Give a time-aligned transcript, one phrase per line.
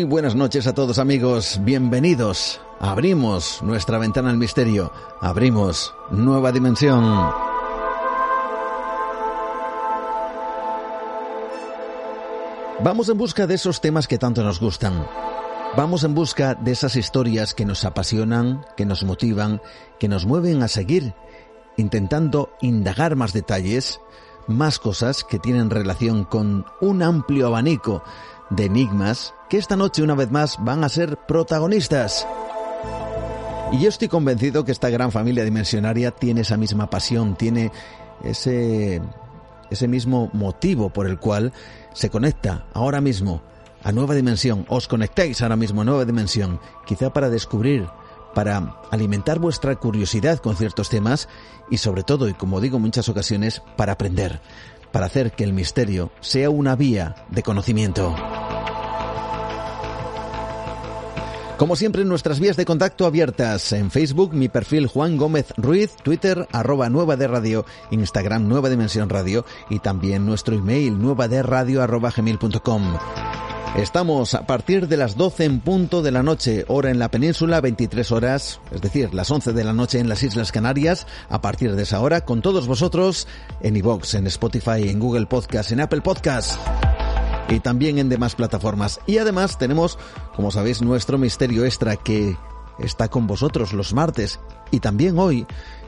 [0.00, 2.58] Muy buenas noches a todos amigos, bienvenidos.
[2.78, 7.04] Abrimos nuestra ventana al misterio, abrimos nueva dimensión.
[12.82, 15.06] Vamos en busca de esos temas que tanto nos gustan.
[15.76, 19.60] Vamos en busca de esas historias que nos apasionan, que nos motivan,
[19.98, 21.12] que nos mueven a seguir,
[21.76, 24.00] intentando indagar más detalles,
[24.46, 28.02] más cosas que tienen relación con un amplio abanico
[28.48, 32.26] de enigmas que esta noche una vez más van a ser protagonistas.
[33.72, 37.72] Y yo estoy convencido que esta gran familia dimensionaria tiene esa misma pasión, tiene
[38.22, 39.02] ese,
[39.68, 41.52] ese mismo motivo por el cual
[41.92, 43.42] se conecta ahora mismo
[43.82, 44.66] a Nueva Dimensión.
[44.68, 47.88] Os conectáis ahora mismo a Nueva Dimensión, quizá para descubrir,
[48.34, 51.28] para alimentar vuestra curiosidad con ciertos temas
[51.70, 54.40] y sobre todo, y como digo en muchas ocasiones, para aprender
[54.92, 58.14] para hacer que el misterio sea una vía de conocimiento.
[61.60, 63.72] Como siempre, nuestras vías de contacto abiertas.
[63.72, 69.10] En Facebook, mi perfil Juan Gómez Ruiz, Twitter, arroba Nueva de Radio, Instagram Nueva Dimensión
[69.10, 72.96] Radio y también nuestro email nueva de radio arroba gmail.com.
[73.76, 77.60] Estamos a partir de las 12 en punto de la noche, hora en la península,
[77.60, 81.76] 23 horas, es decir, las 11 de la noche en las Islas Canarias, a partir
[81.76, 83.28] de esa hora, con todos vosotros
[83.60, 86.58] en iVox, en Spotify, en Google Podcast, en Apple Podcast
[87.48, 89.00] y también en demás plataformas.
[89.06, 89.98] Y además tenemos,
[90.34, 92.36] como sabéis, nuestro misterio extra que
[92.78, 94.40] está con vosotros los martes
[94.70, 95.46] y también hoy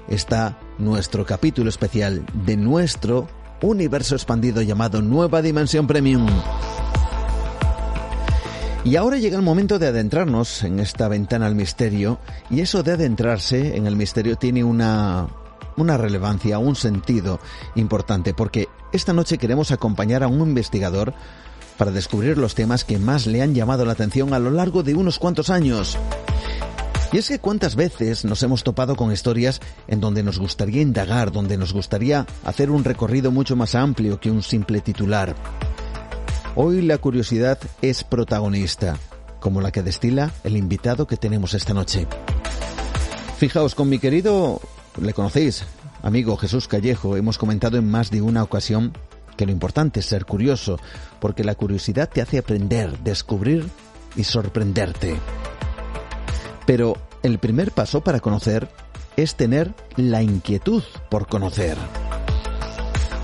[0.09, 3.29] está nuestro capítulo especial de nuestro
[3.63, 6.27] universo expandido llamado Nueva Dimensión Premium.
[8.85, 12.19] Y ahora llega el momento de adentrarnos en esta ventana al misterio,
[12.51, 15.29] y eso de adentrarse en el misterio tiene una,
[15.77, 17.41] una relevancia, un sentido
[17.75, 21.15] importante, porque esta noche queremos acompañar a un investigador
[21.79, 24.95] para descubrir los temas que más le han llamado la atención a lo largo de
[24.95, 25.99] unos cuantos años.
[27.13, 31.31] Y es que cuántas veces nos hemos topado con historias en donde nos gustaría indagar,
[31.31, 35.35] donde nos gustaría hacer un recorrido mucho más amplio que un simple titular.
[36.55, 38.99] Hoy la curiosidad es protagonista,
[39.41, 42.07] como la que destila el invitado que tenemos esta noche.
[43.37, 44.61] Fijaos, con mi querido,
[45.01, 45.65] le conocéis,
[46.03, 48.93] amigo Jesús Callejo, hemos comentado en más de una ocasión
[49.37, 50.79] que lo importante es ser curioso,
[51.21, 53.69] porque la curiosidad te hace aprender, descubrir
[54.17, 55.19] y sorprenderte.
[56.67, 58.69] Pero el primer paso para conocer
[59.17, 61.77] es tener la inquietud por conocer.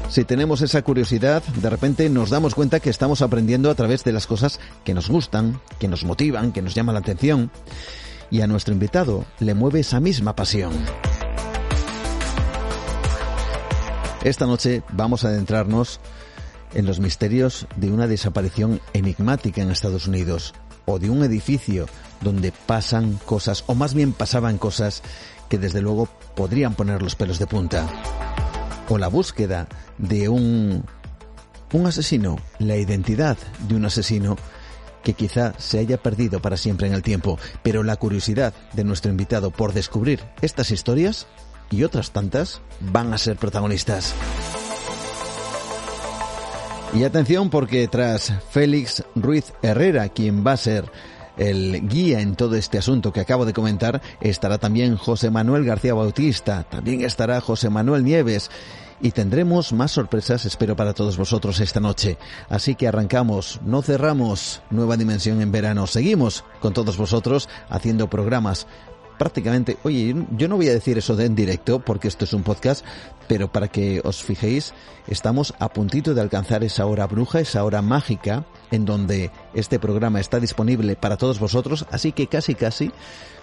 [0.08, 4.12] Si tenemos esa curiosidad, de repente nos damos cuenta que estamos aprendiendo a través de
[4.12, 7.50] las cosas que nos gustan, que nos motivan, que nos llaman la atención.
[8.30, 10.72] Y a nuestro invitado le mueve esa misma pasión.
[14.24, 16.00] Esta noche vamos a adentrarnos
[16.74, 20.54] en los misterios de una desaparición enigmática en Estados Unidos
[20.86, 21.86] o de un edificio
[22.20, 25.02] donde pasan cosas, o más bien pasaban cosas
[25.48, 27.86] que desde luego podrían poner los pelos de punta.
[28.88, 29.68] O la búsqueda
[29.98, 30.84] de un,
[31.86, 33.36] asesino, la identidad
[33.68, 34.36] de un asesino
[35.04, 39.10] que quizá se haya perdido para siempre en el tiempo, pero la curiosidad de nuestro
[39.10, 41.28] invitado por descubrir estas historias
[41.70, 44.14] y otras tantas van a ser protagonistas.
[46.94, 50.90] Y atención porque tras Félix Ruiz Herrera, quien va a ser
[51.36, 55.94] el guía en todo este asunto que acabo de comentar, estará también José Manuel García
[55.94, 58.50] Bautista, también estará José Manuel Nieves
[59.00, 62.18] y tendremos más sorpresas, espero, para todos vosotros esta noche.
[62.48, 68.66] Así que arrancamos, no cerramos Nueva Dimensión en verano, seguimos con todos vosotros haciendo programas
[69.18, 72.42] prácticamente, oye, yo no voy a decir eso de en directo porque esto es un
[72.42, 72.84] podcast,
[73.26, 74.72] pero para que os fijéis,
[75.06, 80.20] estamos a puntito de alcanzar esa hora bruja, esa hora mágica, en donde este programa
[80.20, 82.90] está disponible para todos vosotros, así que casi casi,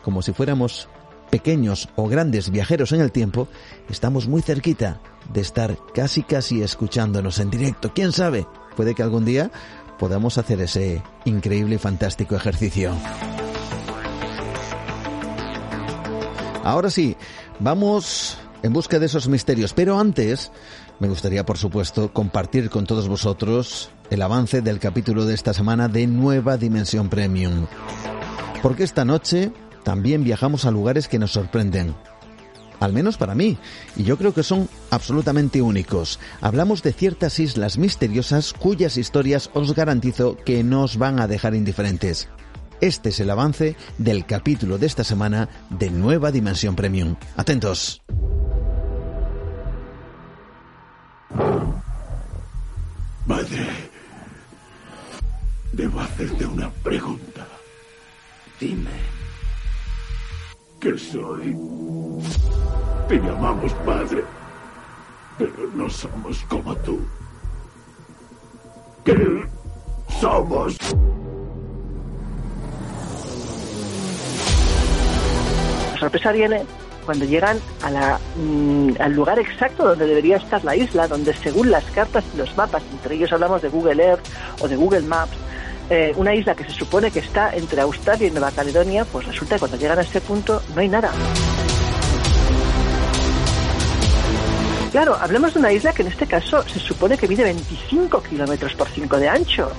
[0.04, 0.88] como si fuéramos
[1.30, 3.48] pequeños o grandes viajeros en el tiempo,
[3.89, 5.01] estamos muy cerquita
[5.33, 7.92] de estar casi casi escuchándonos en directo.
[7.94, 8.48] ¿Quién sabe?
[8.75, 9.51] Puede que algún día
[9.98, 12.94] podamos hacer ese increíble y fantástico ejercicio.
[16.66, 17.16] Ahora sí,
[17.60, 20.52] vamos en busca de esos misterios, pero antes
[21.00, 25.90] me gustaría, por supuesto, compartir con todos vosotros el avance del capítulo de esta semana
[25.90, 27.68] de Nueva Dimensión Premium.
[28.64, 29.52] Porque esta noche
[29.84, 31.94] también viajamos a lugares que nos sorprenden,
[32.80, 33.60] al menos para mí,
[33.96, 36.20] y yo creo que son absolutamente únicos.
[36.42, 41.54] Hablamos de ciertas islas misteriosas cuyas historias os garantizo que no os van a dejar
[41.54, 42.28] indiferentes.
[42.81, 47.16] Este es el avance del capítulo de esta semana de Nueva Dimensión Premium.
[47.38, 48.01] Atentos.
[53.25, 53.68] Madre,
[55.72, 57.48] debo hacerte una pregunta.
[58.60, 58.92] Dime.
[60.80, 61.57] ¿Qué soy?
[63.07, 64.24] Te llamamos padre,
[65.38, 67.00] pero no somos como tú.
[69.04, 69.16] ¿Qué
[70.19, 70.78] somos?
[76.06, 76.62] Sorpresa viene
[77.04, 81.72] cuando llegan a la, mm, al lugar exacto donde debería estar la isla, donde según
[81.72, 84.25] las cartas y los mapas, entre ellos hablamos de Google Earth
[84.62, 85.38] o de Google Maps,
[85.90, 89.56] eh, una isla que se supone que está entre Australia y Nueva Caledonia, pues resulta
[89.56, 91.12] que cuando llegan a este punto no hay nada.
[94.95, 98.75] Claro, hablemos de una isla que en este caso se supone que mide 25 kilómetros
[98.75, 99.69] por 5 de ancho.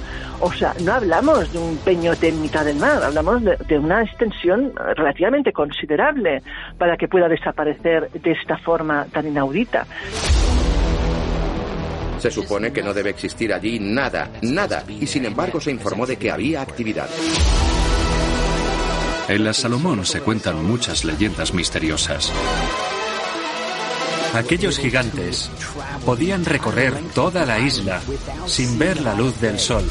[0.41, 4.03] O sea, no hablamos de un peñote en mitad del mar, hablamos de, de, una
[4.03, 6.43] extensión relativamente considerable
[6.77, 9.87] para que pueda desaparecer de esta forma tan inaudita.
[12.19, 16.19] Se supone que no debe existir allí nada, nada, y sin embargo se informó de
[16.19, 17.09] que había actividad.
[19.31, 22.31] En la Salomón se cuentan muchas leyendas misteriosas.
[24.37, 25.51] Aquellos gigantes
[26.05, 28.03] podían recorrer toda la isla
[28.45, 29.83] sin ver la luz del sol.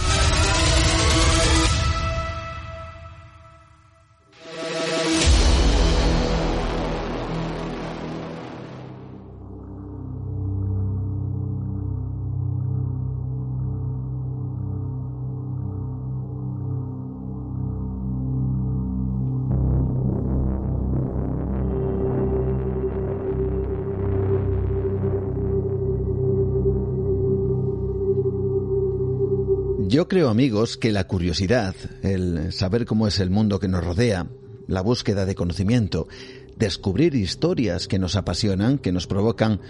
[29.95, 34.27] Yo creo, amigos, que la curiosidad, el saber cómo es el mundo que nos rodea,
[34.67, 36.09] la búsqueda de conocimiento,
[36.57, 39.61] descubrir historias que nos apasionan, que nos provocan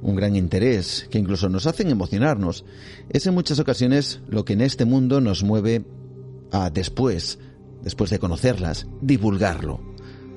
[0.00, 2.64] un gran interés, que incluso nos hacen emocionarnos,
[3.10, 5.84] es en muchas ocasiones lo que en este mundo nos mueve
[6.50, 7.38] a después,
[7.82, 9.82] después de conocerlas, divulgarlo,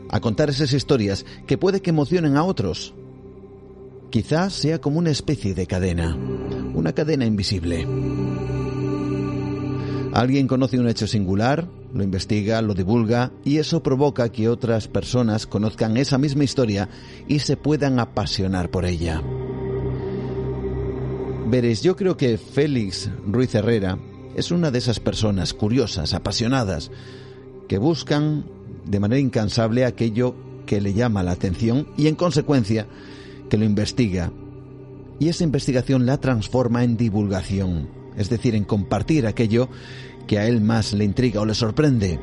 [0.09, 2.93] a contar esas historias que puede que emocionen a otros.
[4.09, 6.17] Quizás sea como una especie de cadena,
[6.73, 7.87] una cadena invisible.
[10.13, 15.47] Alguien conoce un hecho singular, lo investiga, lo divulga y eso provoca que otras personas
[15.47, 16.89] conozcan esa misma historia
[17.29, 19.21] y se puedan apasionar por ella.
[21.47, 23.97] Veréis, yo creo que Félix Ruiz Herrera
[24.35, 26.91] es una de esas personas curiosas, apasionadas,
[27.69, 28.45] que buscan
[28.85, 30.35] de manera incansable aquello
[30.65, 32.85] que le llama la atención y en consecuencia
[33.49, 34.31] que lo investiga.
[35.19, 39.69] Y esa investigación la transforma en divulgación es decir, en compartir aquello
[40.27, 42.19] que a él más le intriga o le sorprende.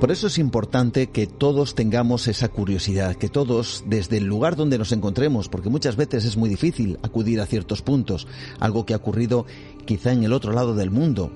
[0.00, 4.76] Por eso es importante que todos tengamos esa curiosidad, que todos, desde el lugar donde
[4.76, 8.26] nos encontremos, porque muchas veces es muy difícil acudir a ciertos puntos,
[8.60, 9.46] algo que ha ocurrido
[9.86, 11.32] quizá en el otro lado del mundo,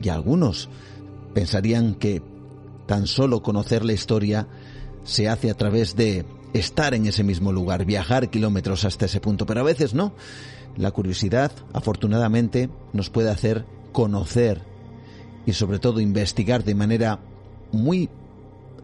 [0.00, 0.68] y algunos
[1.34, 2.22] pensarían que
[2.86, 4.46] tan solo conocer la historia
[5.02, 9.44] se hace a través de estar en ese mismo lugar, viajar kilómetros hasta ese punto,
[9.44, 10.14] pero a veces no.
[10.76, 14.62] La curiosidad, afortunadamente, nos puede hacer conocer
[15.46, 17.20] y sobre todo investigar de manera
[17.70, 18.08] muy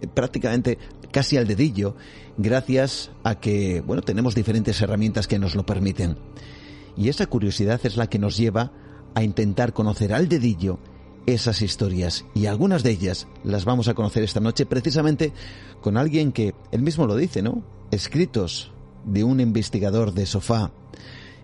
[0.00, 0.78] eh, prácticamente
[1.10, 1.96] casi al dedillo,
[2.38, 6.16] gracias a que, bueno, tenemos diferentes herramientas que nos lo permiten.
[6.96, 8.72] Y esa curiosidad es la que nos lleva
[9.14, 10.78] a intentar conocer al dedillo
[11.26, 15.32] esas historias y algunas de ellas las vamos a conocer esta noche precisamente
[15.80, 17.62] con alguien que él mismo lo dice, ¿no?
[17.90, 18.72] Escritos
[19.04, 20.72] de un investigador de sofá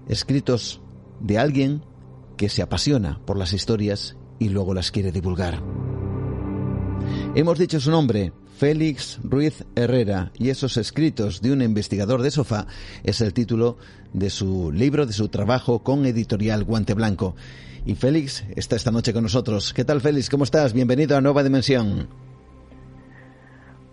[0.09, 0.81] escritos
[1.21, 1.83] de alguien
[2.37, 5.63] que se apasiona por las historias y luego las quiere divulgar.
[7.35, 12.67] Hemos dicho su nombre, Félix Ruiz Herrera, y esos escritos de un investigador de sofá
[13.05, 13.77] es el título
[14.13, 17.37] de su libro, de su trabajo con editorial Guante Blanco.
[17.85, 19.73] Y Félix está esta noche con nosotros.
[19.73, 20.29] ¿Qué tal, Félix?
[20.29, 20.73] ¿Cómo estás?
[20.73, 22.26] Bienvenido a Nueva Dimensión.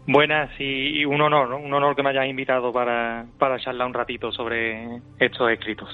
[0.06, 4.34] Buenas y un honor, un honor que me hayas invitado para, para charlar un ratito
[4.34, 5.88] sobre estos escritos.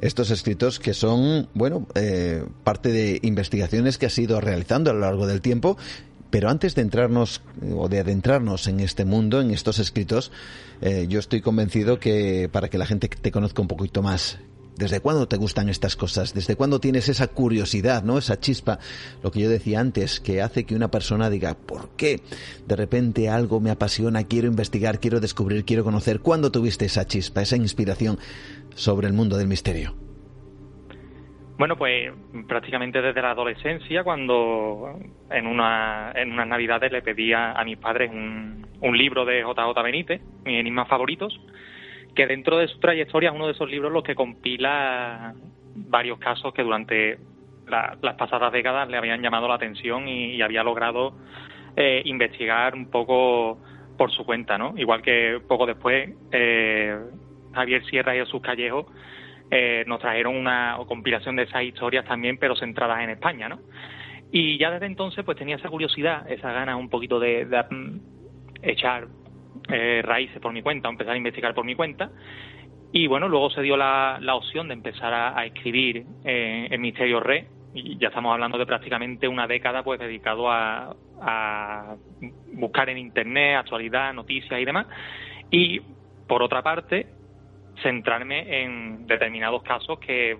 [0.00, 5.00] Estos escritos que son, bueno, eh, parte de investigaciones que has ido realizando a lo
[5.00, 5.76] largo del tiempo,
[6.30, 7.40] pero antes de entrarnos
[7.76, 10.32] o de adentrarnos en este mundo, en estos escritos,
[10.80, 14.40] eh, yo estoy convencido que para que la gente te conozca un poquito más,
[14.76, 16.34] ¿Desde cuándo te gustan estas cosas?
[16.34, 18.16] ¿Desde cuándo tienes esa curiosidad, no?
[18.16, 18.78] Esa chispa,
[19.22, 22.20] lo que yo decía antes, que hace que una persona diga, ¿por qué
[22.66, 26.20] de repente algo me apasiona, quiero investigar, quiero descubrir, quiero conocer?
[26.20, 28.18] ¿Cuándo tuviste esa chispa, esa inspiración
[28.74, 29.94] sobre el mundo del misterio?
[31.58, 32.10] Bueno, pues
[32.48, 34.98] prácticamente desde la adolescencia, cuando
[35.30, 39.82] en, una, en unas navidades le pedía a mis padres un, un libro de JJ
[39.82, 41.38] Benítez, mis enigmas favoritos,
[42.14, 45.34] que dentro de su trayectoria es uno de esos libros los que compila
[45.74, 47.18] varios casos que durante
[47.66, 51.14] las pasadas décadas le habían llamado la atención y, había logrado
[51.76, 53.58] eh, investigar un poco
[53.96, 54.74] por su cuenta, ¿no?
[54.76, 56.98] Igual que poco después eh,
[57.54, 58.86] Javier Sierra y Jesús Callejo
[59.50, 63.60] eh, nos trajeron una compilación de esas historias también, pero centradas en España, ¿no?
[64.30, 68.00] Y ya desde entonces pues tenía esa curiosidad, esa ganas un poquito de, mm,
[68.62, 69.08] echar
[69.68, 72.10] eh, raíces por mi cuenta, empezar a investigar por mi cuenta.
[72.92, 77.48] Y bueno, luego se dio la, opción de empezar a, escribir eh, en Misterio Re,
[77.74, 80.94] y ya estamos hablando de prácticamente una década pues dedicado a
[82.52, 84.86] buscar en internet actualidad, noticias y demás.
[85.50, 85.80] Y
[86.26, 87.06] por otra parte,
[87.82, 90.38] centrarme en determinados casos que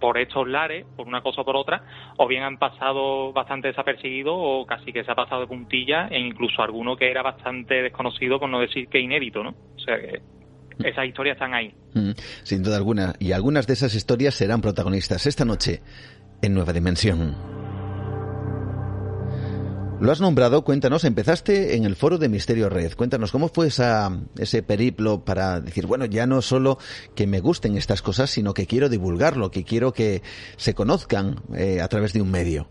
[0.00, 1.82] por estos lares, por una cosa o por otra,
[2.16, 6.18] o bien han pasado bastante desapercibidos o casi que se ha pasado de puntilla e
[6.18, 9.50] incluso alguno que era bastante desconocido, por no decir que inédito, ¿no?
[9.50, 10.20] O sea que
[10.82, 11.72] esas historias están ahí.
[11.94, 12.10] Mm,
[12.42, 13.14] sin duda alguna.
[13.18, 15.80] Y algunas de esas historias serán protagonistas esta noche
[16.42, 17.63] en Nueva Dimensión.
[20.00, 22.94] Lo has nombrado, cuéntanos, empezaste en el foro de Misterio Red.
[22.94, 26.78] Cuéntanos, ¿cómo fue esa, ese periplo para decir, bueno, ya no solo
[27.16, 30.20] que me gusten estas cosas, sino que quiero divulgarlo, que quiero que
[30.56, 32.66] se conozcan eh, a través de un medio?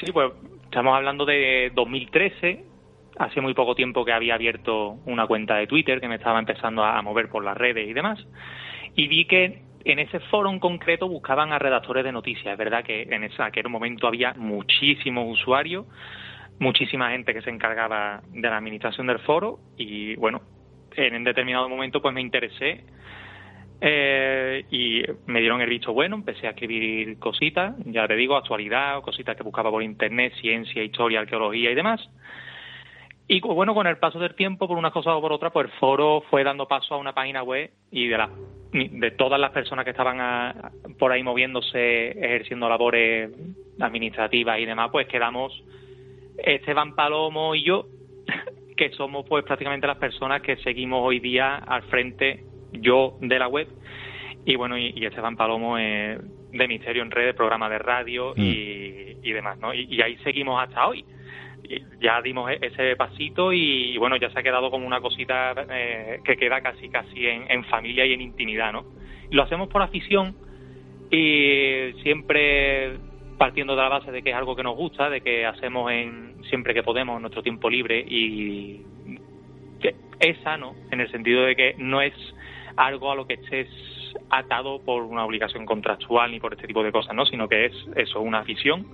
[0.00, 0.32] Sí, pues
[0.64, 2.64] estamos hablando de 2013.
[3.18, 6.82] Hace muy poco tiempo que había abierto una cuenta de Twitter que me estaba empezando
[6.82, 8.18] a mover por las redes y demás.
[8.94, 12.46] Y vi que en ese foro en concreto buscaban a redactores de noticias.
[12.46, 15.86] Es verdad que en ese, aquel momento había muchísimos usuarios
[16.58, 20.40] muchísima gente que se encargaba de la administración del foro y bueno,
[20.96, 22.84] en un determinado momento pues me interesé
[23.80, 29.02] eh, y me dieron el visto bueno, empecé a escribir cositas, ya te digo, actualidad,
[29.02, 32.00] cositas que buscaba por internet, ciencia, historia, arqueología y demás.
[33.28, 35.72] Y bueno, con el paso del tiempo, por una cosa o por otra, pues el
[35.78, 38.30] foro fue dando paso a una página web y de, la,
[38.72, 43.30] de todas las personas que estaban por ahí moviéndose, ejerciendo labores
[43.80, 45.52] administrativas y demás, pues quedamos
[46.38, 47.86] Esteban Palomo y yo,
[48.76, 53.48] que somos pues prácticamente las personas que seguimos hoy día al frente, yo de la
[53.48, 53.68] web,
[54.44, 59.34] y bueno, y, Esteban Palomo de Misterio en Red, programa de radio y, mm.
[59.34, 59.74] demás, ¿no?
[59.74, 61.04] Y, ahí seguimos hasta hoy.
[62.00, 66.20] ya dimos e, ese pasito y, bueno, ya se ha quedado como una cosita eh,
[66.24, 68.84] que queda casi casi en, en familia y en intimidad, ¿no?
[69.30, 70.36] Lo hacemos por afición
[71.10, 72.98] y siempre
[73.38, 76.42] partiendo de la base de que es algo que nos gusta, de que hacemos en
[76.48, 78.82] siempre que podemos nuestro tiempo libre y
[79.80, 82.14] que es sano en el sentido de que no es
[82.76, 83.68] algo a lo que estés
[84.30, 87.26] atado por una obligación contractual ni por este tipo de cosas, ¿no?
[87.26, 88.86] Sino que es eso, una afición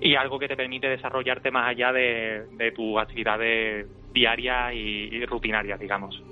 [0.00, 5.78] y algo que te permite desarrollarte más allá de, de tus actividades diarias y rutinarias,
[5.78, 6.22] digamos.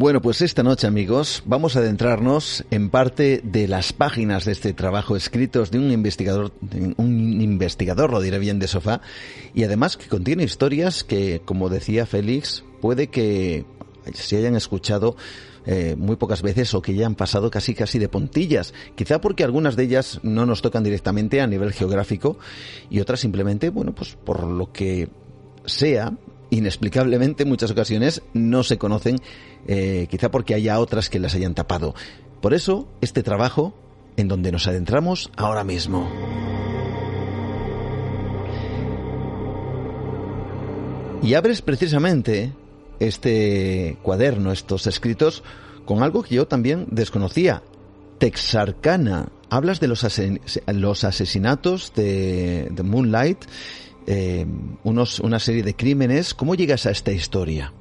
[0.00, 4.72] Bueno, pues esta noche, amigos, vamos a adentrarnos en parte de las páginas de este
[4.72, 6.52] trabajo escritos de un investigador,
[6.96, 9.02] un investigador, lo diré bien, de sofá,
[9.52, 13.66] y además que contiene historias que, como decía Félix, puede que
[14.14, 15.16] se hayan escuchado
[15.66, 18.72] eh, muy pocas veces o que ya han pasado casi casi de puntillas.
[18.94, 22.38] Quizá porque algunas de ellas no nos tocan directamente a nivel geográfico
[22.88, 25.10] y otras simplemente, bueno, pues por lo que
[25.66, 26.14] sea,
[26.50, 29.16] inexplicablemente en muchas ocasiones no se conocen,
[29.66, 31.94] eh, quizá porque haya otras que las hayan tapado.
[32.40, 33.74] Por eso, este trabajo
[34.16, 36.10] en donde nos adentramos ahora mismo.
[41.22, 42.52] Y abres precisamente
[42.98, 45.42] este cuaderno, estos escritos,
[45.84, 47.62] con algo que yo también desconocía.
[48.18, 49.28] Texarkana.
[49.50, 50.06] Hablas de los,
[50.66, 53.44] los asesinatos de, de Moonlight
[54.12, 54.44] eh,
[54.82, 56.34] unos, una serie de crímenes.
[56.34, 57.72] ¿Cómo llegas a esta historia?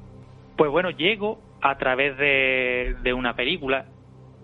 [0.58, 3.86] Pues bueno, llego a través de, de una película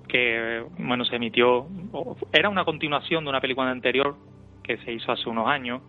[0.08, 1.68] que bueno se emitió
[2.32, 4.16] era una continuación de una película anterior
[4.64, 5.82] que se hizo hace unos años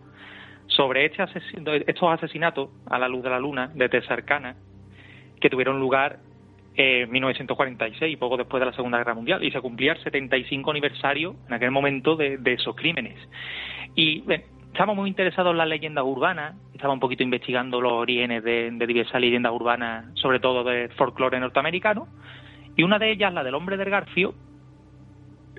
[0.67, 1.23] sobre este
[1.87, 4.55] estos asesinatos a la luz de la luna de Texarkana
[5.39, 6.19] que tuvieron lugar
[6.75, 11.35] en 1946, poco después de la Segunda Guerra Mundial, y se cumplía el 75 aniversario
[11.47, 13.17] en aquel momento de, de esos crímenes.
[13.95, 14.23] Y
[14.77, 19.19] estaba muy interesado en las leyendas urbanas, estaba un poquito investigando los orígenes de, diversas
[19.19, 22.07] leyendas urbanas, sobre todo de folclore norteamericano,
[22.75, 24.35] y una de ellas, la del hombre del Garfio,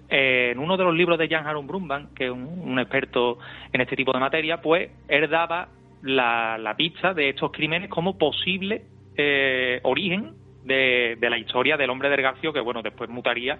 [0.08, 3.40] eh, en uno de los libros de Jan Haron Brumban, que es un, experto
[3.72, 5.66] en este tipo de materia, pues él daba
[6.00, 8.84] la, pista de estos crímenes como posible
[9.16, 10.34] eh, origen
[10.68, 13.58] de, la historia del hombre del Garfio, que bueno, después mutaría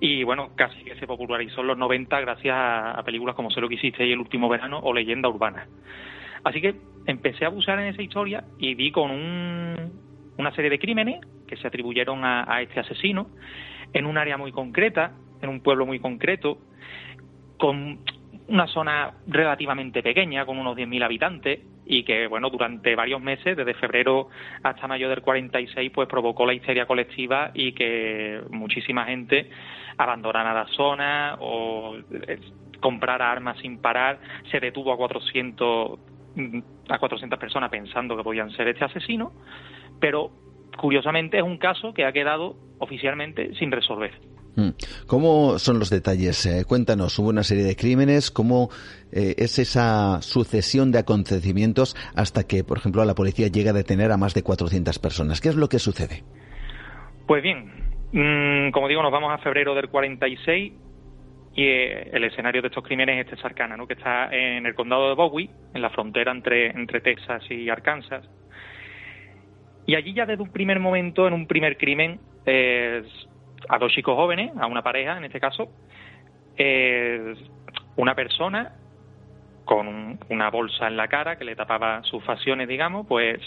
[0.00, 3.68] y bueno, casi que se popularizó en los 90 gracias a, películas como Sé lo
[3.68, 5.66] que hiciste y El último verano o Leyenda urbana.
[6.44, 6.74] Así que
[7.06, 11.66] empecé a buscar en esa historia y vi con una serie de crímenes que se
[11.66, 13.28] atribuyeron a, a este asesino
[13.92, 16.58] en un área muy concreta, en un pueblo muy concreto,
[17.58, 18.00] con
[18.48, 23.74] una zona relativamente pequeña, con unos 10.000 habitantes, y que, bueno, durante varios meses, desde
[23.74, 24.28] febrero
[24.62, 29.50] hasta mayo del 46, pues provocó la histeria colectiva y que muchísima gente
[29.96, 32.40] abandonara la zona o eh,
[32.80, 34.18] comprara armas sin parar,
[34.50, 35.98] se detuvo a 400
[36.36, 39.32] mm, a 400 personas pensando que podían ser este asesino,
[40.00, 40.30] pero
[40.76, 44.12] curiosamente es un caso que ha quedado oficialmente sin resolver.
[44.56, 44.70] Mm.
[45.06, 46.46] ¿Cómo son los detalles?
[46.46, 48.70] Eh, cuéntanos, hubo una serie de crímenes, ¿cómo
[49.12, 54.12] eh, es esa sucesión de acontecimientos hasta que, por ejemplo, la policía llega a detener
[54.12, 55.40] a más de 400 personas?
[55.40, 56.22] ¿Qué es lo que sucede?
[57.26, 57.72] Pues bien,
[58.12, 60.72] mm, como digo, nos vamos a febrero del 46
[61.56, 63.86] y eh, el escenario de estos crímenes es Sarcana, ¿no?
[63.86, 68.28] que está en el condado de Bowie, en la frontera entre, entre Texas y Arkansas.
[69.86, 72.18] Y allí ya desde un primer momento, en un primer crimen,
[73.68, 75.68] a dos chicos jóvenes, a una pareja en este caso,
[77.96, 78.72] una persona
[79.64, 83.40] con una bolsa en la cara que le tapaba sus facciones, digamos, pues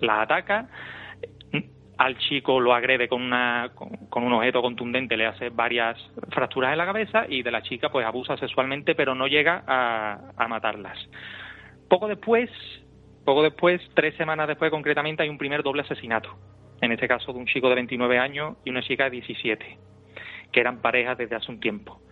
[0.00, 0.68] la ataca,
[1.98, 5.96] al chico lo agrede con, una, con, un objeto contundente, le hace varias
[6.30, 10.32] fracturas en la cabeza y de la chica pues abusa sexualmente pero no llega a,
[10.36, 10.98] a matarlas.
[11.88, 12.50] Poco después,
[13.24, 16.36] poco después, tres semanas después concretamente, hay un primer doble asesinato
[16.82, 19.78] en este caso de un chico de 29 años y una chica de 17,
[20.50, 22.02] que eran parejas desde hace un tiempo.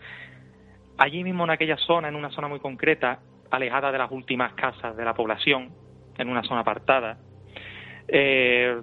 [0.97, 3.19] Allí mismo en aquella zona, en una zona muy concreta,
[3.51, 5.71] alejada de las últimas casas de la población,
[6.17, 7.19] en una zona apartada,
[8.07, 8.81] eh,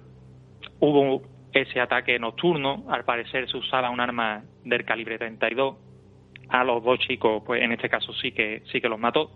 [0.78, 1.22] hubo
[1.52, 5.76] ese ataque nocturno, al parecer se usaba un arma del calibre 32,
[6.50, 9.30] a los dos chicos, pues en este caso sí que sí que los mató.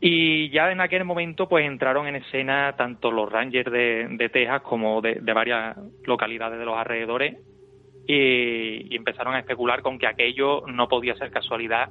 [0.00, 5.02] Y ya en aquel momento pues entraron en escena tanto los Rangers de, Texas como
[5.02, 7.36] de, varias localidades de los alrededores
[8.06, 11.90] y, empezaron a especular con que aquello no podía ser casualidad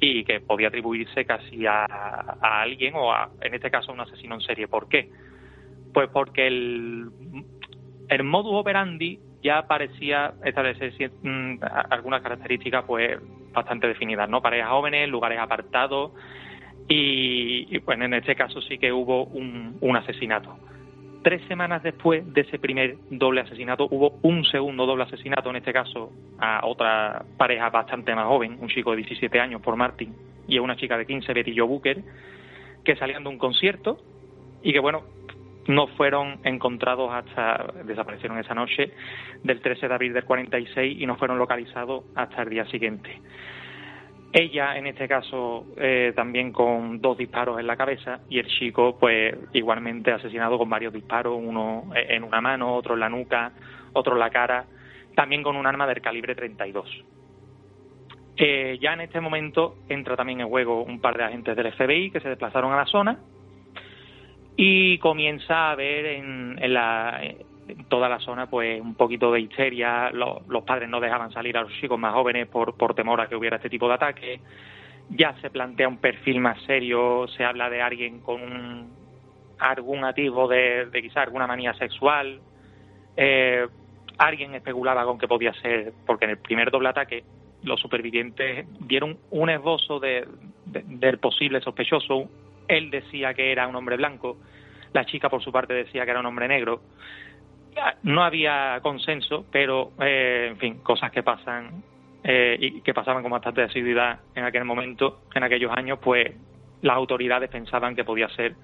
[0.00, 1.84] y que podía atribuirse casi a,
[2.40, 4.66] alguien o a, en este caso a un asesino en serie.
[4.66, 5.08] ¿Por qué?
[5.94, 7.08] Pues porque el,
[8.08, 11.58] el modus operandi ya parecía establecer mm,
[11.90, 13.18] algunas características pues
[13.52, 14.42] bastante definidas, ¿no?
[14.42, 16.12] Parejas jóvenes, lugares apartados,
[16.88, 20.56] y, bueno, en este caso sí que hubo un, asesinato.
[21.22, 25.72] Tres semanas después de ese primer doble asesinato hubo un segundo doble asesinato, en este
[25.72, 30.14] caso a otra pareja bastante más joven, un chico de 17 años por Martin
[30.46, 32.02] y a una chica de 15, Betty Joe Booker,
[32.84, 33.98] que salían de un concierto
[34.62, 35.02] y que bueno,
[35.66, 38.94] no fueron encontrados hasta, desaparecieron esa noche
[39.42, 43.20] del 13 de abril del 46 y no fueron localizados hasta el día siguiente.
[44.32, 48.98] Ella, en este caso, eh, también con dos disparos en la cabeza y el chico,
[48.98, 53.52] pues igualmente asesinado con varios disparos, uno en una mano, otro en la nuca,
[53.94, 54.66] otro en la cara,
[55.14, 57.04] también con un arma del calibre 32.
[58.36, 62.10] Eh, ya en este momento entra también en juego un par de agentes del FBI
[62.10, 63.18] que se desplazaron a la zona
[64.56, 67.20] y comienza a ver en la,
[67.88, 71.72] toda la zona pues un poquito de histeria, los, padres no dejaban salir a los
[71.80, 74.40] chicos más jóvenes por, por temor a que hubiera este tipo de ataques,
[75.10, 78.88] ya se plantea un perfil más serio, se habla de alguien con
[79.58, 82.40] algún atisbo de, de quizá alguna manía sexual,
[83.16, 83.66] eh,
[84.18, 87.24] alguien especulaba con que podía ser, porque en el primer doble ataque
[87.62, 90.26] los supervivientes vieron un esbozo de,
[90.66, 92.28] del posible sospechoso,
[92.68, 94.36] él decía que era un hombre blanco,
[94.92, 96.80] la chica por su parte decía que era un hombre negro,
[98.02, 101.82] no había consenso, pero, eh, en fin, cosas que pasan
[102.24, 106.34] eh, y que pasaban con bastante asiduidad en aquel momento, en aquellos años, pues
[106.82, 108.54] las autoridades pensaban que podía ser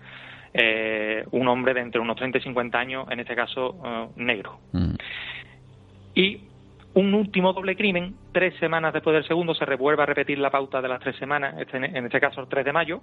[0.53, 4.59] eh, un hombre de entre unos 30 y 50 años, en este caso negro.
[4.73, 4.95] Mm.
[6.15, 6.41] Y
[6.95, 10.81] un último doble crimen, tres semanas después del segundo, se revuelve a repetir la pauta
[10.81, 13.01] de las tres semanas, este, en este caso el 3 de mayo,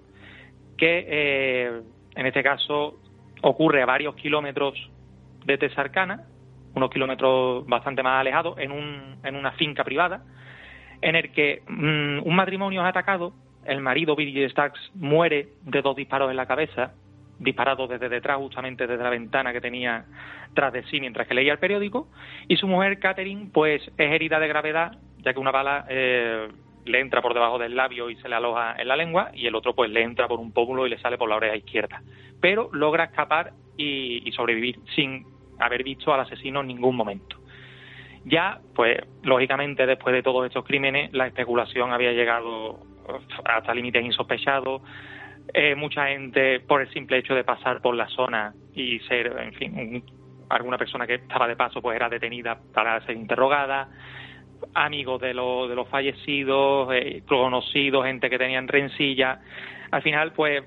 [0.77, 1.81] que
[2.15, 2.99] en este caso
[3.41, 4.89] ocurre a varios kilómetros
[5.45, 6.23] de Tesarcana,
[6.75, 10.23] unos kilómetros bastante más alejados, en, un, en una finca privada,
[11.01, 13.33] en el que mm, un matrimonio es atacado
[13.65, 16.93] el marido Billy Stacks muere de dos disparos en la cabeza,
[17.39, 20.05] disparados desde detrás, justamente desde la ventana que tenía
[20.53, 22.07] tras de sí mientras que leía el periódico,
[22.47, 26.47] y su mujer Catherine pues es herida de gravedad, ya que una bala eh,
[26.85, 29.55] le entra por debajo del labio y se le aloja en la lengua, y el
[29.55, 32.01] otro pues le entra por un pómulo y le sale por la oreja izquierda.
[32.41, 35.25] Pero logra escapar y, y sobrevivir sin
[35.61, 37.37] haber visto al asesino en ningún momento.
[38.25, 42.79] Ya, pues, lógicamente, después de todos estos crímenes, la especulación había llegado
[43.45, 44.81] hasta límites insospechados.
[45.53, 49.53] Eh, mucha gente, por el simple hecho de pasar por la zona y ser, en
[49.53, 50.03] fin,
[50.49, 53.89] alguna persona que estaba de paso, pues era detenida para ser interrogada.
[54.75, 59.39] Amigos de, los de los fallecidos, eh, conocidos, gente que tenían rencilla.
[59.89, 60.63] Al final, pues,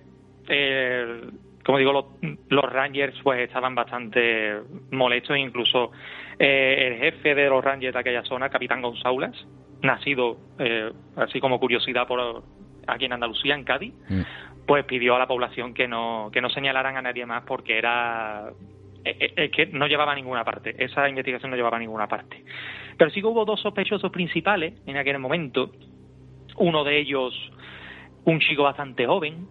[0.49, 1.21] eh,
[1.65, 2.05] como digo, los,
[2.49, 5.93] los, Rangers pues estaban bastante molestos, incluso
[6.39, 9.33] eh, el jefe de los Rangers de aquella zona, Capitán González,
[9.83, 12.43] nacido eh, así como curiosidad por
[12.87, 14.21] aquí en Andalucía, en Cádiz, mm.
[14.67, 18.51] pues pidió a la población que no, que no señalaran a nadie más porque era
[19.05, 22.45] eh, es que no llevaba a ninguna parte, esa investigación no llevaba a ninguna parte.
[22.99, 25.73] Pero sí que hubo dos sospechosos principales en aquel momento,
[26.57, 27.35] uno de ellos
[28.25, 29.47] un chico bastante joven,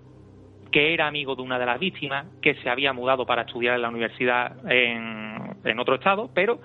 [0.73, 3.83] que era amigo de una de las víctimas, que se había mudado para estudiar en
[3.83, 6.59] la universidad en, otro estado, pero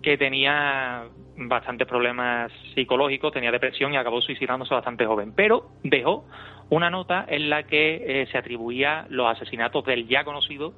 [0.00, 1.04] que tenía
[1.36, 5.32] bastantes problemas psicológicos, tenía depresión y acabó suicidándose bastante joven.
[5.34, 6.24] Pero dejó
[6.70, 10.72] una nota en la que eh, se atribuía los asesinatos del ya conocido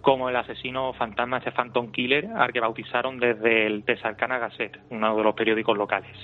[0.00, 5.16] como el asesino fantasma, ese Phantom Killer, al que bautizaron desde el Texarkana Gazette, uno
[5.16, 6.16] de los periódicos locales.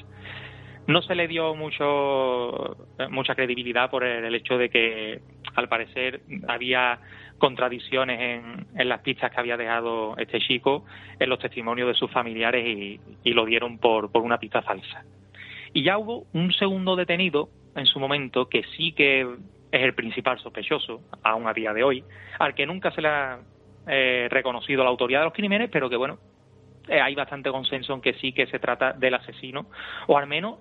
[0.87, 5.21] No se le dio mucho, eh, mucha credibilidad por el, hecho de que,
[5.55, 6.99] al parecer, había
[7.39, 10.85] contradicciones en, en, las pistas que había dejado este chico
[11.19, 15.05] en los testimonios de sus familiares y, lo dieron por, por, una pista falsa.
[15.73, 19.23] Y ya hubo un segundo detenido en su momento que sí que
[19.73, 22.05] es el principal sospechoso, aún a día de hoy,
[22.39, 23.41] al que nunca se le ha
[23.87, 26.19] eh, reconocido la autoridad de los crímenes, pero que bueno,
[26.89, 29.67] hay bastante consenso en que sí que se trata del asesino,
[30.07, 30.59] o al menos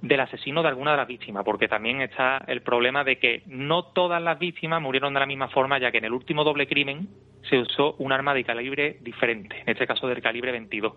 [0.00, 3.84] del asesino de alguna de las víctimas, porque también está el problema de que no
[3.84, 7.08] todas las víctimas murieron de la misma forma, ya que en el último doble crimen
[7.48, 10.94] se usó un arma de calibre diferente, en este caso del calibre 22,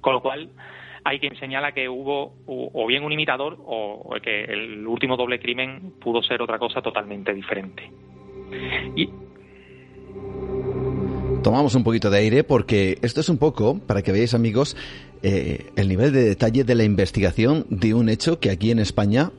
[0.00, 0.50] con lo cual
[1.04, 5.92] hay quien señala que hubo o bien un imitador o que el último doble crimen
[6.00, 7.90] pudo ser otra cosa totalmente diferente.
[8.96, 9.08] Y
[11.42, 14.76] Tomamos un poquito de aire porque esto es un poco, para que veáis amigos,
[15.22, 19.30] eh, el nivel de detalle de la investigación de un hecho que aquí en España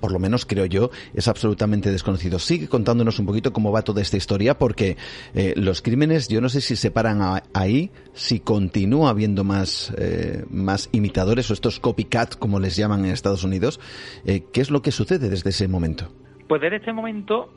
[0.00, 2.40] por lo menos creo yo, es absolutamente desconocido.
[2.40, 4.96] Sigue contándonos un poquito cómo va toda esta historia, porque
[5.32, 10.44] eh, los crímenes, yo no sé si se paran ahí, si continúa habiendo más, eh,
[10.50, 13.78] más imitadores o estos copycat, como les llaman en Estados Unidos.
[14.24, 16.08] ¿Qué es lo que sucede desde ese momento?
[16.48, 17.52] Pues desde este momento,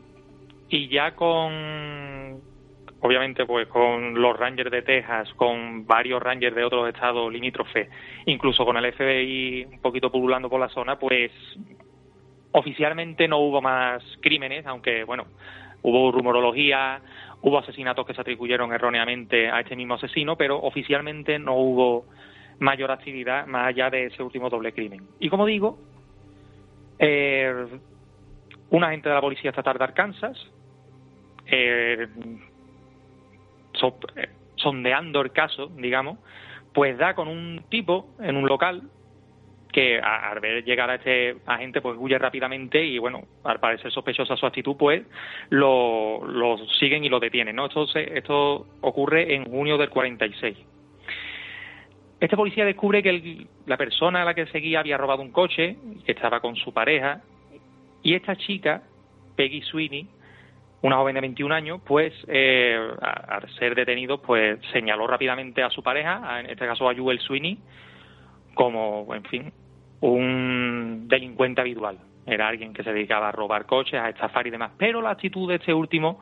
[0.69, 1.51] y ya con
[3.05, 7.87] obviamente pues con los Rangers de Texas, con varios Rangers de otros estados limítrofes,
[8.25, 11.31] incluso con el FBI un poquito pululando por la zona, pues
[12.51, 15.27] oficialmente no hubo más crímenes, aunque bueno,
[15.83, 16.99] hubo rumorología,
[17.41, 22.05] hubo asesinatos que se atribuyeron erróneamente a este mismo asesino, pero oficialmente no hubo
[22.57, 25.03] mayor actividad más allá de ese último doble crimen.
[25.19, 25.77] Y como digo,
[26.97, 27.67] eh,
[28.71, 30.51] un agente de la Policía Estatal de Arkansas
[31.45, 32.07] eh,
[34.55, 36.19] sondeando el caso, digamos,
[36.73, 38.83] pues da con un tipo en un local
[39.71, 44.37] que al ver llegar a este agente pues huye rápidamente y bueno, al parecer sospechosa
[44.37, 45.03] su actitud pues
[45.49, 47.65] lo, lo siguen y lo detienen, ¿no?
[47.65, 50.57] Esto, esto ocurre en junio del 46.
[52.21, 56.13] Este policía descubre que la persona a la que seguía había robado un coche, que
[56.13, 57.21] estaba con su pareja,
[58.01, 58.81] y esta chica,
[59.35, 60.07] Peggy Sweeney,
[60.85, 65.81] una joven de 21 años, pues eh, al ser detenido, pues señaló rápidamente a su
[65.81, 67.57] pareja, en este caso a Joel Sweeney,
[68.53, 69.53] como, en fin,
[70.01, 71.97] un delincuente habitual.
[72.27, 74.73] Era alguien que se dedicaba a robar coches, a estafar y demás.
[74.77, 76.21] Pero la actitud de este último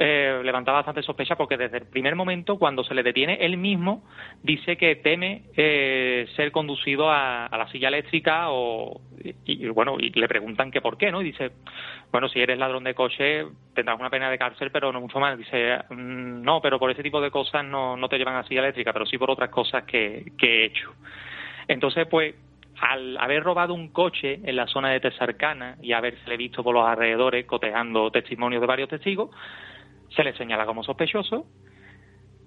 [0.00, 4.04] eh, levantaba bastante sospecha porque desde el primer momento, cuando se le detiene, él mismo
[4.44, 9.00] dice que teme eh, ser conducido a, la silla eléctrica o,
[9.44, 11.20] y, bueno, y le preguntan que por qué, ¿no?
[11.20, 11.50] Y dice,
[12.12, 15.36] bueno, si eres ladrón de coche tendrás una pena de cárcel, pero no mucho más.
[15.36, 18.60] Dice, mm, no, pero por ese tipo de cosas no, no te llevan a silla
[18.60, 20.94] eléctrica, pero sí por otras cosas que, he hecho.
[21.66, 22.36] Entonces, pues,
[22.80, 26.86] al haber robado un coche en la zona de Tesarcana y haberse visto por los
[26.86, 29.30] alrededores cotejando testimonios de varios testigos,
[30.14, 31.46] se le señala como sospechoso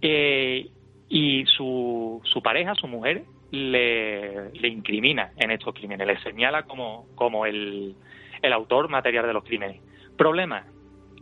[0.02, 0.70] eh,
[1.10, 7.08] y su, su pareja, su mujer, le, le, incrimina en estos crímenes, le señala como,
[7.16, 7.96] como el,
[8.42, 9.82] el autor material de los crímenes.
[10.18, 10.66] Problema,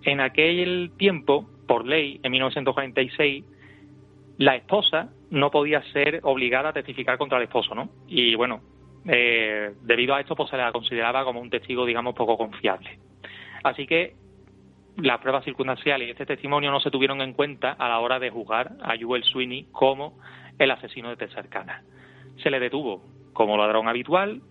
[0.03, 3.45] en aquel tiempo, por ley, en 1946,
[4.37, 7.89] la esposa no podía ser obligada a testificar contra el esposo, ¿no?
[8.07, 8.61] Y bueno,
[9.07, 12.99] eh, debido a esto, pues se la consideraba como un testigo, digamos, poco confiable.
[13.63, 14.15] Así que
[15.01, 18.29] las pruebas circunstanciales y este testimonio no se tuvieron en cuenta a la hora de
[18.29, 20.17] juzgar a Joel Sweeney como
[20.57, 21.83] el asesino de Texarkana.
[22.43, 24.41] Se le detuvo como ladrón habitual.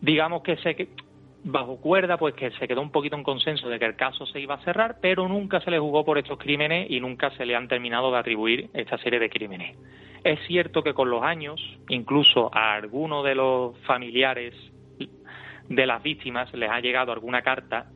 [0.00, 0.88] Digamos que se
[1.44, 4.40] bajo cuerda, pues que se quedó un poquito en consenso de que el caso se
[4.40, 7.56] iba a cerrar, pero nunca se le juzgó por estos crímenes y nunca se le
[7.56, 9.76] han terminado de atribuir esta serie de crímenes.
[10.24, 14.54] Es cierto que con los años, incluso a algunos de los familiares
[15.68, 17.86] de las víctimas les ha llegado alguna carta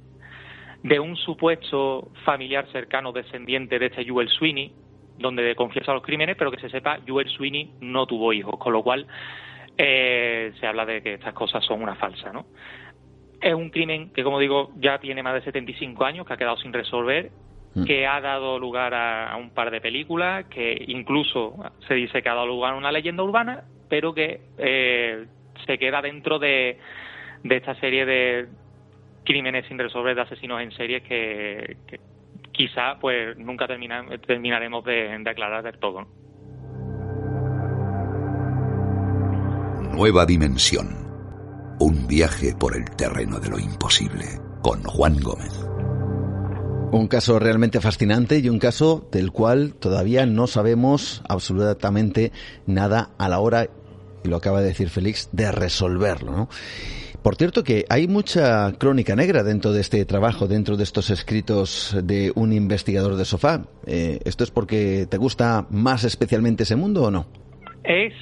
[0.83, 4.73] de un supuesto familiar cercano descendiente de este Joel Sweeney,
[5.19, 8.83] donde confiesa los crímenes, pero que se sepa, Joel Sweeney no tuvo hijos, con lo
[8.83, 9.07] cual
[9.79, 12.47] eh, se habla de que estas cosas son una falsa, ¿no?
[13.41, 16.57] Es un crimen que, como digo, ya tiene más de 75 años, que ha quedado
[16.57, 17.31] sin resolver,
[17.75, 17.85] mm.
[17.85, 21.55] que ha dado lugar a, un par de películas, que incluso
[21.87, 25.27] se dice que ha dado lugar a una leyenda urbana, pero que eh,
[25.67, 26.79] se queda dentro de,
[27.43, 28.47] de esta serie de
[29.27, 31.77] crímenes sin resolver de asesinos en serie que,
[32.53, 36.07] quizá pues nunca terminaremos de, de, aclarar del todo.
[39.93, 41.05] Nueva dimensión.
[41.79, 44.25] Un viaje por el terreno de lo imposible.
[44.63, 45.53] Con Juan Gómez.
[46.93, 52.33] Un caso realmente fascinante y un caso del cual todavía no sabemos absolutamente
[52.65, 53.67] nada a la hora,
[54.25, 56.33] y lo acaba de decir Félix, de resolverlo.
[56.33, 56.49] ¿no?
[57.27, 61.93] Por cierto que hay mucha crónica negra dentro de este trabajo, dentro de estos escritos
[62.05, 63.63] de un investigador de sofá.
[63.85, 67.27] Eh, ¿Esto es porque te gusta más especialmente ese mundo o no?
[67.83, 68.15] Es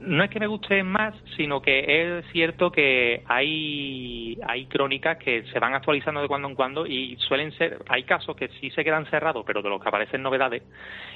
[0.00, 5.44] no es que me guste más, sino que es cierto que hay, hay crónicas que
[5.52, 8.82] se van actualizando de cuando en cuando y suelen ser, hay casos que sí se
[8.82, 10.62] quedan cerrados, pero de los que aparecen novedades,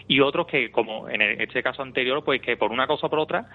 [0.06, 3.20] y otros que, como en este caso anterior, pues que por una cosa o por
[3.20, 3.48] otra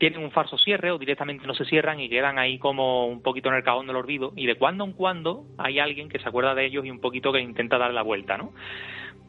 [0.00, 3.50] tienen un falso cierre o directamente no se cierran y quedan ahí como un poquito
[3.50, 6.54] en el cajón del olvido y de cuando en cuando hay alguien que se acuerda
[6.54, 8.54] de ellos y un poquito que intenta dar la vuelta, ¿no?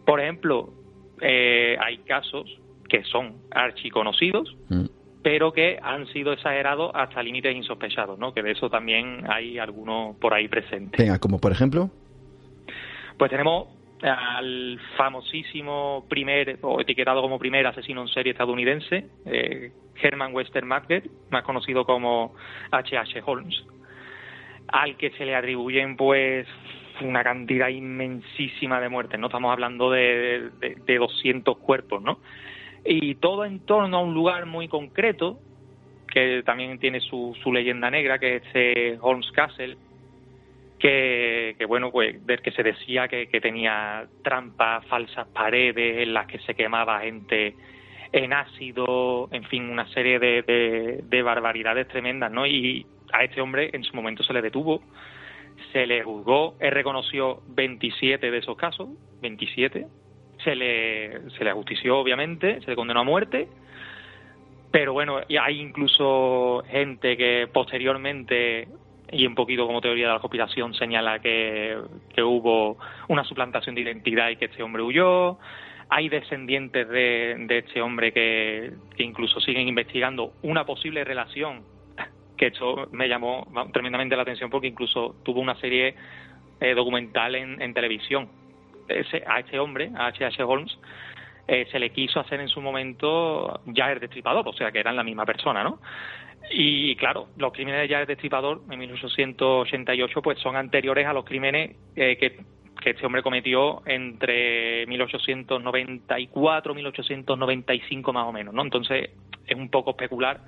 [0.06, 0.74] Por ejemplo,
[1.20, 2.46] eh, hay casos
[2.88, 4.86] que son archiconocidos, mm.
[5.22, 8.34] pero que han sido exagerados hasta límites insospechados, ¿no?
[8.34, 10.98] Que de eso también hay algunos por ahí presentes.
[10.98, 11.90] Venga, como por ejemplo.
[13.18, 13.68] Pues tenemos
[14.02, 20.84] al famosísimo primer, o etiquetado como primer asesino en serie estadounidense, eh, Herman Wester más
[21.44, 22.34] conocido como
[22.72, 23.22] H.H.
[23.26, 23.64] Holmes,
[24.68, 26.48] al que se le atribuyen pues
[27.02, 32.20] una cantidad inmensísima de muertes, no estamos hablando de, de, de 200 cuerpos, ¿no?
[32.84, 35.40] Y todo en torno a un lugar muy concreto,
[36.12, 39.78] que también tiene su, su leyenda negra, que es este Holmes Castle,
[40.82, 46.40] que, bueno, pues del que se decía que, tenía trampas, falsas paredes en las que
[46.40, 47.56] se quemaba gente
[48.12, 52.48] en ácido, en fin, una serie de, de, barbaridades tremendas, ¿no?
[52.48, 54.82] Y a este hombre en su momento se le detuvo,
[55.72, 58.90] se le juzgó, él reconoció 27 de esos casos,
[59.22, 59.86] 27,
[60.44, 63.48] se le, se le ajustició obviamente, se le condenó a muerte,
[64.72, 68.68] pero bueno, hay incluso gente que posteriormente
[69.12, 71.78] y un poquito como teoría de la conspiración señala que,
[72.24, 75.38] hubo una suplantación de identidad y que este hombre huyó.
[75.90, 81.64] Hay descendientes de, de este hombre que, incluso siguen investigando una posible relación,
[82.38, 85.96] que esto me llamó tremendamente la atención porque incluso tuvo una serie
[86.62, 88.30] eh, documental en, en televisión.
[89.28, 90.42] a este hombre, a H.H.
[90.44, 90.78] Holmes,
[91.48, 94.96] eh, se le quiso hacer en su momento ya el destripador, o sea que eran
[94.96, 95.80] la misma persona, ¿no?
[96.50, 101.76] Y claro, los crímenes de Jared Destripador en 1888 pues son anteriores a los crímenes
[101.96, 102.40] eh, que,
[102.84, 108.64] este hombre cometió entre 1894 1895 más o menos, ¿no?
[108.64, 109.12] Entonces
[109.46, 110.42] es un poco especular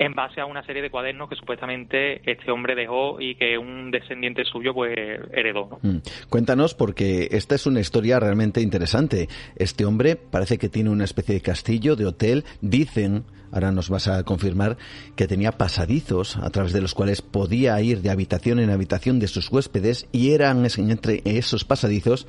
[0.00, 3.90] en base a una serie de cuadernos que supuestamente este hombre dejó y que un
[3.90, 4.96] descendiente suyo pues
[5.32, 5.78] heredó.
[5.82, 5.98] Mm.
[6.30, 9.28] Cuéntanos porque esta es una historia realmente interesante.
[9.56, 14.08] Este hombre parece que tiene una especie de castillo, de hotel, dicen ahora nos vas
[14.08, 14.76] a confirmar
[15.16, 19.28] que tenía pasadizos a través de los cuales podía ir de habitación en habitación de
[19.28, 22.26] sus huéspedes y eran entre esos pasadizos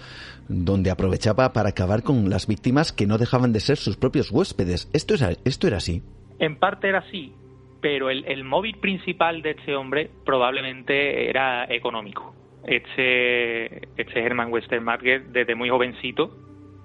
[0.48, 4.90] donde aprovechaba para acabar con las víctimas que no dejaban de ser sus propios huéspedes.
[4.94, 6.02] ¿Esto, era, esto era así?
[6.40, 7.34] En parte era así,
[7.82, 12.36] pero el, móvil principal de este hombre probablemente era económico.
[12.66, 16.32] Este, este Herman Westermarket, desde muy jovencito,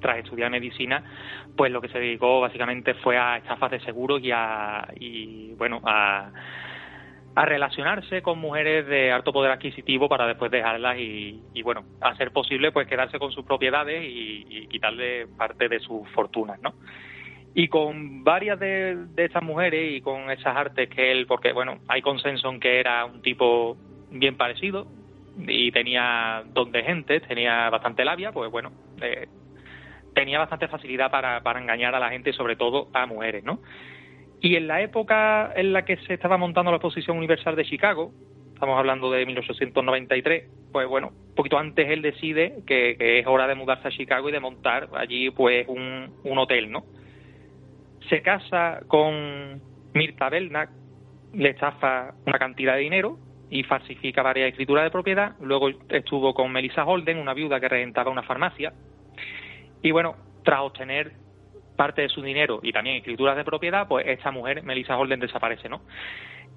[0.01, 1.03] tras estudiar medicina,
[1.57, 5.81] pues lo que se dedicó básicamente fue a estafas de seguros y a, y, bueno,
[5.85, 6.31] a,
[7.35, 12.31] a relacionarse con mujeres de alto poder adquisitivo para después dejarlas y, bueno, a ser
[12.33, 16.75] posible pues quedarse con sus propiedades y, quitarle parte de sus fortunas, ¿no?
[17.55, 21.79] Y con varias de, de estas mujeres y con esas artes que él, porque bueno,
[21.89, 23.77] hay consenso en que era un tipo
[24.11, 24.87] bien parecido
[25.39, 29.29] y tenía don de gente, tenía bastante labia, pues bueno, eh,
[30.17, 33.61] tenía bastante facilidad para, para engañar a la gente, sobre todo a mujeres, ¿no?
[34.41, 38.13] Y en la época en la que se estaba montando la Exposición Universal de Chicago,
[38.55, 43.57] estamos hablando de 1893, pues bueno, un poquito antes él decide que, es hora de
[43.57, 46.85] mudarse a Chicago y de montar allí pues un, un hotel, ¿no?
[48.09, 49.61] Se casa con
[49.93, 50.71] Mirta Belknap,
[51.35, 53.19] le estafa una cantidad de dinero
[53.51, 55.37] y falsifica varias escrituras de propiedad.
[55.43, 58.73] Luego estuvo con Melissa Holden, una viuda que regentaba una farmacia.
[59.83, 61.13] Y bueno, tras obtener
[61.77, 65.69] parte de su dinero y también escrituras de propiedad, pues esta mujer, Melissa Holden, desaparece,
[65.69, 65.83] ¿no?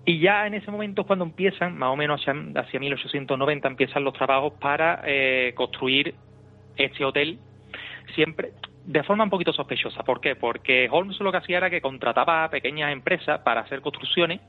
[0.06, 4.14] Y ya en ese momento es cuando empiezan, más o menos hacia, 1890, empiezan los
[4.14, 6.16] trabajos para eh, construir
[6.78, 7.40] este hotel,
[8.16, 8.54] siempre
[8.86, 10.04] de forma un poquito sospechosa.
[10.04, 10.36] ¿Por qué?
[10.36, 14.42] Porque Holmes lo que hacía era que contrataba a pequeñas empresas para hacer construcciones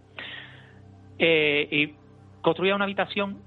[1.18, 1.94] eh, y
[2.40, 3.42] construía una habitación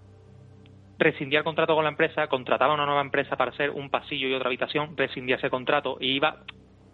[0.98, 4.34] rescindía el contrato con la empresa, contrataba una nueva empresa para hacer un pasillo y
[4.34, 6.44] otra habitación, rescindía ese contrato y iba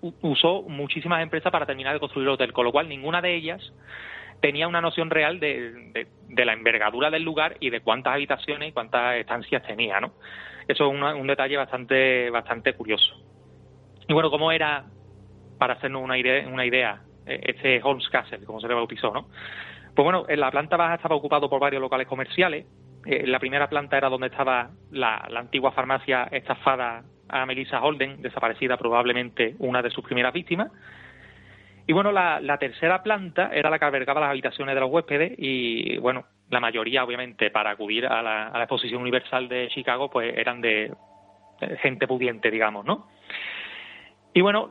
[0.02, 3.74] usó muchísimas empresas para terminar de construir el hotel, con lo cual ninguna de ellas
[4.40, 8.72] tenía una noción real de, de, la envergadura del lugar y de cuántas habitaciones y
[8.72, 10.14] cuántas estancias tenía, ¿no?
[10.70, 13.14] Eso es un detalle bastante, bastante curioso.
[14.08, 14.86] Y bueno, ¿cómo era,
[15.58, 19.28] para hacernos una idea, una idea eh, este Holmes Castle, como se le bautizó, ¿no?
[19.96, 22.66] Pues bueno, en la planta baja estaba ocupado por varios locales comerciales.
[23.06, 28.22] Eh, la primera planta era donde estaba la, la antigua farmacia estafada a Melissa Holden,
[28.22, 30.72] desaparecida probablemente una de sus primeras víctimas.
[31.90, 35.98] Y bueno, la, tercera planta era la que albergaba las habitaciones de los huéspedes y
[35.98, 40.94] bueno, la mayoría obviamente para acudir a la, exposición universal de Chicago pues eran de,
[41.82, 43.08] gente pudiente, digamos, ¿no?
[44.36, 44.70] Y bueno,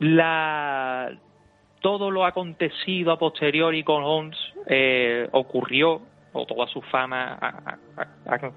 [0.00, 1.12] la,
[1.80, 7.38] todo lo acontecido a posteriori con Holmes eh, ocurrió o toda su fama,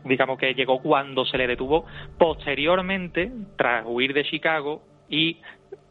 [0.04, 1.86] digamos que llegó cuando se le detuvo
[2.18, 5.40] posteriormente, tras huir de Chicago y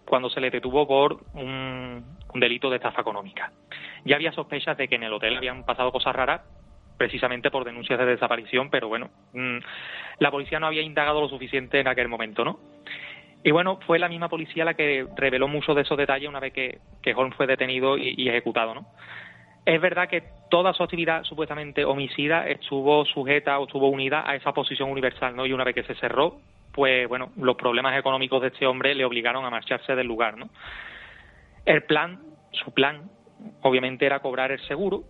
[0.04, 3.52] cuando se le detuvo por un, delito de estafa económica.
[4.04, 6.42] Ya había sospechas de que en el hotel habían pasado cosas raras,
[6.96, 9.58] precisamente por denuncias de desaparición, pero bueno, mm,
[10.18, 12.58] la policía no había indagado lo suficiente en aquel momento, ¿no?
[13.44, 16.52] Y bueno, fue la misma policía la que reveló muchos de esos detalles una vez
[16.52, 18.86] que, que Holmes fue detenido y ejecutado, ¿no?
[19.64, 24.52] Es verdad que toda su actividad supuestamente homicida estuvo sujeta o estuvo unida a esa
[24.52, 25.46] posición universal, ¿no?
[25.46, 26.40] Y una vez que se cerró,
[26.72, 30.48] pues bueno, los problemas económicos de este hombre le obligaron a marcharse del lugar, ¿no?
[31.64, 32.20] El plan,
[32.50, 33.08] su plan,
[33.62, 35.04] obviamente era cobrar el seguro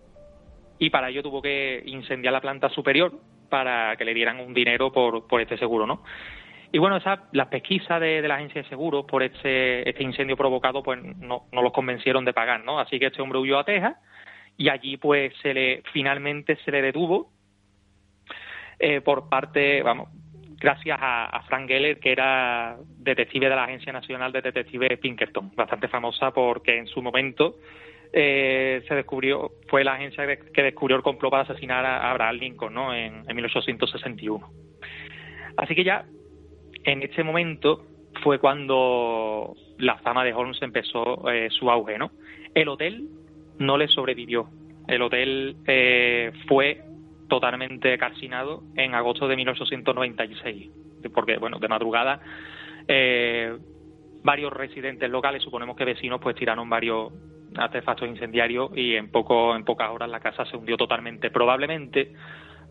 [0.77, 3.13] y para ello tuvo que incendiar la planta superior
[3.49, 6.03] para que le dieran un dinero por, por este seguro, ¿no?
[6.71, 10.81] Y bueno, esa, las pesquisas de, la agencia de seguros por este, este incendio provocado,
[10.83, 12.79] pues no, no los convencieron de pagar, ¿no?
[12.79, 13.95] Así que este hombre huyó a Texas
[14.57, 17.33] y allí pues se le finalmente se le detuvo
[18.79, 20.09] eh, por parte, vamos,
[20.59, 25.87] gracias a, Frank Geller, que era detective de la Agencia Nacional de Detectives Pinkerton, bastante
[25.87, 27.55] famosa porque en su momento
[28.11, 32.73] eh, se descubrió, fue la agencia que descubrió el complot para asesinar a Abraham Lincoln
[32.73, 32.93] ¿no?
[32.93, 34.49] en, 1861.
[35.57, 36.05] Así que ya
[36.83, 37.85] en este momento
[38.21, 42.11] fue cuando la fama de Holmes empezó eh, su auge, ¿no?
[42.53, 43.07] El hotel
[43.63, 44.49] no le sobrevivió.
[44.87, 46.81] El hotel eh, fue
[47.29, 50.69] totalmente calcinado en agosto de 1896,
[51.13, 52.21] porque, bueno, de madrugada
[52.87, 53.57] eh,
[54.23, 57.11] varios residentes locales, suponemos que vecinos, pues tiraron varios
[57.55, 62.13] artefactos incendiarios y en poco en pocas horas la casa se hundió totalmente, probablemente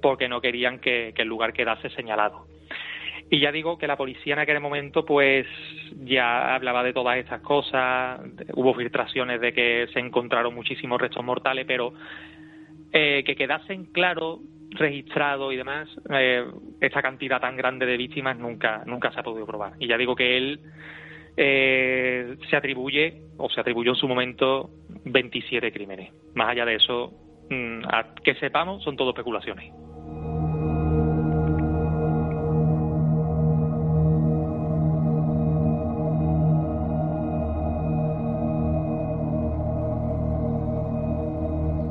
[0.00, 2.46] porque no querían que el lugar quedase señalado.
[3.32, 5.46] Y ya digo que la policía en aquel momento pues
[6.04, 8.20] ya hablaba de todas estas cosas,
[8.52, 11.94] hubo filtraciones de que se encontraron muchísimos restos mortales, pero
[12.92, 14.40] eh, que quedasen claro,
[14.72, 16.44] registrado y demás, eh,
[16.78, 19.72] esta cantidad tan grande de víctimas nunca, nunca se ha podido probar.
[19.78, 20.60] Y ya digo que él
[21.38, 24.68] eh, se atribuye, o se atribuyó en su momento,
[25.06, 26.12] 27 crímenes.
[26.34, 27.14] Más allá de eso,
[27.48, 27.80] mm,
[28.22, 29.72] que sepamos, son todo especulaciones.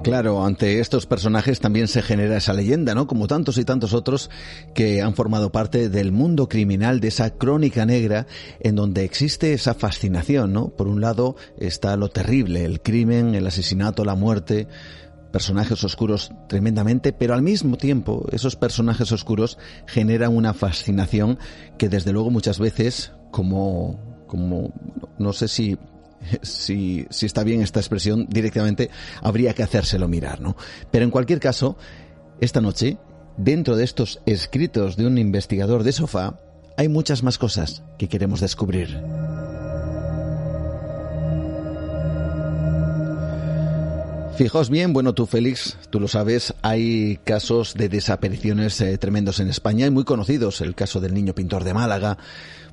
[0.03, 3.05] Claro, ante estos personajes también se genera esa leyenda, ¿no?
[3.05, 4.31] Como tantos y tantos otros
[4.73, 8.25] que han formado parte del mundo criminal, de esa crónica negra,
[8.61, 10.69] en donde existe esa fascinación, ¿no?
[10.69, 14.67] Por un lado está lo terrible, el crimen, el asesinato, la muerte,
[15.31, 21.37] personajes oscuros tremendamente, pero al mismo tiempo esos personajes oscuros generan una fascinación
[21.77, 24.73] que desde luego muchas veces, como, como
[25.19, 25.77] no sé si
[26.41, 28.89] si, está bien esta expresión, directamente
[29.21, 30.55] habría que hacérselo mirar, ¿no?
[30.91, 31.77] Pero en cualquier caso,
[32.39, 32.97] esta noche,
[33.37, 36.39] dentro de estos escritos de un investigador de sofá,
[36.77, 39.01] hay muchas más cosas que queremos descubrir.
[44.37, 49.49] Fijaos bien, bueno, tú Félix, tú lo sabes, hay casos de desapariciones eh, tremendos en
[49.49, 52.17] España y muy conocidos, el caso del niño pintor de Málaga,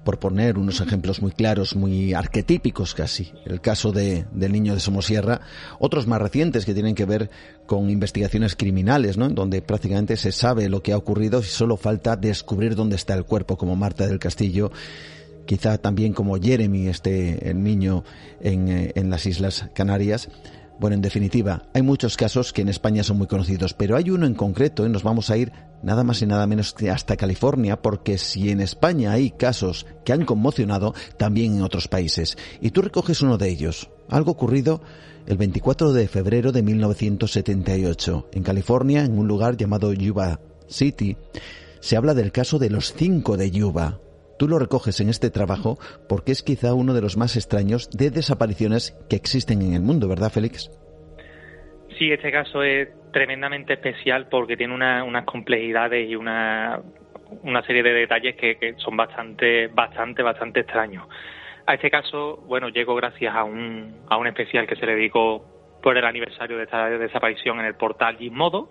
[0.05, 4.81] por poner unos ejemplos muy claros, muy arquetípicos casi, el caso de, del niño de
[4.81, 5.41] Somosierra,
[5.79, 7.31] otros más recientes que tienen que ver
[7.67, 9.29] con investigaciones criminales, ¿no?
[9.29, 13.25] donde prácticamente se sabe lo que ha ocurrido y solo falta descubrir dónde está el
[13.25, 14.71] cuerpo, como Marta del Castillo,
[15.47, 18.05] quizá también como Jeremy, este niño
[18.41, 20.29] en, eh, en las Islas Canarias.
[20.81, 24.27] Bueno, en definitiva, hay muchos casos que en España son muy conocidos, pero hay uno
[24.27, 25.53] en concreto y nos vamos a ir
[25.83, 30.13] nada más y nada menos que hasta California, porque si en España hay casos que
[30.13, 32.39] han conmocionado, también en otros países.
[32.61, 34.81] Y tú recoges uno de ellos, algo ocurrido
[35.27, 41.17] el 24 de febrero de 1978, en California, en un lugar llamado Yuba City.
[41.81, 43.99] Se habla del caso de los cinco de Yuba,
[44.39, 45.79] Tú lo recoges en este trabajo
[46.09, 50.09] porque es quizá uno de los más extraños de desapariciones que existen en el mundo,
[50.09, 50.71] ¿verdad, Félix?
[51.99, 56.81] Sí, este caso es tremendamente especial porque tiene unas complejidades y una,
[57.43, 61.09] una serie de detalles que, son bastante, bastante, bastante extraños.
[61.67, 65.45] A este caso, bueno, llego gracias a un, a un especial que se le dedicó
[65.83, 68.71] por el aniversario de esta desaparición en el portal Gizmodo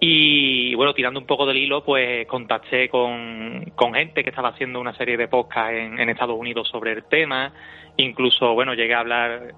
[0.00, 4.94] y bueno, tirando un poco del hilo, pues contacté con, gente que estaba haciendo una
[4.94, 7.52] serie de podcasts en, Estados Unidos sobre el tema.
[7.96, 9.54] Incluso, bueno, llegué a hablar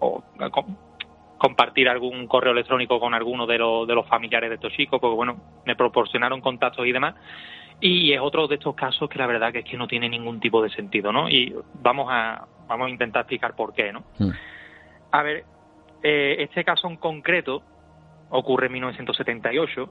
[0.00, 0.24] o
[1.36, 5.14] compartir algún correo electrónico con alguno de, los, de los familiares de estos chicos, porque
[5.14, 7.14] bueno, me proporcionaron contactos y demás.
[7.80, 10.40] Y es otro de estos casos que la verdad que es que no tiene ningún
[10.40, 11.28] tipo de sentido, ¿no?
[11.28, 14.02] Y vamos a, vamos a intentar explicar por qué, ¿no?
[14.18, 14.30] Mm.
[15.12, 15.44] A ver,
[16.02, 17.62] eh, este caso en concreto
[18.30, 19.88] ocurre en 1978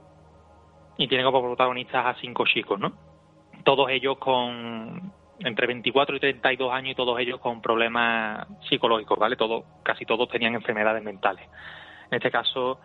[0.98, 2.92] y tiene como protagonistas a cinco chicos, ¿no?
[3.64, 9.36] Todos ellos con entre 24 y 32 años y todos ellos con problemas psicológicos, ¿vale?
[9.36, 11.48] Todos, casi todos tenían enfermedades mentales.
[12.10, 12.80] En este caso,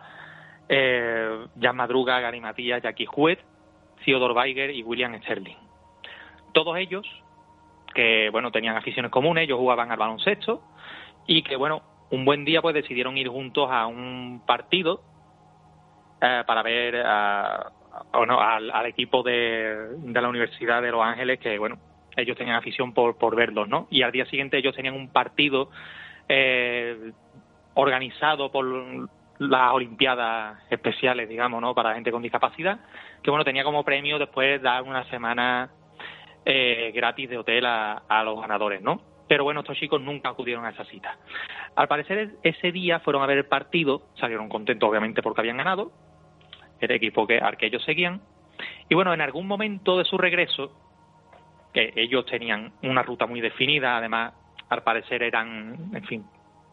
[0.68, 3.40] eh, Jan Madruga, Gary Matías, Jackie Huet,
[4.04, 5.56] Theodore Weiger y William Sterling.
[6.52, 7.06] Todos ellos,
[7.94, 10.62] que bueno, tenían aficiones comunes, ellos jugaban al baloncesto
[11.26, 15.02] y que bueno, un buen día pues decidieron ir juntos a un partido
[16.20, 17.04] eh, para ver
[18.12, 21.78] o no, al, equipo de, la Universidad de Los Ángeles, que bueno,
[22.16, 23.86] ellos tenían afición por, por verlos, ¿no?
[23.90, 25.70] Y al día siguiente ellos tenían un partido
[26.28, 27.12] eh,
[27.74, 29.08] organizado por
[29.38, 31.74] las Olimpiadas especiales, digamos, ¿no?
[31.74, 32.80] Para gente con discapacidad,
[33.22, 35.70] que bueno, tenía como premio después dar una semana
[36.44, 39.00] eh, gratis de hotel a, a los ganadores, ¿no?
[39.26, 41.16] Pero bueno, estos chicos nunca acudieron a esa cita.
[41.76, 45.92] Al parecer ese día fueron a ver el partido, salieron contentos obviamente porque habían ganado,
[46.80, 48.20] el equipo que, al que ellos seguían.
[48.88, 50.72] Y bueno, en algún momento de su regreso,
[51.72, 54.34] que ellos tenían una ruta muy definida, además,
[54.68, 56.24] al parecer eran, en fin,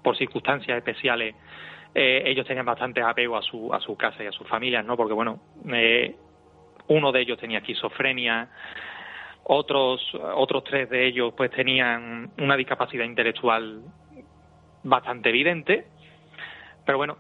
[0.04, 1.36] por circunstancias especiales,
[1.94, 4.96] eh, ellos tenían bastante apego a su, a su casa y a sus familias, ¿no?
[4.96, 5.40] Porque, bueno,
[5.74, 6.16] eh,
[6.88, 8.50] uno de ellos tenía esquizofrenia,
[9.44, 10.02] otros,
[10.36, 13.82] otros tres de ellos, pues, tenían una discapacidad intelectual
[14.84, 15.86] bastante evidente,
[16.86, 17.18] pero bueno,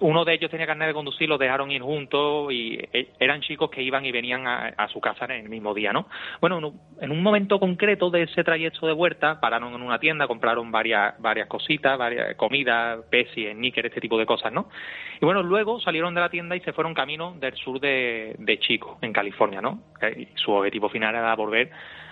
[0.00, 3.70] uno de ellos tenía carnet de conducir, los dejaron ir juntos y eh, eran chicos
[3.70, 6.08] que iban y venían a, su casa en el mismo día, ¿no?
[6.40, 10.70] Bueno, en un momento concreto de ese trayecto de vuelta, pararon en una tienda, compraron
[10.70, 14.68] varias, varias cositas, varias comidas, peces, níquer, este tipo de cosas, ¿no?
[15.20, 18.98] Y bueno, luego salieron de la tienda y se fueron camino del sur de, Chico,
[19.00, 19.80] en California, ¿no?
[20.00, 21.70] Eh, y su objetivo final era volver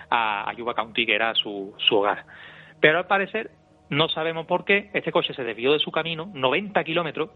[0.09, 2.25] a, a Yuba County, que era su, su hogar.
[2.79, 3.51] Pero al parecer,
[3.95, 7.29] no sabemos por qué, este coche se desvió de su camino 90 kilómetros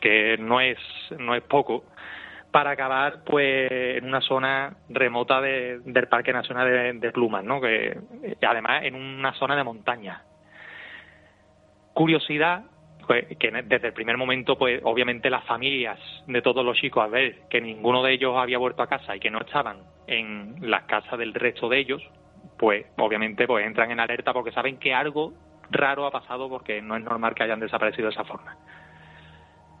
[0.00, 0.78] que no es,
[1.18, 1.84] no es poco,
[2.50, 7.60] para acabar pues en una zona remota del Parque Nacional de, Plumas, ¿no?
[7.60, 7.98] que
[8.46, 10.22] además en una zona de montaña.
[11.94, 12.64] Curiosidad,
[13.06, 17.10] pues, que desde el primer momento, pues obviamente las familias de todos los chicos, al
[17.10, 20.84] ver que ninguno de ellos había vuelto a casa y que no estaban en las
[20.84, 22.02] casas del resto de ellos,
[22.64, 25.34] pues obviamente pues entran en alerta porque saben que algo
[25.70, 28.56] raro ha pasado porque no es normal que hayan desaparecido de esa forma.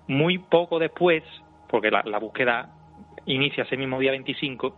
[0.06, 1.22] Muy poco después,
[1.70, 2.68] porque la, búsqueda
[3.24, 4.76] inicia ese mismo día 25,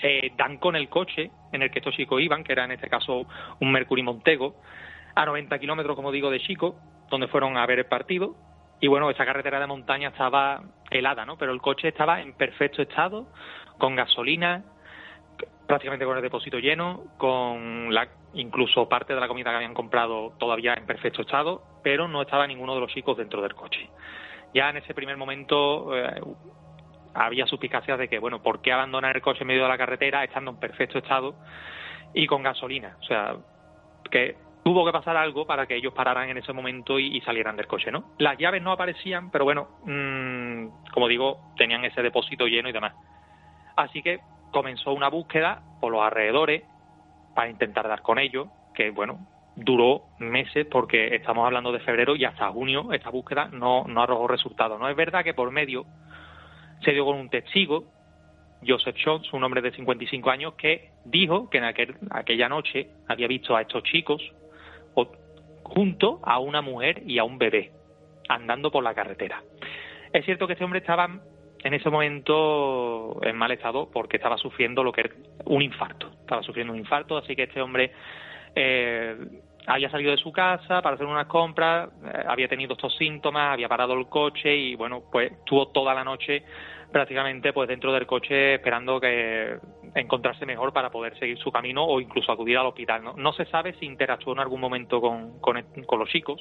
[0.00, 2.88] eh, dan con el coche en el que estos chicos iban, que era en este
[2.88, 3.26] caso
[3.58, 4.54] un Mercury Montego,
[5.16, 6.76] a 90 kilómetros, como digo, de Chico,
[7.10, 8.36] donde fueron a ver el partido.
[8.78, 11.36] Y bueno, esa carretera de montaña estaba helada, ¿no?
[11.36, 13.26] Pero el coche estaba en perfecto estado,
[13.78, 14.62] con gasolina,
[15.70, 20.32] prácticamente con el depósito lleno, con la, incluso parte de la comida que habían comprado
[20.36, 23.88] todavía en perfecto estado, pero no estaba ninguno de los chicos dentro del coche.
[24.52, 26.20] Ya en ese primer momento eh,
[27.14, 30.24] había suspicacias de que, bueno, ¿por qué abandonar el coche en medio de la carretera
[30.24, 31.36] estando en perfecto estado
[32.14, 32.96] y con gasolina?
[32.98, 33.36] O sea,
[34.10, 37.68] que tuvo que pasar algo para que ellos pararan en ese momento y, salieran del
[37.68, 38.10] coche, ¿no?
[38.18, 42.92] Las llaves no aparecían, pero bueno, mmm, como digo, tenían ese depósito lleno y demás.
[43.76, 44.18] Así que
[44.50, 46.62] comenzó una búsqueda por los alrededores
[47.34, 49.26] para intentar dar con ellos, que bueno,
[49.56, 54.28] duró meses porque estamos hablando de febrero y hasta junio esta búsqueda no, no arrojó
[54.28, 54.78] resultados.
[54.78, 55.84] No es verdad que por medio
[56.84, 57.84] se dio con un testigo,
[58.66, 63.26] Joseph Jones, un hombre de 55 años, que dijo que en aquel, aquella noche había
[63.26, 64.22] visto a estos chicos
[65.62, 67.70] junto a una mujer y a un bebé
[68.28, 69.42] andando por la carretera.
[70.12, 71.08] Es cierto que este hombre estaba
[71.62, 75.10] en ese momento en mal estado porque estaba sufriendo lo que era
[75.44, 76.10] un infarto.
[76.20, 77.92] Estaba sufriendo un infarto, así que este hombre
[78.54, 79.16] eh,
[79.66, 83.68] había salido de su casa para hacer unas compras, eh, había tenido estos síntomas, había
[83.68, 86.44] parado el coche y bueno, pues estuvo toda la noche
[86.90, 89.58] prácticamente pues dentro del coche esperando que
[89.94, 93.04] encontrarse mejor para poder seguir su camino o incluso acudir al hospital.
[93.04, 96.40] No, no se sabe si interactuó en algún momento con, con, con los chicos,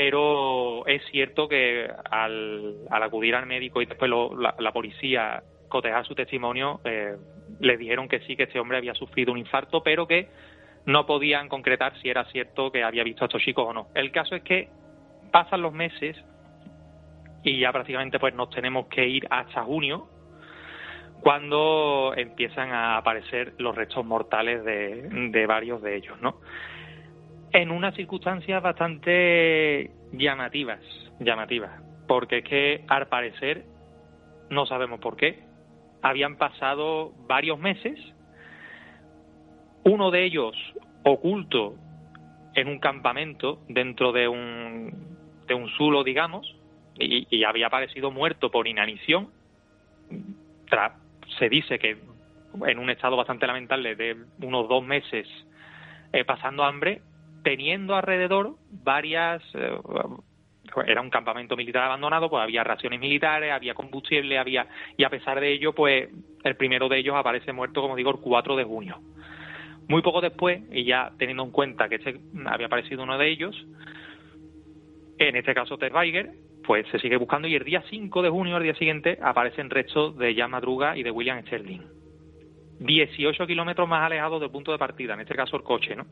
[0.00, 6.80] pero es cierto que al, acudir al médico y después la, policía cotejar su testimonio,
[6.84, 7.16] eh,
[7.58, 10.28] le dijeron que sí, que este hombre había sufrido un infarto, pero que
[10.86, 13.88] no podían concretar si era cierto que había visto a estos chicos o no.
[13.96, 14.68] El caso es que
[15.32, 16.16] pasan los meses
[17.42, 20.06] y ya prácticamente pues nos tenemos que ir hasta junio
[21.22, 26.36] cuando empiezan a aparecer los restos mortales de, de varios de ellos, ¿no?
[27.52, 30.80] En unas circunstancias bastante llamativas,
[31.20, 33.64] llamativas, porque es que al parecer,
[34.50, 35.40] no sabemos por qué,
[36.02, 37.98] habían pasado varios meses,
[39.84, 40.54] uno de ellos
[41.04, 41.76] oculto
[42.54, 44.92] en un campamento dentro de un,
[45.46, 46.56] de un zulo, digamos,
[46.98, 49.30] y, había aparecido muerto por inanición.
[51.38, 51.96] se dice que
[52.66, 55.28] en un estado bastante lamentable de unos dos meses
[56.12, 57.02] eh, pasando hambre
[57.48, 59.78] teniendo alrededor varias eh,
[60.86, 64.66] era un campamento militar abandonado, pues había raciones militares, había combustible, había
[64.98, 66.10] y a pesar de ello, pues
[66.44, 69.00] el primero de ellos aparece muerto, como digo, el 4 de junio.
[69.88, 73.56] Muy poco después, y ya teniendo en cuenta que este había aparecido uno de ellos,
[75.16, 76.32] en este caso Ted Weiger,
[76.66, 80.18] pues se sigue buscando y el día 5 de junio, al día siguiente, aparecen restos
[80.18, 81.80] de Jan Madruga y de William Sterling.
[82.80, 86.06] 18 kilómetros más alejados del punto de partida, en este caso el coche, ¿no?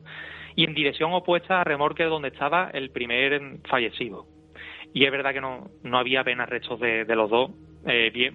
[0.55, 4.25] Y en dirección opuesta a remorque donde estaba el primer fallecido.
[4.93, 7.51] Y es verdad que no, no había apenas restos de, los dos,
[7.85, 8.31] eh,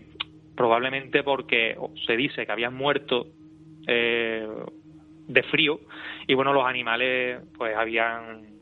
[0.56, 1.76] probablemente porque
[2.06, 3.26] se dice que habían muerto
[3.86, 4.46] eh,
[5.26, 5.80] de frío
[6.26, 8.52] y bueno, los animales pues habían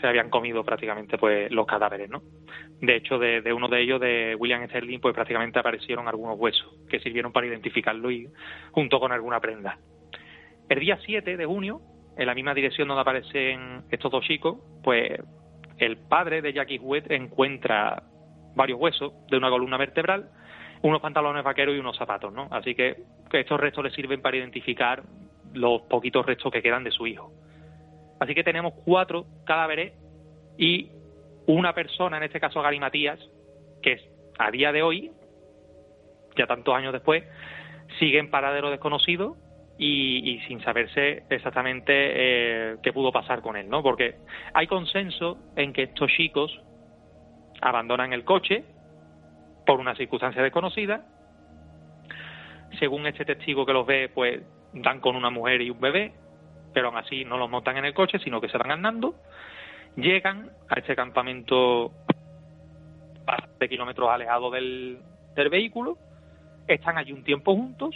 [0.00, 2.22] se habían comido prácticamente pues los cadáveres, ¿no?
[2.82, 6.98] De hecho, de, uno de ellos, de William Sterling, pues prácticamente aparecieron algunos huesos que
[6.98, 8.28] sirvieron para identificarlo y
[8.72, 9.78] junto con alguna prenda.
[10.68, 11.80] El día 7 de junio,
[12.18, 15.12] en la misma dirección donde aparecen estos dos chicos, pues
[15.78, 18.02] el padre de Jackie Huet encuentra
[18.56, 20.30] varios huesos de una columna vertebral,
[20.82, 22.48] unos pantalones vaqueros y unos zapatos, ¿no?
[22.50, 22.96] Así que,
[23.30, 25.04] que estos restos le sirven para identificar
[25.54, 27.32] los poquitos restos que quedan de su hijo.
[28.18, 29.92] Así que tenemos cuatro cadáveres
[30.58, 30.90] y
[31.46, 33.18] una persona, en este caso Gary Matías,
[33.82, 34.00] que
[34.38, 35.10] a día de hoy,
[36.36, 37.24] ya tantos años después,
[37.98, 39.36] sigue en paradero desconocido
[39.78, 43.82] y, sin saberse exactamente eh, qué pudo pasar con él, ¿no?
[43.82, 44.16] Porque
[44.54, 46.60] hay consenso en que estos chicos
[47.60, 48.64] abandonan el coche
[49.66, 51.06] por una circunstancia desconocida.
[52.78, 56.12] Según este testigo que los ve, pues dan con una mujer y un bebé
[56.72, 59.14] pero aún así no los montan en el coche, sino que se van andando,
[59.96, 61.92] llegan a este campamento
[63.58, 64.98] de kilómetros alejado del,
[65.34, 65.96] del vehículo,
[66.66, 67.94] están allí un tiempo juntos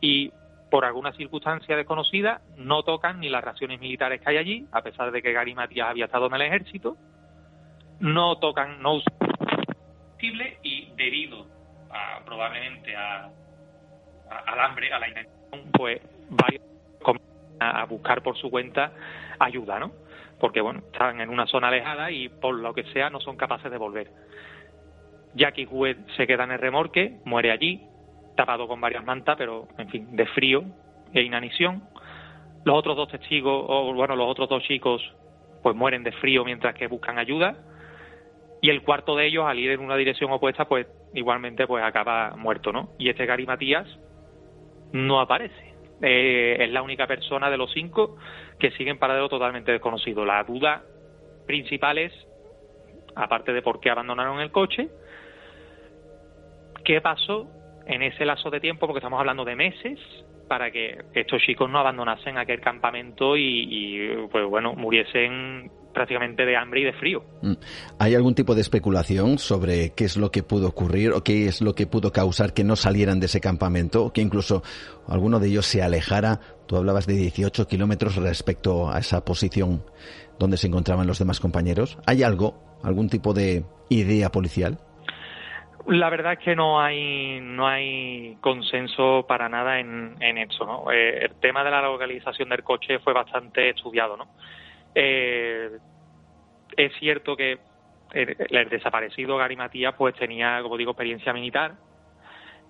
[0.00, 0.32] y
[0.70, 5.10] por alguna circunstancia desconocida no tocan ni las raciones militares que hay allí, a pesar
[5.10, 6.96] de que Gary Matías había estado en el ejército,
[7.98, 9.20] no tocan, no usan
[10.62, 11.46] y debido
[11.90, 13.30] a, probablemente a,
[14.28, 16.62] al hambre, a la inanición, pues varios
[17.58, 18.92] a, buscar por su cuenta
[19.38, 19.92] ayuda, ¿no?
[20.40, 23.70] Porque, bueno, están en una zona alejada y por lo que sea no son capaces
[23.70, 24.10] de volver.
[25.34, 27.82] Jackie Wood se queda en el remorque, muere allí,
[28.36, 30.64] tapado con varias mantas, pero, en fin, de frío
[31.12, 31.84] e inanición.
[32.64, 35.02] Los otros dos testigos, o bueno, los otros dos chicos
[35.62, 37.56] pues mueren de frío mientras que buscan ayuda
[38.60, 42.36] y el cuarto de ellos al ir en una dirección opuesta pues igualmente pues acaba
[42.36, 42.90] muerto, ¿no?
[42.98, 43.86] Y este Gary Matías
[44.92, 45.69] no aparece.
[46.02, 48.16] Eh, es la única persona de los cinco
[48.58, 50.24] que sigue en paradero totalmente desconocido.
[50.24, 50.82] La duda
[51.46, 52.12] principal es,
[53.14, 54.88] aparte de por qué abandonaron el coche,
[56.84, 57.48] qué pasó
[57.86, 59.98] en ese lazo de tiempo, porque estamos hablando de meses,
[60.48, 65.70] para que estos chicos no abandonasen aquel campamento y, pues bueno, muriesen
[66.00, 67.22] prácticamente de hambre y de frío.
[67.42, 67.52] Mm.
[67.98, 71.60] ¿Hay algún tipo de especulación sobre qué es lo que pudo ocurrir o qué es
[71.60, 74.62] lo que pudo causar que no salieran de ese campamento o que incluso
[75.06, 76.40] alguno de ellos se alejara?
[76.66, 79.84] Tú hablabas de 18 kilómetros respecto a esa posición
[80.38, 81.98] donde se encontraban los demás compañeros.
[82.06, 84.78] ¿Hay algo, algún tipo de idea policial?
[85.86, 90.90] La verdad es que no hay no hay consenso para nada en, ¿no?
[90.90, 94.28] Eh, el tema de la localización del coche fue bastante estudiado, ¿no?
[94.94, 95.70] Eh,
[96.76, 97.58] es cierto que
[98.12, 101.74] el, desaparecido Gary Matías pues tenía, como digo, experiencia militar,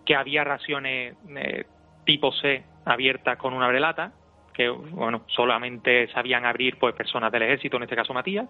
[0.05, 1.65] que había raciones eh,
[2.05, 4.13] tipo C abiertas con una brelata,
[4.53, 8.49] que bueno, solamente sabían abrir pues personas del ejército, en este caso Matías,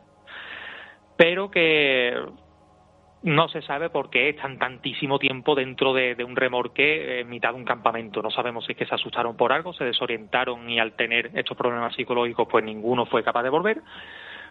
[1.17, 2.15] pero que
[3.23, 7.57] no se sabe por qué están tantísimo tiempo dentro de, un remorque en mitad de
[7.57, 8.23] un campamento.
[8.23, 11.57] No sabemos si es que se asustaron por algo, se desorientaron y al tener estos
[11.57, 13.83] problemas psicológicos, pues ninguno fue capaz de volver.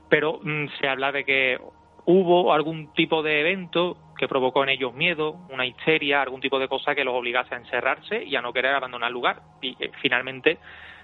[0.09, 1.59] Pero mm, se habla de que
[2.05, 6.67] hubo algún tipo de evento que provocó en ellos miedo, una histeria, algún tipo de
[6.67, 9.41] cosa que los obligase a encerrarse y a no querer abandonar el lugar.
[9.61, 10.57] Y eh, finalmente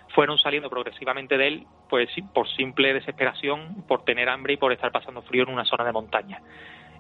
[0.10, 4.92] fueron saliendo progresivamente de él, pues por simple desesperación, por tener hambre y por estar
[4.92, 6.42] pasando frío en una zona de montaña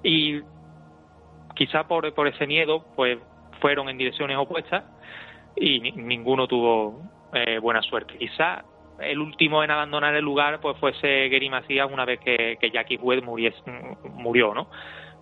[0.05, 0.41] y
[1.55, 3.17] quizá por, por ese miedo pues
[3.59, 4.83] fueron en direcciones opuestas
[5.55, 7.01] y ninguno tuvo
[7.33, 8.17] eh, buena suerte.
[8.17, 8.63] Quizá
[8.99, 12.97] el último en abandonar el lugar pues fuese Gary Macías una vez que, que Jackie
[12.97, 14.67] Wood murió, ¿no?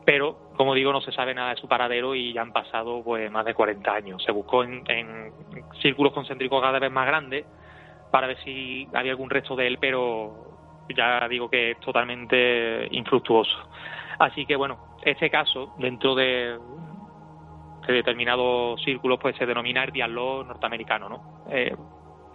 [0.06, 3.32] Pero, como digo, no se sabe nada de su paradero y ya han pasado pues
[3.32, 4.24] más de 40 años.
[4.24, 5.32] Se buscó en, en
[5.82, 7.46] círculos concéntricos cada vez más grandes
[8.12, 10.54] para ver si había algún resto de él, pero
[10.96, 13.70] ya digo que es totalmente infructuoso.
[14.20, 16.58] Así que bueno, este caso, dentro de,
[17.88, 21.46] determinados círculos, pues se denomina el diálogo norteamericano, ¿no?
[21.50, 21.76] Eh,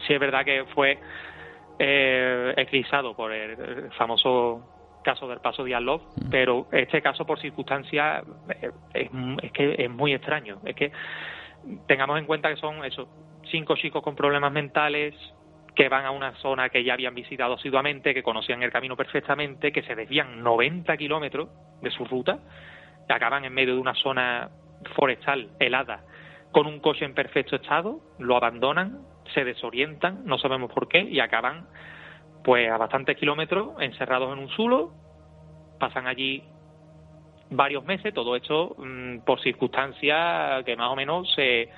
[0.06, 0.98] sí es verdad que fue
[1.78, 6.30] eh, eclipsado por el, famoso caso del paso Dialog, mm.
[6.30, 8.24] pero este caso por circunstancias
[8.60, 9.10] eh, es,
[9.42, 10.58] es, que es muy extraño.
[10.64, 10.92] Es que
[11.86, 13.08] tengamos en cuenta que son esos
[13.50, 15.14] cinco chicos con problemas mentales,
[15.74, 19.70] que van a una zona que ya habían visitado asiduamente, que conocían el camino perfectamente,
[19.70, 21.48] que se desvían 90 kilómetros
[21.80, 22.40] de su ruta,
[23.06, 24.50] que acaban en medio de una zona
[24.96, 26.02] forestal helada
[26.50, 29.02] con un coche en perfecto estado, lo abandonan,
[29.34, 31.66] se desorientan, no sabemos por qué, y acaban
[32.44, 34.92] pues a bastantes kilómetros encerrados en un zulo,
[35.78, 36.42] pasan allí
[37.50, 41.68] varios meses, todo esto mm, por circunstancias que más o menos se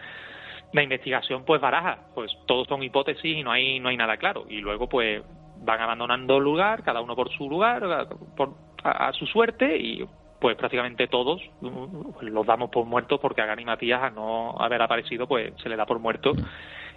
[0.72, 4.46] la investigación pues baraja, pues todos son hipótesis y no hay no hay nada claro.
[4.48, 5.22] Y luego pues
[5.62, 10.06] van abandonando el lugar, cada uno por su lugar, por, a, su suerte y
[10.40, 14.80] pues prácticamente todos pues, los damos por muertos porque a Gani Matías a no haber
[14.80, 16.32] aparecido pues se le da por muerto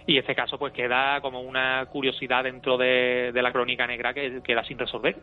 [0.06, 4.40] y este caso pues queda como una curiosidad dentro de, de la crónica negra que
[4.42, 5.16] queda sin resolver.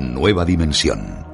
[0.00, 1.24] Nueva dimensión.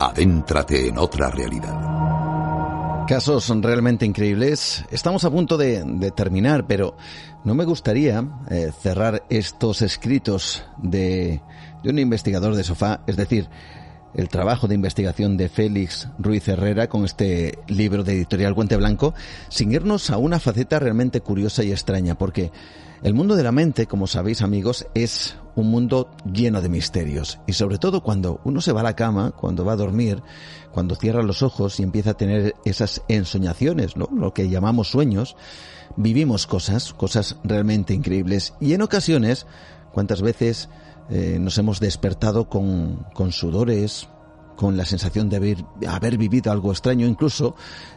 [0.00, 3.06] Adéntrate en otra realidad.
[3.08, 4.84] Casos realmente increíbles.
[4.90, 6.94] Estamos a punto de, terminar, pero
[7.42, 11.40] no me gustaría eh, cerrar estos escritos de,
[11.82, 13.48] de un investigador de sofá, es decir,
[14.14, 19.14] el trabajo de investigación de Félix Ruiz Herrera con este libro de editorial Guante Blanco,
[19.48, 22.50] sin irnos a una faceta realmente curiosa y extraña, porque
[23.02, 27.38] el mundo de la mente, como sabéis amigos, es un mundo lleno de misterios.
[27.46, 30.22] Y sobre todo cuando uno se va a la cama, cuando va a dormir,
[30.72, 34.08] cuando cierra los ojos y empieza a tener esas ensoñaciones, ¿no?
[34.12, 35.36] lo que llamamos sueños,
[35.96, 38.54] vivimos cosas, cosas realmente increíbles.
[38.60, 39.46] Y en ocasiones,
[39.92, 40.68] ¿cuántas veces
[41.10, 44.08] eh, nos hemos despertado con, con sudores,
[44.56, 47.54] con la sensación de haber, haber vivido algo extraño, incluso,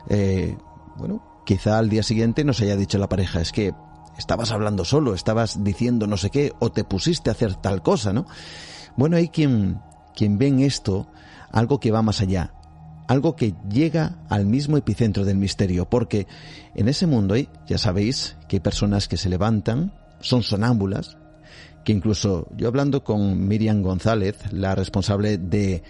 [0.09, 0.55] eh,
[0.97, 3.74] bueno, quizá al día siguiente nos haya dicho la pareja, es que
[4.18, 8.14] estabas hablando solo, estabas diciendo no sé qué, o te pusiste a hacer tal cosa,
[8.14, 8.26] ¿no?
[8.95, 9.82] Bueno, hay quien,
[10.16, 11.07] quien ve en esto
[11.51, 12.53] algo que va más allá,
[13.07, 16.28] algo que llega al mismo epicentro del misterio, porque
[16.76, 21.18] en ese mundo hay, ya sabéis, que hay personas que se levantan, son sonámbulas,
[21.84, 25.84] que incluso yo hablando con Miriam González, la responsable de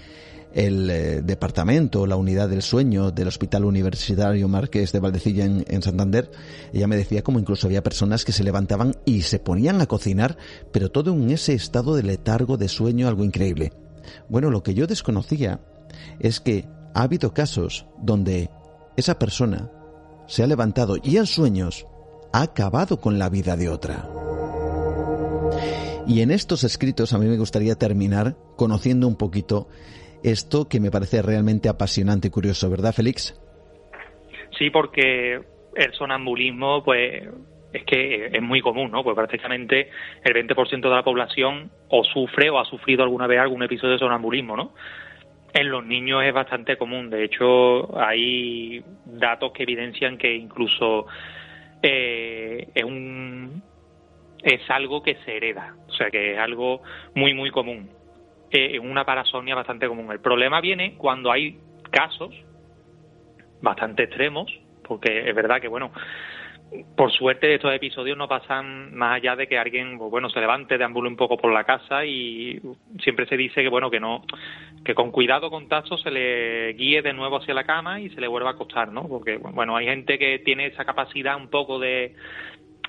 [0.54, 6.30] el eh, departamento, la unidad del sueño del Hospital Universitario Marqués de Valdecilla en, Santander,
[6.74, 10.38] ella me decía como incluso había personas que se levantaban y se ponían a cocinar,
[10.72, 13.72] pero todo en ese estado de letargo, de sueño, algo increíble.
[14.30, 15.62] Bueno, lo que yo desconocía
[16.20, 18.50] es que ha habido casos donde
[18.98, 19.72] esa persona
[20.28, 21.86] se ha levantado y en sueños
[22.34, 24.21] ha acabado con la vida de otra.
[26.08, 29.68] Y en estos escritos a mí me gustaría terminar conociendo un poquito
[30.24, 33.40] esto que me parece realmente apasionante y curioso, ¿verdad, Félix?
[34.58, 35.42] Sí, porque
[35.76, 37.24] el sonambulismo, pues,
[37.74, 39.04] es que es muy común, ¿no?
[39.04, 39.90] Pues prácticamente
[40.24, 44.00] el 20% de la población o sufre o ha sufrido alguna vez algún episodio de
[44.00, 44.74] sonambulismo, ¿no?
[45.54, 47.10] En los niños es bastante común.
[47.10, 51.08] De hecho, hay datos que evidencian que incluso
[51.82, 53.64] eh, es un
[54.44, 56.82] es algo que se hereda, o sea que es algo
[57.16, 57.90] muy muy común
[58.54, 60.12] eh, una parasomnia bastante común.
[60.12, 61.58] El problema viene cuando hay
[61.90, 62.36] casos
[63.62, 64.52] bastante extremos,
[64.84, 65.92] porque es verdad que, bueno,
[66.98, 70.78] por suerte estos episodios no pasan más allá de que alguien, pues, bueno, se levante,
[70.78, 72.60] deambule un poco por la casa y
[73.02, 74.22] siempre se dice que, bueno, que no,
[74.84, 78.20] que con cuidado con tacto se le guíe de nuevo hacia la cama y se
[78.20, 79.08] le vuelva a acostar, ¿no?
[79.08, 82.16] Porque, bueno, hay gente que tiene esa capacidad un poco de,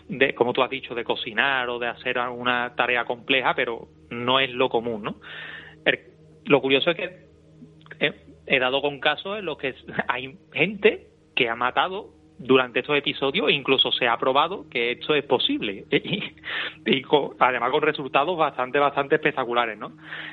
[0.09, 4.41] de, como tú has dicho, de cocinar o de hacer alguna tarea compleja, pero no
[4.41, 5.17] es lo común, ¿no?
[6.45, 7.33] lo curioso es que
[8.47, 9.75] he, dado con casos en los que
[10.09, 15.15] hay gente que ha matado durante estos episodios e incluso se ha probado que esto
[15.15, 17.03] es posible y,
[17.39, 19.93] además con resultados bastante bastante espectaculares no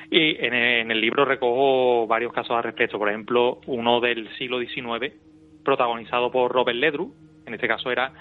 [0.09, 5.13] y en el, libro recojo varios casos al respecto por ejemplo uno del siglo XIX
[5.63, 7.13] protagonizado por Robert Ledru
[7.45, 8.11] en este caso era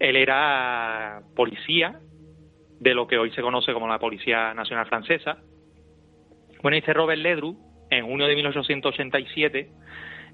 [0.00, 2.00] él era policía
[2.80, 5.38] de lo que hoy se conoce como la Policía Nacional Francesa
[6.62, 7.56] bueno, dice Robert Ledru,
[7.90, 9.70] en junio de 1887,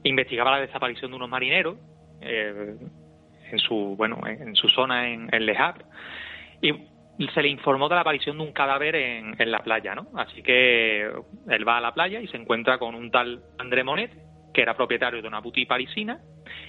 [0.05, 1.79] investigaba la desaparición de unos marineros
[2.21, 2.77] eh,
[3.51, 5.85] en su bueno en su zona en, Le Havre
[6.61, 10.09] y se le informó de la aparición de un cadáver en, en, la playa, ¿no?
[10.17, 11.03] Así que
[11.49, 14.11] él va a la playa y se encuentra con un tal André Monet,
[14.57, 16.19] que era propietario de una boutique parisina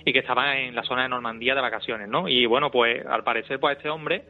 [0.03, 2.27] y que estaba en la zona de Normandía de vacaciones, ¿no?
[2.27, 4.25] Y bueno, pues al parecer pues este hombre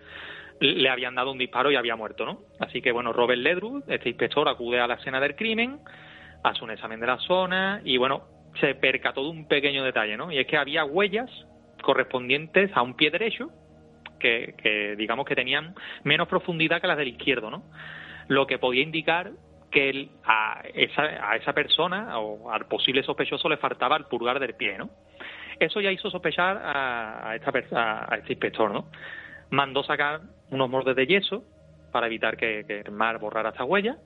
[0.60, 2.42] le habían dado un disparo y había muerto, ¿no?
[2.60, 5.80] Así que, bueno, Robert Ledru, este inspector, acude a la escena del crimen,
[6.44, 8.26] hace un examen de la zona y, bueno,
[8.60, 10.32] se percató de un pequeño detalle, ¿no?
[10.32, 11.32] Y es que había huellas
[11.82, 13.50] correspondientes a un pie derecho
[14.20, 17.64] que, digamos, que tenían menos profundidad que las del izquierdo, ¿no?
[18.28, 19.32] Lo que podía indicar
[19.72, 24.56] que a, esa, a esa persona o al posible sospechoso le faltaba el pulgar del
[24.56, 24.90] pie, ¿no?
[25.60, 28.86] Eso ya hizo sospechar a, esta, a este inspector, ¿no?
[29.50, 31.44] mandó sacar unos mordes de yeso
[31.92, 33.98] para evitar que, el mar borrara esta huella.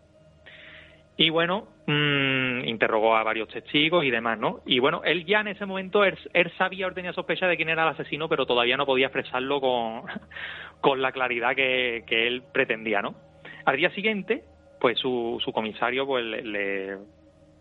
[1.17, 4.61] Y bueno, mmm, interrogó a varios testigos y demás, ¿no?
[4.65, 6.17] Y bueno, él ya en ese momento, él,
[6.57, 10.03] sabía o tenía sospecha de quién era el asesino, pero todavía no podía expresarlo con,
[10.81, 13.15] con la claridad que, que él pretendía, ¿no?
[13.65, 14.43] Al día siguiente,
[14.81, 16.97] pues su, su comisario pues le,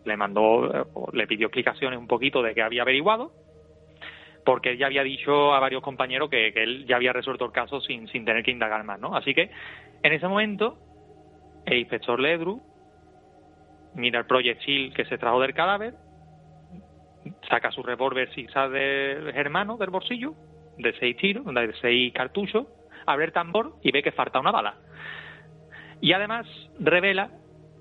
[0.03, 3.31] le mandó, le pidió explicaciones un poquito de qué había averiguado
[4.43, 7.81] porque él ya había dicho a varios compañeros que, él ya había resuelto el caso
[7.81, 9.15] sin, sin tener que indagar más, ¿no?
[9.15, 9.51] Así que
[10.03, 10.77] en ese momento
[11.65, 12.61] el inspector Ledru
[13.93, 15.93] mira el proyectil que se trajo del cadáver,
[17.49, 20.33] saca su revólver sisa de hermano del bolsillo,
[20.77, 22.67] de seis tiros, de seis cartuchos,
[23.05, 24.75] abre el tambor y ve que falta una bala.
[26.01, 26.47] Y además
[26.79, 27.29] revela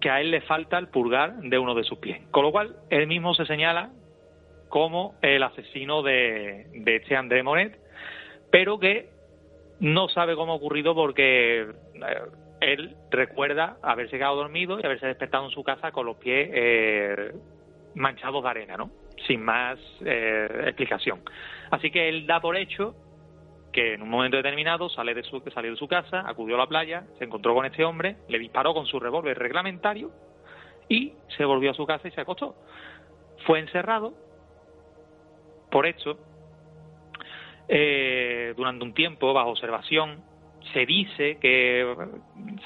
[0.01, 2.21] que a él le falta el pulgar de uno de sus pies.
[2.31, 3.91] Con lo cual, él mismo se señala
[4.69, 7.79] como el asesino de, de este André Monet,
[8.51, 9.09] pero que
[9.81, 11.67] no sabe cómo ha ocurrido porque eh,
[12.61, 17.33] él recuerda haberse quedado dormido y haberse despertado en su casa con los pies eh,
[17.95, 18.91] manchados de arena, ¿no?
[19.27, 21.21] Sin más eh, explicación.
[21.71, 22.95] Así que él da por hecho
[23.73, 26.67] que en un momento determinado sale de su, salió de su casa, acudió a la
[26.67, 30.11] playa, se encontró con este hombre, le disparó con su revólver reglamentario
[30.89, 32.57] y se volvió a su casa y se acostó.
[33.47, 34.13] Fue encerrado
[35.71, 36.19] por eso,
[37.69, 40.23] eh, durante un tiempo, bajo observación,
[40.73, 41.97] se dice que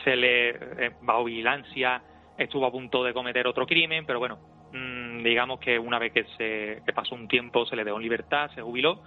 [0.02, 2.02] se le, eh, bajo vigilancia,
[2.38, 4.38] estuvo a punto de cometer otro crimen, pero bueno,
[4.72, 8.50] mm, digamos que una vez que se pasó un tiempo se le dejó en libertad,
[8.54, 9.02] se jubiló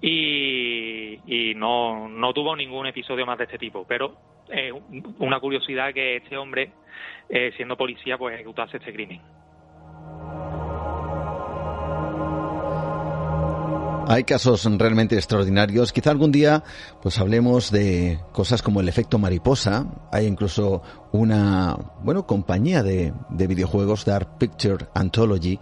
[0.00, 3.84] y, no, no tuvo ningún episodio más de este tipo.
[3.86, 4.16] Pero
[4.50, 4.72] eh,
[5.18, 6.72] una curiosidad que este hombre,
[7.56, 9.20] siendo policía, pues ejecutase este crimen.
[14.08, 15.92] Hay casos realmente extraordinarios.
[15.92, 16.62] Quizá algún día
[17.02, 19.86] pues hablemos de cosas como el efecto mariposa.
[20.12, 20.80] Hay incluso
[21.10, 25.58] una, bueno, compañía de, de videojuegos, Dark Picture Anthology,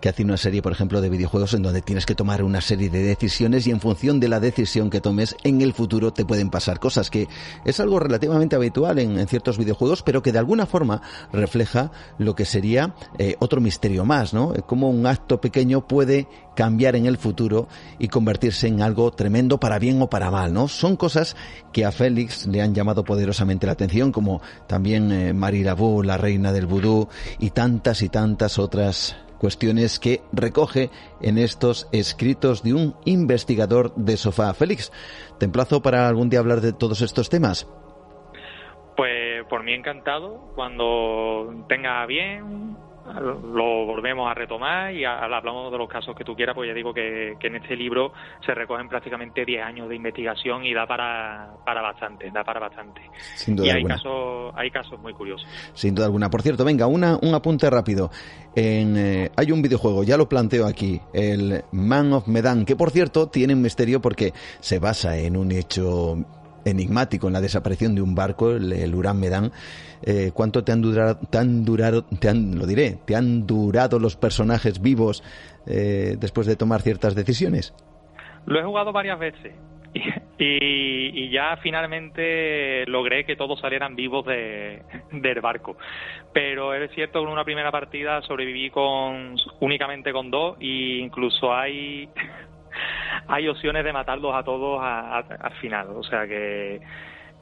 [0.00, 2.90] que hace una serie, por ejemplo, de videojuegos en donde tienes que tomar una serie
[2.90, 6.50] de decisiones y en función de la decisión que tomes en el futuro te pueden
[6.50, 7.28] pasar cosas, que
[7.64, 12.44] es algo relativamente habitual en, ciertos videojuegos, pero que de alguna forma refleja lo que
[12.44, 14.52] sería eh, otro misterio más, ¿no?
[14.66, 16.26] Cómo un acto pequeño puede
[16.56, 20.68] cambiar en el futuro y convertirse en algo tremendo para bien o para mal, ¿no?
[20.68, 21.36] Son cosas
[21.72, 26.52] que a Félix le han llamado poderosamente la atención, como también eh, Marie la reina
[26.52, 27.08] del vudú,
[27.38, 34.16] y tantas y tantas otras cuestiones que recoge en estos escritos de un investigador de
[34.16, 34.54] sofá.
[34.54, 34.92] Félix,
[35.38, 37.66] te emplazo para algún día hablar de todos estos temas.
[38.96, 45.88] Pues por mí encantado, cuando tenga bien, lo volvemos a retomar y hablamos de los
[45.88, 48.12] casos que tú quieras, pues ya digo que, en este libro
[48.44, 53.02] se recogen prácticamente 10 años de investigación y da para, para bastante, da para bastante.
[53.34, 55.46] Sin duda y hay casos, hay casos muy curiosos.
[55.74, 56.30] Sin duda alguna.
[56.30, 58.10] Por cierto, venga, una, un apunte rápido.
[58.54, 62.90] En, eh, hay un videojuego, ya lo planteo aquí, el Man of Medan, que por
[62.90, 66.16] cierto tiene un misterio porque se basa en un hecho
[66.64, 69.52] enigmático en la desaparición de un barco, el, el Uran Medan.
[70.04, 73.98] Eh, ¿Cuánto te han durado, te han durado, te han, lo diré, te han durado
[73.98, 75.22] los personajes vivos
[75.66, 77.74] eh, después de tomar ciertas decisiones?
[78.46, 79.54] Lo he jugado varias veces
[80.38, 84.82] y, ya finalmente logré que todos salieran vivos de,
[85.12, 85.76] del barco.
[86.32, 91.54] Pero es cierto que en una primera partida sobreviví con únicamente con dos e incluso
[91.54, 92.08] hay
[93.28, 95.88] hay opciones de matarlos a todos al final.
[95.90, 96.80] O sea que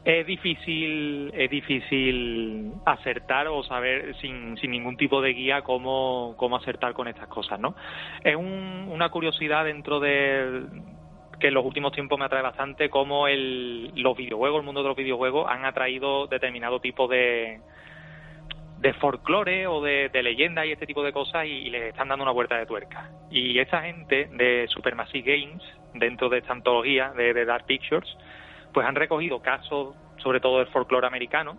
[0.05, 6.57] es difícil, es difícil acertar o saber sin, sin ningún tipo de guía cómo, cómo
[6.57, 7.75] acertar con estas cosas, ¿no?
[8.25, 10.65] Es una curiosidad dentro de
[11.39, 14.89] que en los últimos tiempos me atrae bastante cómo el, los videojuegos, el mundo de
[14.89, 17.61] los videojuegos han atraído determinado tipo de,
[18.79, 22.25] de folclore o de, de leyenda y este tipo de cosas y, les están dando
[22.25, 23.11] una vuelta de tuerca.
[23.31, 25.63] Y esta gente de Supermassive Games,
[25.95, 28.17] dentro de esta antología de Dark Pictures,
[28.73, 31.59] pues han recogido casos, sobre todo del folclore americano,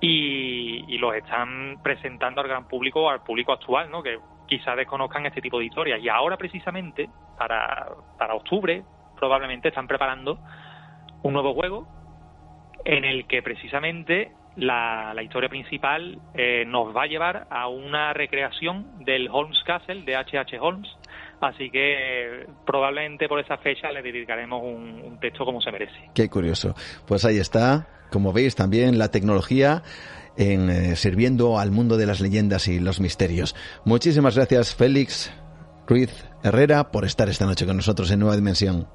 [0.00, 4.02] y, los están presentando al gran público al público actual, ¿no?
[4.02, 6.00] Que quizás desconozcan este tipo de historias.
[6.02, 8.82] Y ahora, precisamente, para, para octubre,
[9.16, 10.38] probablemente están preparando
[11.22, 11.86] un nuevo juego
[12.84, 18.12] en el que precisamente la, la historia principal eh, nos va a llevar a una
[18.12, 20.58] recreación del Holmes Castle de H.H.
[20.58, 20.88] Holmes.
[21.40, 26.10] Así que probablemente por esa fecha le dedicaremos un, texto como se merece.
[26.14, 26.74] Qué curioso.
[27.06, 29.82] Pues ahí está, como veis también la tecnología
[30.36, 33.54] en, eh, sirviendo al mundo de las leyendas y los misterios.
[33.84, 35.32] Muchísimas gracias Félix
[35.86, 38.86] Ruiz Herrera por estar esta noche con nosotros en Nueva Dimensión.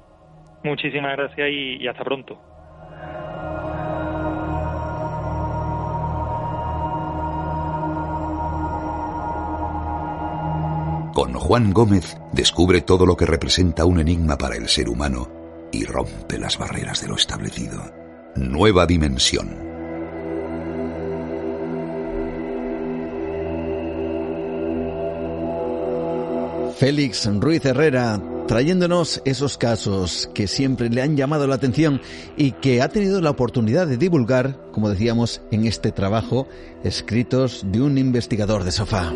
[0.64, 2.51] Muchísimas gracias y hasta pronto.
[11.12, 15.28] Con Juan Gómez descubre todo lo que representa un enigma para el ser humano
[15.70, 17.82] y rompe las barreras de lo establecido.
[18.34, 19.70] Nueva dimensión.
[26.78, 32.00] Félix Ruiz Herrera trayéndonos esos casos que siempre le han llamado la atención
[32.36, 36.48] y que ha tenido la oportunidad de divulgar, como decíamos, en este trabajo,
[36.82, 39.12] escritos de un investigador de sofá.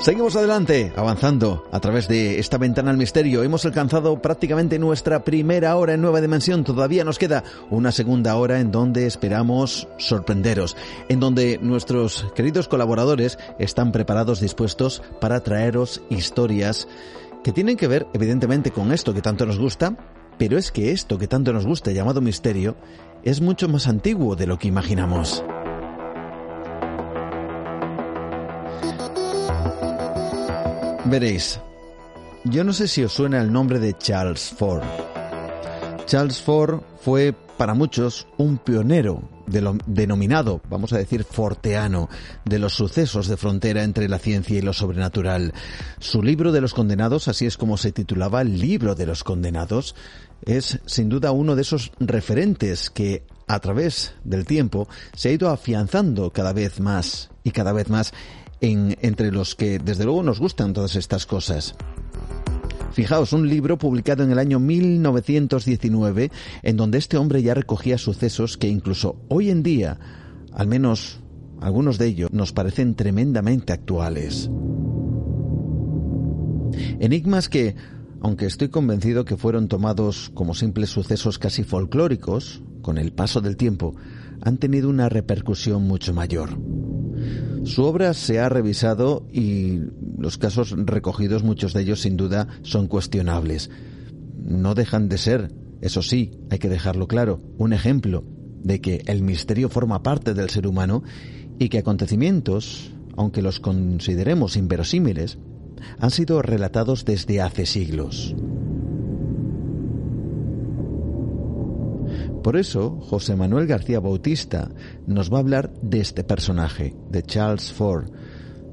[0.00, 3.42] Seguimos adelante, avanzando a través de esta ventana al misterio.
[3.42, 6.62] Hemos alcanzado prácticamente nuestra primera hora en Nueva Dimensión.
[6.62, 10.76] Todavía nos queda una segunda hora en donde esperamos sorprenderos,
[11.08, 16.86] en donde nuestros queridos colaboradores están preparados, dispuestos para traeros historias
[17.42, 19.96] que tienen que ver evidentemente con esto que tanto nos gusta,
[20.38, 22.76] pero es que esto que tanto nos gusta, llamado misterio,
[23.24, 25.42] es mucho más antiguo de lo que imaginamos.
[31.10, 31.58] Veréis,
[32.44, 34.82] yo no sé si os suena el nombre de Charles Ford.
[36.04, 42.10] Charles Ford fue para muchos un pionero de lo denominado, vamos a decir, forteano,
[42.44, 45.54] de los sucesos de frontera entre la ciencia y lo sobrenatural.
[45.98, 49.94] Su libro de los condenados, así es como se titulaba el libro de los condenados,
[50.44, 55.48] es sin duda uno de esos referentes que a través del tiempo se ha ido
[55.48, 58.12] afianzando cada vez más y cada vez más
[58.60, 61.74] entre los que desde luego nos gustan todas estas cosas.
[62.92, 66.32] Fijaos, un libro publicado en el año 1919
[66.62, 69.98] en donde este hombre ya recogía sucesos que incluso hoy en día,
[70.52, 71.20] al menos
[71.60, 74.50] algunos de ellos, nos parecen tremendamente actuales.
[76.98, 77.76] Enigmas que,
[78.20, 83.56] aunque estoy convencido que fueron tomados como simples sucesos casi folclóricos, con el paso del
[83.56, 83.94] tiempo,
[84.40, 86.58] han tenido una repercusión mucho mayor.
[87.68, 89.80] Su obra se ha revisado y
[90.16, 93.68] los casos recogidos, muchos de ellos sin duda, son cuestionables.
[94.42, 95.52] No dejan de ser,
[95.82, 98.24] eso sí, hay que dejarlo claro, un ejemplo
[98.62, 101.02] de que el misterio forma parte del ser humano
[101.58, 105.38] y que acontecimientos, aunque los consideremos inverosímiles,
[105.98, 108.34] han sido relatados desde hace siglos.
[112.42, 114.70] Por eso, José Manuel García Bautista
[115.06, 118.10] nos va a hablar de este personaje, de Charles Ford.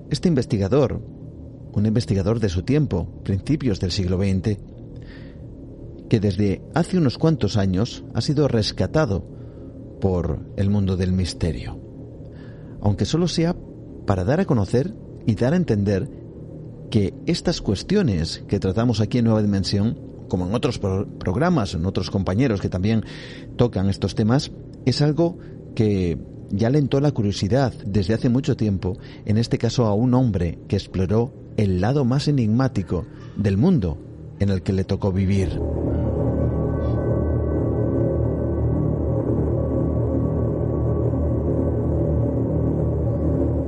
[0.09, 1.01] Este investigador,
[1.73, 4.57] un investigador de su tiempo, principios del siglo XX,
[6.09, 9.25] que desde hace unos cuantos años ha sido rescatado
[9.99, 11.79] por el mundo del misterio.
[12.81, 13.55] Aunque solo sea
[14.05, 14.93] para dar a conocer
[15.25, 16.09] y dar a entender
[16.91, 20.04] que estas cuestiones que tratamos aquí en Nueva Dimensión
[20.35, 23.05] como en otros programas, en otros compañeros que también
[23.55, 24.51] tocan estos temas,
[24.85, 25.37] es algo
[25.75, 26.17] que
[26.49, 30.75] ya alentó la curiosidad desde hace mucho tiempo, en este caso a un hombre que
[30.75, 33.05] exploró el lado más enigmático
[33.37, 33.97] del mundo
[34.41, 35.57] en el que le tocó vivir.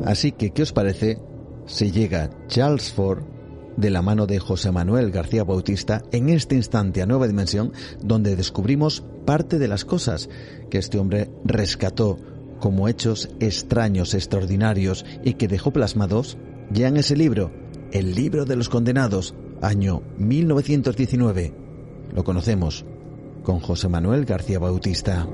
[0.04, 1.18] Así que, ¿qué os parece
[1.66, 3.37] si llega Charles Ford
[3.78, 7.72] de la mano de José Manuel García Bautista en este instante a Nueva Dimensión,
[8.02, 10.30] donde descubrimos parte de las cosas
[10.70, 12.18] que este hombre rescató
[12.60, 16.38] como hechos extraños, extraordinarios y que dejó plasmados
[16.72, 17.52] ya en ese libro,
[17.92, 21.54] El libro de los condenados, año 1919.
[22.14, 22.86] Lo conocemos
[23.44, 25.28] con José Manuel García Bautista.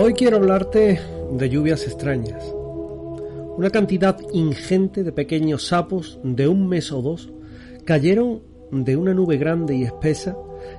[0.00, 1.00] Hoy quiero hablarte
[1.32, 2.54] de lluvias extrañas.
[3.56, 7.32] Una cantidad ingente de pequeños sapos de un mes o dos
[7.84, 10.36] cayeron de una nube grande y espesa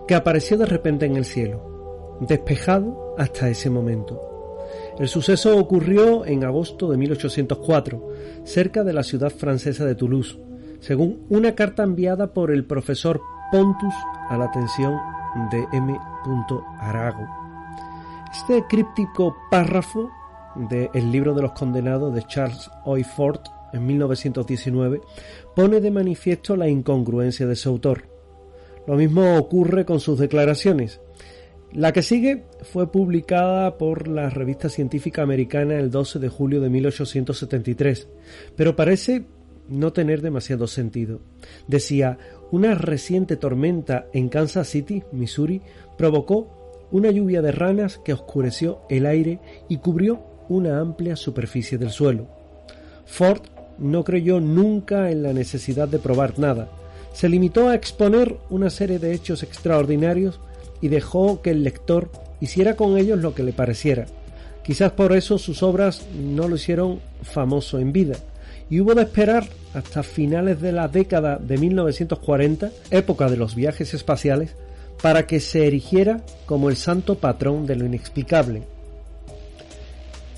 [0.07, 4.57] que apareció de repente en el cielo, despejado hasta ese momento.
[4.97, 8.07] El suceso ocurrió en agosto de 1804,
[8.45, 10.39] cerca de la ciudad francesa de Toulouse,
[10.79, 13.19] según una carta enviada por el profesor
[13.51, 13.95] Pontus
[14.29, 14.97] a la atención
[15.51, 15.99] de M.
[16.79, 17.48] Arago.
[18.31, 20.11] Este críptico párrafo
[20.55, 22.69] del libro de los condenados de Charles
[23.15, 23.41] Ford
[23.73, 25.01] en 1919
[25.55, 28.03] pone de manifiesto la incongruencia de su autor.
[28.85, 31.01] Lo mismo ocurre con sus declaraciones.
[31.71, 36.69] La que sigue fue publicada por la revista científica americana el 12 de julio de
[36.69, 38.09] 1873,
[38.55, 39.25] pero parece
[39.67, 41.21] no tener demasiado sentido.
[41.67, 42.17] Decía,
[42.51, 45.61] una reciente tormenta en Kansas City, Missouri,
[45.97, 46.58] provocó
[46.91, 52.27] una lluvia de ranas que oscureció el aire y cubrió una amplia superficie del suelo.
[53.05, 53.41] Ford
[53.77, 56.69] no creyó nunca en la necesidad de probar nada.
[57.13, 60.39] Se limitó a exponer una serie de hechos extraordinarios
[60.81, 62.09] y dejó que el lector
[62.39, 64.05] hiciera con ellos lo que le pareciera.
[64.63, 68.17] Quizás por eso sus obras no lo hicieron famoso en vida,
[68.69, 73.93] y hubo de esperar hasta finales de la década de 1940, época de los viajes
[73.93, 74.55] espaciales,
[75.01, 78.63] para que se erigiera como el santo patrón de lo inexplicable.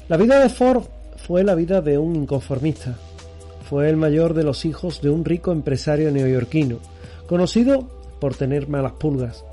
[0.08, 0.84] La vida de Ford
[1.26, 2.96] fue la vida de un inconformista.
[3.70, 6.80] Fue el mayor de los hijos de un rico empresario neoyorquino,
[7.28, 7.88] conocido
[8.20, 9.44] por tener malas pulgas.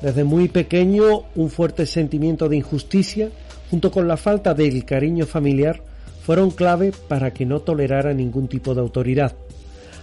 [0.00, 3.30] Desde muy pequeño, un fuerte sentimiento de injusticia,
[3.70, 5.80] junto con la falta del cariño familiar,
[6.24, 9.34] fueron clave para que no tolerara ningún tipo de autoridad.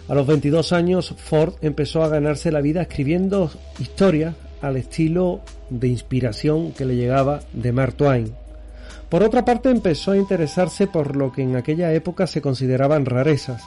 [0.08, 3.50] A los 22 años, Ford empezó a ganarse la vida escribiendo
[3.80, 8.34] historias al estilo de inspiración que le llegaba de Mark Twain.
[9.10, 13.64] Por otra parte, empezó a interesarse por lo que en aquella época se consideraban rarezas.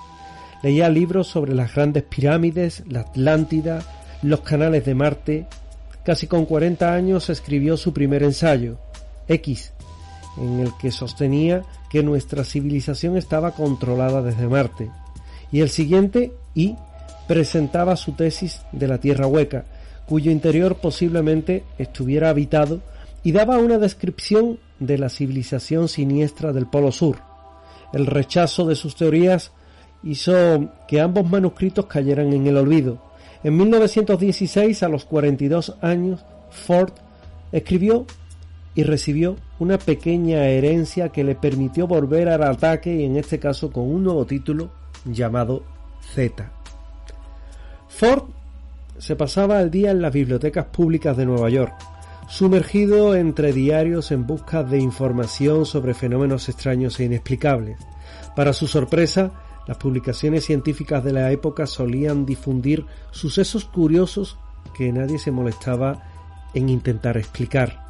[0.62, 3.82] Leía libros sobre las grandes pirámides, la Atlántida,
[4.22, 5.46] los canales de Marte.
[6.02, 8.78] Casi con 40 años escribió su primer ensayo,
[9.28, 9.72] X,
[10.38, 14.90] en el que sostenía que nuestra civilización estaba controlada desde Marte.
[15.52, 16.76] Y el siguiente, Y,
[17.28, 19.64] presentaba su tesis de la Tierra hueca,
[20.06, 22.80] cuyo interior posiblemente estuviera habitado
[23.22, 27.18] y daba una descripción de la civilización siniestra del Polo Sur.
[27.92, 29.52] El rechazo de sus teorías
[30.02, 32.98] hizo que ambos manuscritos cayeran en el olvido.
[33.42, 36.92] En 1916, a los 42 años, Ford
[37.52, 38.06] escribió
[38.74, 43.70] y recibió una pequeña herencia que le permitió volver al ataque y en este caso
[43.70, 44.70] con un nuevo título
[45.04, 45.62] llamado
[46.14, 46.50] Z.
[47.88, 48.24] Ford
[48.98, 51.74] se pasaba el día en las bibliotecas públicas de Nueva York.
[52.26, 57.78] sumergido entre diarios en busca de información sobre fenómenos extraños e inexplicables.
[58.34, 59.32] Para su sorpresa,
[59.66, 64.38] las publicaciones científicas de la época solían difundir sucesos curiosos
[64.74, 66.02] que nadie se molestaba
[66.54, 67.84] en intentar explicar.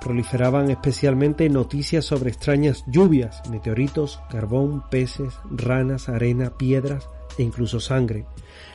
[0.00, 8.26] Proliferaban especialmente noticias sobre extrañas lluvias, meteoritos, carbón, peces, ranas, arena, piedras e incluso sangre.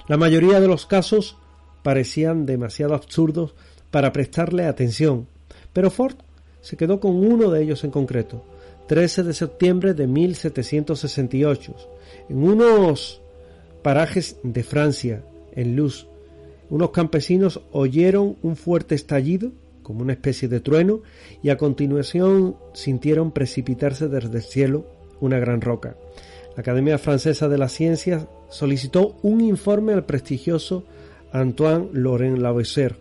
[0.07, 1.37] La mayoría de los casos
[1.83, 3.53] parecían demasiado absurdos
[3.91, 5.27] para prestarle atención,
[5.73, 6.15] pero Ford
[6.61, 8.43] se quedó con uno de ellos en concreto,
[8.87, 11.75] 13 de septiembre de 1768,
[12.29, 13.21] en unos
[13.81, 15.23] parajes de Francia,
[15.53, 16.07] en Luz,
[16.69, 19.51] unos campesinos oyeron un fuerte estallido,
[19.81, 21.01] como una especie de trueno,
[21.41, 24.85] y a continuación sintieron precipitarse desde el cielo
[25.19, 25.95] una gran roca.
[26.55, 30.83] La Academia Francesa de las Ciencias solicitó un informe al prestigioso
[31.31, 32.95] Antoine Laurent Lavoisier,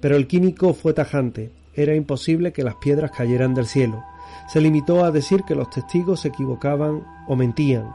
[0.00, 1.50] pero el químico fue tajante.
[1.74, 4.04] Era imposible que las piedras cayeran del cielo.
[4.48, 7.90] Se limitó a decir que los testigos se equivocaban o mentían.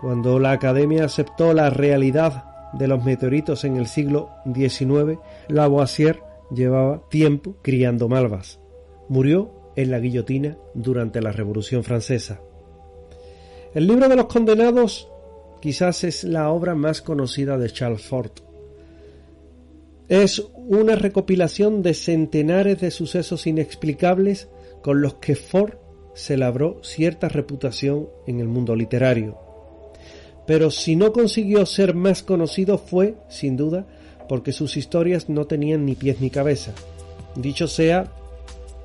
[0.00, 2.44] Cuando la Academia aceptó la realidad
[2.74, 8.60] de los meteoritos en el siglo XIX, Lavoisier llevaba tiempo criando malvas.
[9.08, 12.40] Murió en la guillotina durante la Revolución Francesa.
[13.74, 15.08] El libro de los condenados
[15.60, 18.30] quizás es la obra más conocida de Charles Ford.
[20.08, 24.48] Es una recopilación de centenares de sucesos inexplicables
[24.82, 25.74] con los que Ford
[26.14, 29.36] se labró cierta reputación en el mundo literario.
[30.46, 33.86] Pero si no consiguió ser más conocido fue, sin duda,
[34.28, 36.72] porque sus historias no tenían ni pies ni cabeza.
[37.34, 38.12] Dicho sea,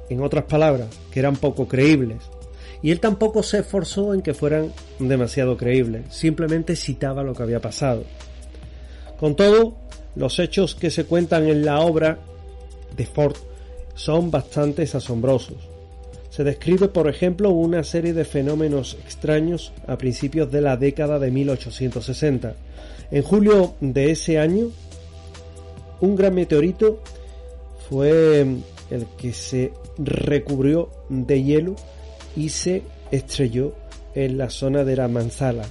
[0.10, 2.18] en otras palabras, que eran poco creíbles.
[2.82, 7.62] Y él tampoco se esforzó en que fueran demasiado creíbles, simplemente citaba lo que había
[7.62, 8.04] pasado.
[9.20, 9.76] Con todo,
[10.16, 12.20] los hechos que se cuentan en la obra
[12.96, 13.36] de Ford
[13.96, 15.58] son bastante asombrosos.
[16.30, 21.30] Se describe, por ejemplo, una serie de fenómenos extraños a principios de la década de
[21.30, 22.56] 1860.
[23.12, 24.70] En julio de ese año,
[26.00, 27.02] un gran meteorito
[27.90, 28.46] fue
[28.90, 31.76] el que se recubrió de hielo
[32.36, 33.74] y se estrelló
[34.16, 35.66] en la zona de la Manzala,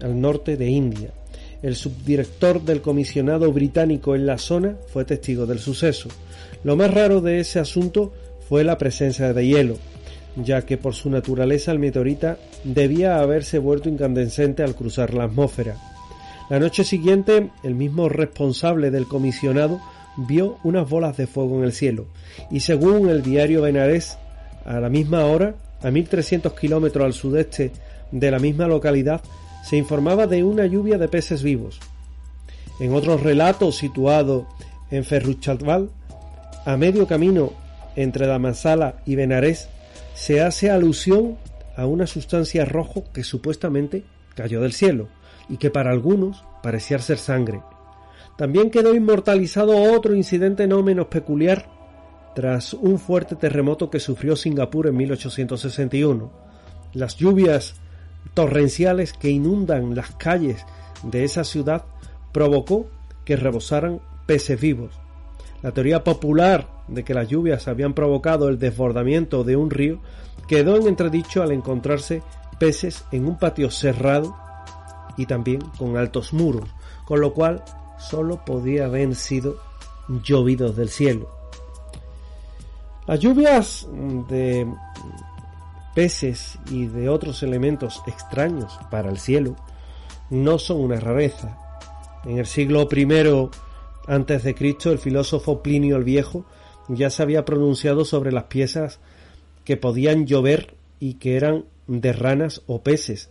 [0.00, 1.10] al norte de India.
[1.62, 6.08] El subdirector del comisionado británico en la zona fue testigo del suceso.
[6.64, 8.12] Lo más raro de ese asunto
[8.48, 9.76] fue la presencia de hielo,
[10.36, 15.76] ya que por su naturaleza el meteorita debía haberse vuelto incandescente al cruzar la atmósfera.
[16.50, 19.80] La noche siguiente, el mismo responsable del comisionado
[20.16, 22.06] vio unas bolas de fuego en el cielo,
[22.50, 24.18] y según el diario Benares,
[24.64, 27.70] a la misma hora, a 1300 kilómetros al sudeste
[28.10, 29.22] de la misma localidad,
[29.62, 31.80] se informaba de una lluvia de peces vivos.
[32.80, 34.46] En otro relato situado
[34.90, 35.90] en Ferruchaval,
[36.64, 37.52] a medio camino
[37.96, 39.68] entre Damansala y Benarés,
[40.14, 41.36] se hace alusión
[41.76, 44.04] a una sustancia rojo que supuestamente
[44.34, 45.08] cayó del cielo
[45.48, 47.60] y que para algunos parecía ser sangre.
[48.36, 51.68] También quedó inmortalizado otro incidente no menos peculiar
[52.34, 56.32] tras un fuerte terremoto que sufrió Singapur en 1861.
[56.94, 57.74] Las lluvias
[58.34, 60.64] torrenciales que inundan las calles
[61.02, 61.84] de esa ciudad
[62.32, 62.86] provocó
[63.24, 64.90] que rebosaran peces vivos.
[65.62, 70.00] La teoría popular de que las lluvias habían provocado el desbordamiento de un río
[70.48, 72.22] quedó en entredicho al encontrarse
[72.58, 74.36] peces en un patio cerrado
[75.16, 76.68] y también con altos muros,
[77.04, 77.62] con lo cual
[77.98, 79.58] solo podía haber sido
[80.24, 81.28] llovidos del cielo.
[83.06, 83.86] Las lluvias
[84.28, 84.66] de
[85.94, 89.56] peces y de otros elementos extraños para el cielo
[90.30, 91.58] no son una rareza.
[92.24, 93.50] En el siglo I
[94.06, 96.44] antes de Cristo, el filósofo Plinio el Viejo
[96.88, 98.98] ya se había pronunciado sobre las piezas
[99.64, 103.30] que podían llover y que eran de ranas o peces.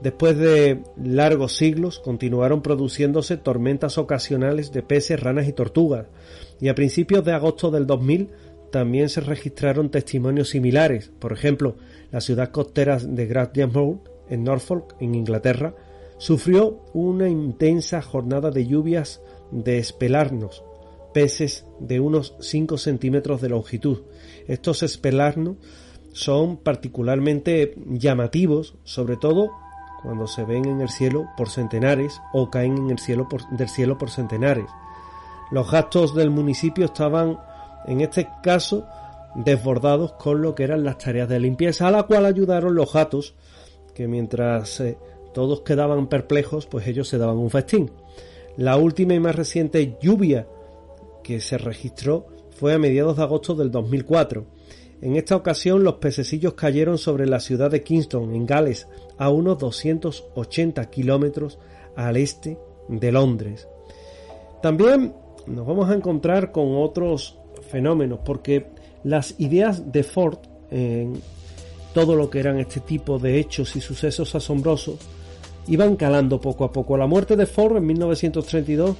[0.00, 6.06] Después de largos siglos continuaron produciéndose tormentas ocasionales de peces, ranas y tortugas,
[6.60, 8.30] y a principios de agosto del 2000
[8.74, 11.12] también se registraron testimonios similares.
[11.20, 11.76] Por ejemplo,
[12.10, 15.76] la ciudad costera de Grantham en Norfolk, en Inglaterra,
[16.18, 19.20] sufrió una intensa jornada de lluvias
[19.52, 20.64] de espelarnos,
[21.12, 24.02] peces de unos 5 centímetros de longitud.
[24.48, 25.58] Estos espelarnos
[26.12, 29.52] son particularmente llamativos, sobre todo
[30.02, 33.98] cuando se ven en el cielo por centenares o caen en el cielo del cielo
[33.98, 34.66] por centenares.
[35.52, 37.38] Los gastos del municipio estaban
[37.86, 38.86] en este caso
[39.34, 43.34] desbordados con lo que eran las tareas de limpieza, a la cual ayudaron los gatos,
[43.94, 44.96] que mientras eh,
[45.32, 47.90] todos quedaban perplejos, pues ellos se daban un festín.
[48.56, 50.46] La última y más reciente lluvia
[51.22, 54.46] que se registró fue a mediados de agosto del 2004.
[55.00, 58.86] En esta ocasión los pececillos cayeron sobre la ciudad de Kingston, en Gales,
[59.18, 61.58] a unos 280 kilómetros
[61.96, 62.58] al este
[62.88, 63.68] de Londres.
[64.62, 65.14] También
[65.46, 67.38] nos vamos a encontrar con otros
[67.74, 68.66] fenómenos, porque
[69.02, 70.38] las ideas de Ford
[70.70, 71.20] en
[71.92, 74.94] todo lo que eran este tipo de hechos y sucesos asombrosos
[75.66, 76.96] iban calando poco a poco.
[76.96, 78.96] La muerte de Ford en 1932,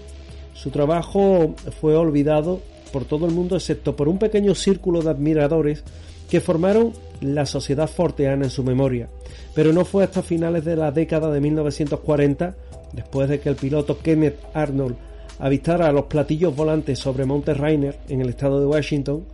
[0.55, 2.61] su trabajo fue olvidado
[2.93, 5.85] por todo el mundo excepto por un pequeño círculo de admiradores
[6.29, 9.09] que formaron la sociedad forteana en su memoria.
[9.55, 12.57] Pero no fue hasta finales de la década de 1940,
[12.93, 14.97] después de que el piloto Kenneth Arnold
[15.39, 19.25] avistara a los platillos volantes sobre Monte Rainer en el estado de Washington,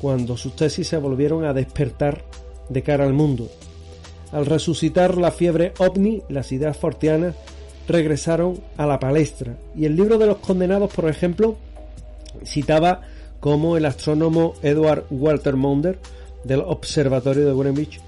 [0.00, 2.24] cuando sus tesis se volvieron a despertar
[2.68, 3.48] de cara al mundo.
[4.32, 7.34] Al resucitar la fiebre ovni, las ideas fortianas
[7.86, 11.56] regresaron a la palestra y el libro de los condenados, por ejemplo,
[12.44, 13.02] citaba
[13.40, 15.98] como el astrónomo Edward Walter Maunder
[16.44, 18.00] del Observatorio de Greenwich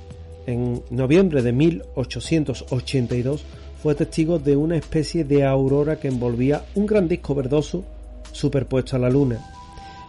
[0.46, 3.44] en noviembre de 1882
[3.84, 7.84] fue testigo de una especie de aurora que envolvía un gran disco verdoso
[8.32, 9.44] superpuesto a la luna.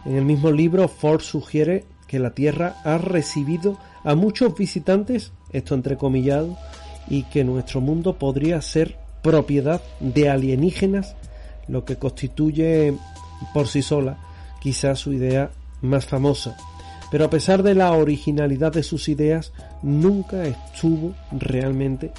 [0.06, 5.76] En el mismo libro Ford sugiere que la Tierra ha recibido a muchos visitantes, esto
[5.76, 6.58] entrecomillado,
[7.10, 11.18] y que nuestro mundo podría ser propiedad de alienígenas,
[11.68, 12.94] lo que constituye
[13.54, 14.20] por sí sola
[14.62, 16.56] quizás su idea más famosa.
[17.12, 19.52] Pero a pesar de la originalidad de sus ideas,
[19.84, 22.14] nunca estuvo realmente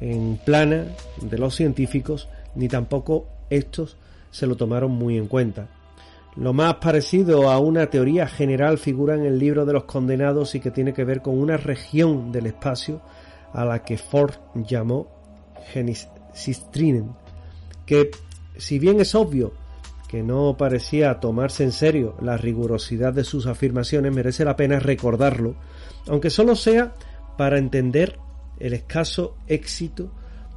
[0.00, 0.86] en plana
[1.20, 3.96] de los científicos, ni tampoco estos
[4.30, 5.68] se lo tomaron muy en cuenta.
[6.36, 10.60] Lo más parecido a una teoría general figura en el libro de los condenados y
[10.60, 13.00] que tiene que ver con una región del espacio
[13.54, 15.08] a la que Ford llamó
[15.72, 17.12] Genesistrinen,
[17.86, 18.10] que
[18.58, 19.54] si bien es obvio
[20.08, 25.56] que no parecía tomarse en serio la rigurosidad de sus afirmaciones, merece la pena recordarlo,
[26.06, 26.94] aunque solo sea
[27.38, 28.18] para entender
[28.58, 30.10] el escaso éxito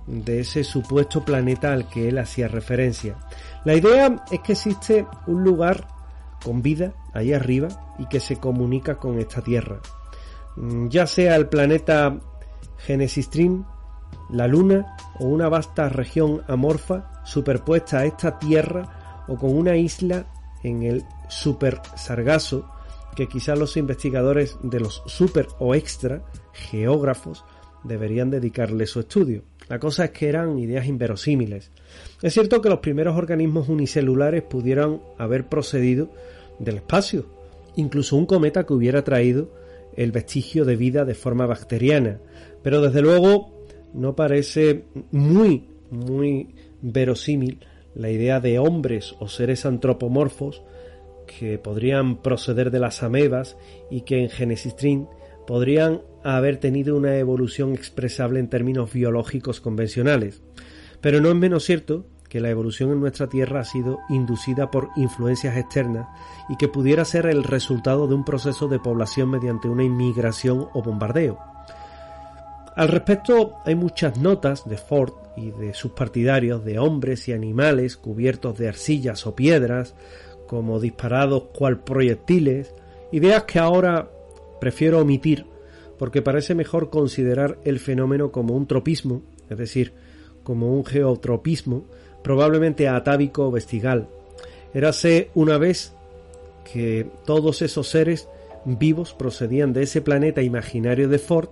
[0.07, 3.17] de ese supuesto planeta al que él hacía referencia.
[3.63, 5.87] La idea es que existe un lugar
[6.43, 7.67] con vida ahí arriba
[7.99, 9.79] y que se comunica con esta Tierra.
[10.55, 12.19] Mm, ya sea el planeta
[12.77, 13.65] Genesis Dream,
[14.31, 20.25] la Luna o una vasta región amorfa superpuesta a esta Tierra o con una isla
[20.63, 22.65] en el Super Sargasso
[23.15, 26.23] que quizás los investigadores de los super o extra
[26.53, 27.43] geógrafos
[27.83, 29.43] deberían dedicarle su estudio.
[29.67, 31.71] La cosa es que eran ideas inverosímiles.
[32.21, 36.09] Es cierto que los primeros organismos unicelulares pudieran haber procedido
[36.57, 37.25] del espacio,
[37.75, 39.51] incluso un cometa que hubiera traído
[39.95, 42.19] el vestigio de vida de forma bacteriana,
[42.63, 47.59] pero desde luego no parece muy, muy verosímil
[47.95, 50.63] la idea de hombres o seres antropomorfos
[51.27, 53.57] que podrían proceder de las amebas
[53.89, 55.07] y que en Genesis Dream
[55.45, 60.41] podrían haber tenido una evolución expresable en términos biológicos convencionales.
[61.01, 64.89] Pero no es menos cierto que la evolución en nuestra Tierra ha sido inducida por
[64.95, 66.07] influencias externas
[66.47, 70.83] y que pudiera ser el resultado de un proceso de población mediante una inmigración o
[70.83, 71.39] bombardeo.
[72.75, 77.97] Al respecto hay muchas notas de Ford y de sus partidarios de hombres y animales
[77.97, 79.95] cubiertos de arcillas o piedras,
[80.47, 82.73] como disparados cual proyectiles,
[83.11, 84.09] ideas que ahora
[84.61, 85.45] prefiero omitir
[85.99, 89.93] porque parece mejor considerar el fenómeno como un tropismo, es decir,
[90.43, 91.85] como un geotropismo,
[92.23, 94.07] probablemente atávico o vestigal.
[94.73, 95.93] Érase una vez
[96.73, 98.27] que todos esos seres
[98.65, 101.49] vivos procedían de ese planeta imaginario de Ford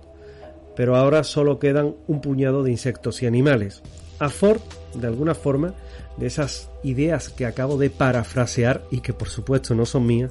[0.78, 3.82] pero ahora solo quedan un puñado de insectos y animales.
[4.20, 4.60] A Ford,
[4.94, 5.74] de alguna forma,
[6.18, 10.30] de esas ideas que acabo de parafrasear y que por supuesto no son mías,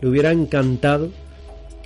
[0.00, 1.10] le hubiera encantado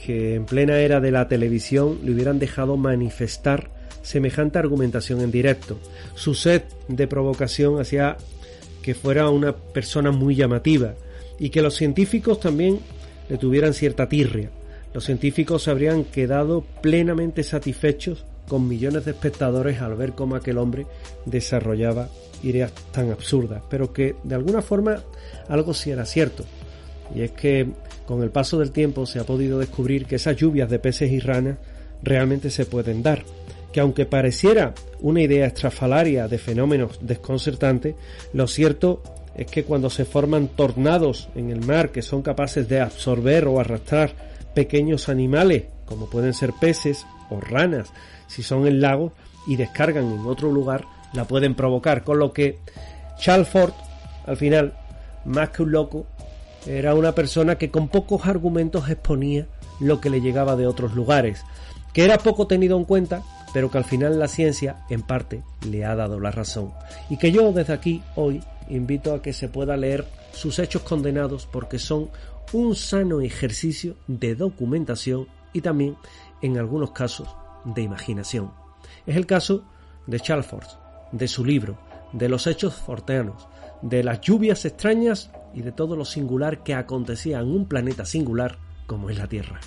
[0.05, 3.71] que en plena era de la televisión le hubieran dejado manifestar
[4.03, 5.79] semejante argumentación en directo.
[6.15, 8.17] Su sed de provocación hacía
[8.83, 10.95] que fuera una persona muy llamativa
[11.39, 12.81] y que los científicos también
[13.29, 14.51] le tuvieran cierta tirria
[14.95, 20.59] los científicos se habrían quedado plenamente satisfechos con millones de espectadores al ver cómo aquel
[20.59, 20.87] hombre
[21.27, 22.09] desarrollaba
[22.43, 25.03] ideas tan absurdas, pero que de alguna forma
[25.49, 26.45] algo sí era cierto.
[27.15, 27.69] Y es que
[28.09, 31.21] con el paso del tiempo se ha podido descubrir que esas lluvias de peces y
[31.21, 31.59] ranas
[32.03, 33.23] realmente se pueden dar,
[33.71, 37.97] que aunque pareciera una idea estrafalaria de fenómenos desconcertantes,
[38.33, 39.03] lo cierto
[39.35, 43.61] es que cuando se forman tornados en el mar que son capaces de absorber o
[43.61, 44.15] arrastrar
[44.55, 47.93] pequeños animales, como pueden ser peces o ranas,
[48.27, 49.13] si son en lago
[49.47, 52.05] y descargan en otro lugar, la pueden provocar.
[52.05, 52.59] Con lo que
[53.19, 53.75] Charles Ford,
[54.25, 54.73] al final,
[55.27, 56.07] más que un loco,
[56.69, 59.49] Era una persona que con pocos argumentos exponía
[59.81, 61.43] lo que le llegaba de otros lugares,
[61.95, 63.23] que era poco tenido en cuenta,
[63.55, 66.75] pero que al final la ciencia, en parte, le ha dado la razón.
[67.09, 71.47] Y que yo desde aquí, hoy, invito a que se pueda leer sus hechos condenados
[71.51, 72.11] porque son
[72.53, 75.97] un sano ejercicio de documentación y también,
[76.43, 77.29] en algunos casos,
[77.65, 78.53] de imaginación.
[79.07, 79.65] Es el caso
[80.07, 80.67] de Chalford,
[81.13, 81.79] de su libro,
[82.13, 83.49] de los hechos forteanos,
[83.81, 88.59] de las lluvias extrañas y de todo lo singular que acontecía en un planeta singular
[88.87, 89.61] como es la Tierra.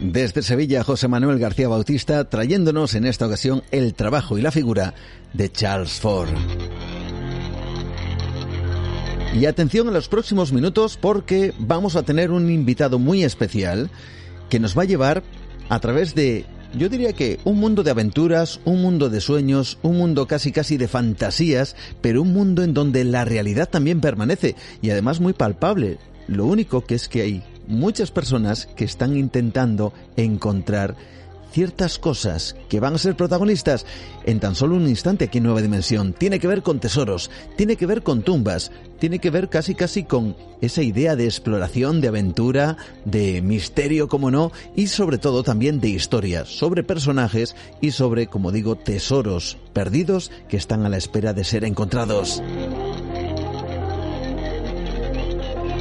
[0.00, 4.92] Desde Sevilla, José Manuel García Bautista, trayéndonos en esta ocasión el trabajo y la figura
[5.32, 6.28] de Charles Ford.
[9.34, 13.90] Y atención en los próximos minutos porque vamos a tener un invitado muy especial
[14.50, 15.22] que nos va a llevar
[15.68, 16.44] a través de,
[16.76, 20.76] yo diría que un mundo de aventuras, un mundo de sueños, un mundo casi casi
[20.76, 25.98] de fantasías, pero un mundo en donde la realidad también permanece y además muy palpable.
[26.26, 30.96] Lo único que es que hay muchas personas que están intentando encontrar
[31.54, 33.86] ciertas cosas que van a ser protagonistas
[34.24, 36.12] en tan solo un instante aquí en Nueva Dimensión.
[36.12, 40.02] Tiene que ver con tesoros, tiene que ver con tumbas, tiene que ver casi casi
[40.02, 45.78] con esa idea de exploración, de aventura, de misterio, como no, y sobre todo también
[45.78, 51.34] de historia, sobre personajes y sobre, como digo, tesoros perdidos que están a la espera
[51.34, 52.42] de ser encontrados.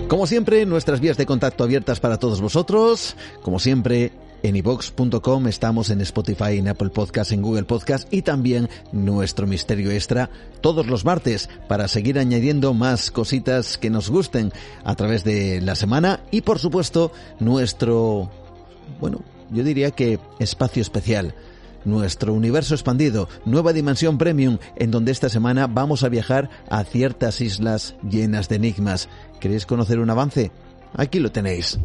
[0.08, 3.16] Como siempre, nuestras vías de contacto abiertas para todos vosotros.
[3.41, 4.12] Como siempre,
[4.44, 9.90] en ibox.com estamos en Spotify, en Apple Podcast, en Google Podcast y también nuestro misterio
[9.90, 10.30] extra
[10.61, 14.52] todos los martes para seguir añadiendo más cositas que nos gusten
[14.84, 18.30] a través de la semana y por supuesto nuestro,
[18.99, 21.34] bueno, yo diría que espacio especial
[21.86, 27.41] nuestro universo expandido, nueva dimensión premium, en donde esta semana vamos a viajar a ciertas
[27.41, 29.10] islas llenas de enigmas.
[29.41, 30.52] ¿Queréis conocer un avance?
[30.95, 31.78] Aquí lo tenéis.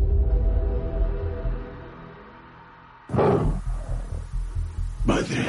[5.04, 5.46] Madre,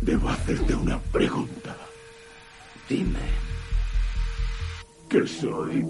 [0.00, 1.76] debo hacerte una pregunta.
[2.88, 3.18] Dime.
[5.08, 5.84] ¿Qué soy?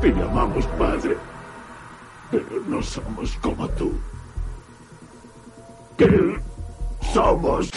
[0.00, 1.16] Te llamamos padre,
[2.30, 3.92] pero no somos como tú.
[5.96, 6.40] ¿Qué
[7.12, 7.70] somos?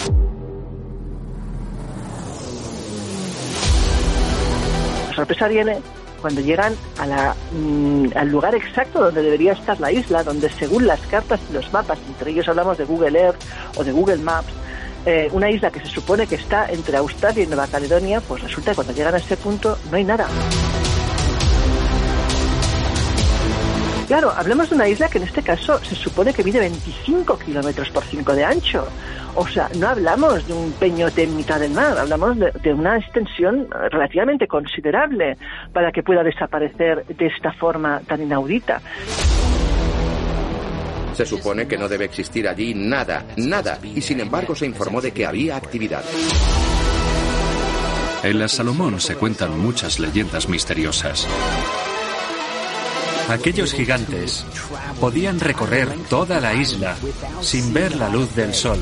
[5.09, 5.81] La sorpresa viene
[6.25, 10.87] cuando llegan a la, mm, al lugar exacto donde debería estar la isla, donde según
[10.87, 13.39] las cartas y los mapas, entre ellos hablamos de Google Earth
[13.77, 14.51] o de Google Maps,
[15.05, 18.71] eh, una isla que se supone que está entre Australia y Nueva Caledonia, pues resulta
[18.71, 20.25] que cuando llegan a ese punto no hay nada.
[24.07, 27.89] Claro, hablemos de una isla que en este caso se supone que mide 25 kilómetros
[27.89, 28.87] por 5 de ancho.
[29.33, 32.97] O sea, no hablamos de un peñote en mitad del mar, hablamos de, de, una
[32.97, 35.37] extensión relativamente considerable
[35.73, 38.79] para que pueda desaparecer de esta forma tan inaudita.
[41.13, 45.11] Se supone que no debe existir allí nada, nada, y sin embargo se informó de
[45.11, 46.03] que había actividad.
[48.23, 51.27] En la Salomón se cuentan muchas leyendas misteriosas.
[53.29, 54.45] Aquellos gigantes
[54.99, 56.95] podían recorrer toda la isla
[57.41, 58.79] sin ver la luz del sol.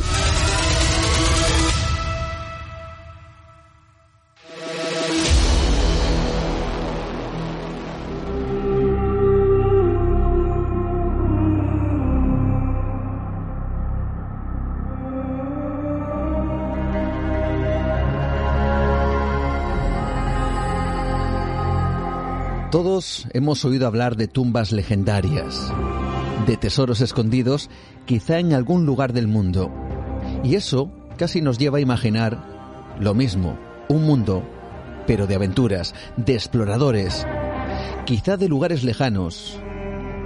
[22.73, 25.71] Todos hemos oído hablar de tumbas legendarias,
[26.47, 27.69] de tesoros escondidos
[28.07, 29.71] quizá en algún lugar del mundo.
[30.43, 33.59] Y eso casi nos lleva a imaginar lo mismo,
[33.89, 34.41] un mundo,
[35.05, 37.27] pero de aventuras, de exploradores,
[38.07, 39.59] quizá de lugares lejanos.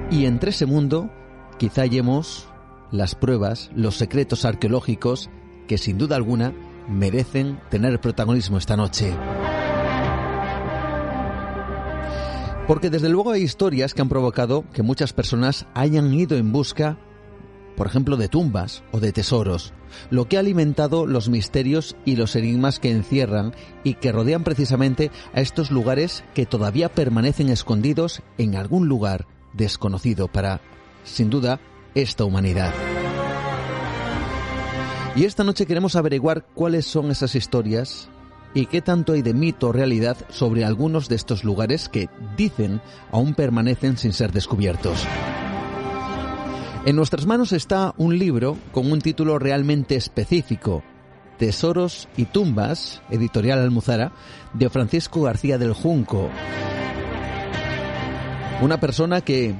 [0.10, 1.12] Y entre ese mundo
[1.58, 2.48] quizá hallemos
[2.92, 5.30] las pruebas, los secretos arqueológicos
[5.68, 6.54] que sin duda alguna
[6.88, 9.14] merecen tener protagonismo esta noche.
[12.68, 16.98] Porque desde luego hay historias que han provocado que muchas personas hayan ido en busca,
[17.78, 19.74] por ejemplo, de tumbas o de tesoros,
[20.10, 23.54] lo que ha alimentado los misterios y los enigmas que encierran
[23.86, 30.28] y que rodean precisamente a estos lugares que todavía permanecen escondidos en algún lugar desconocido
[30.28, 30.60] para,
[31.06, 31.62] sin duda,
[31.96, 32.74] esta humanidad.
[35.16, 38.10] Y esta noche queremos averiguar cuáles son esas historias
[38.58, 42.82] y qué tanto hay de mito o realidad sobre algunos de estos lugares que, dicen,
[43.12, 45.06] aún permanecen sin ser descubiertos.
[46.86, 50.84] En nuestras manos está un libro con un título realmente específico,
[51.38, 54.12] Tesoros y tumbas, editorial Almuzara,
[54.54, 56.30] de Francisco García del Junco.
[58.62, 59.54] Una persona que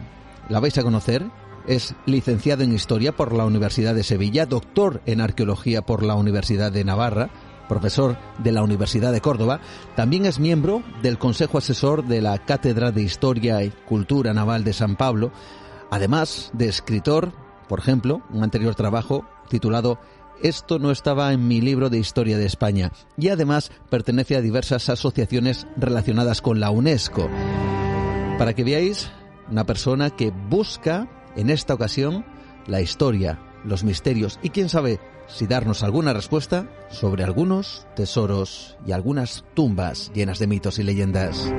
[0.50, 1.24] la vais a conocer,
[1.68, 6.72] es licenciado en Historia por la Universidad de Sevilla, doctor en Arqueología por la Universidad
[6.72, 7.30] de Navarra,
[7.68, 9.60] profesor de la Universidad de Córdoba,
[9.96, 14.74] también es miembro del Consejo Asesor de la Cátedra de Historia y Cultura Naval de
[14.74, 15.32] San Pablo,
[15.92, 17.34] además de escritor,
[17.68, 20.00] por ejemplo, un anterior trabajo titulado
[20.42, 24.90] Esto no estaba en mi libro de Historia de España, y además pertenece a diversas
[24.90, 27.30] asociaciones relacionadas con la UNESCO.
[28.38, 29.12] Para que veáis,
[29.50, 32.26] una persona que busca, en esta ocasión,
[32.68, 34.40] la historia, los misterios.
[34.44, 40.48] Y quién sabe si darnos alguna respuesta sobre algunos tesoros y algunas tumbas llenas de
[40.48, 41.52] mitos y leyendas.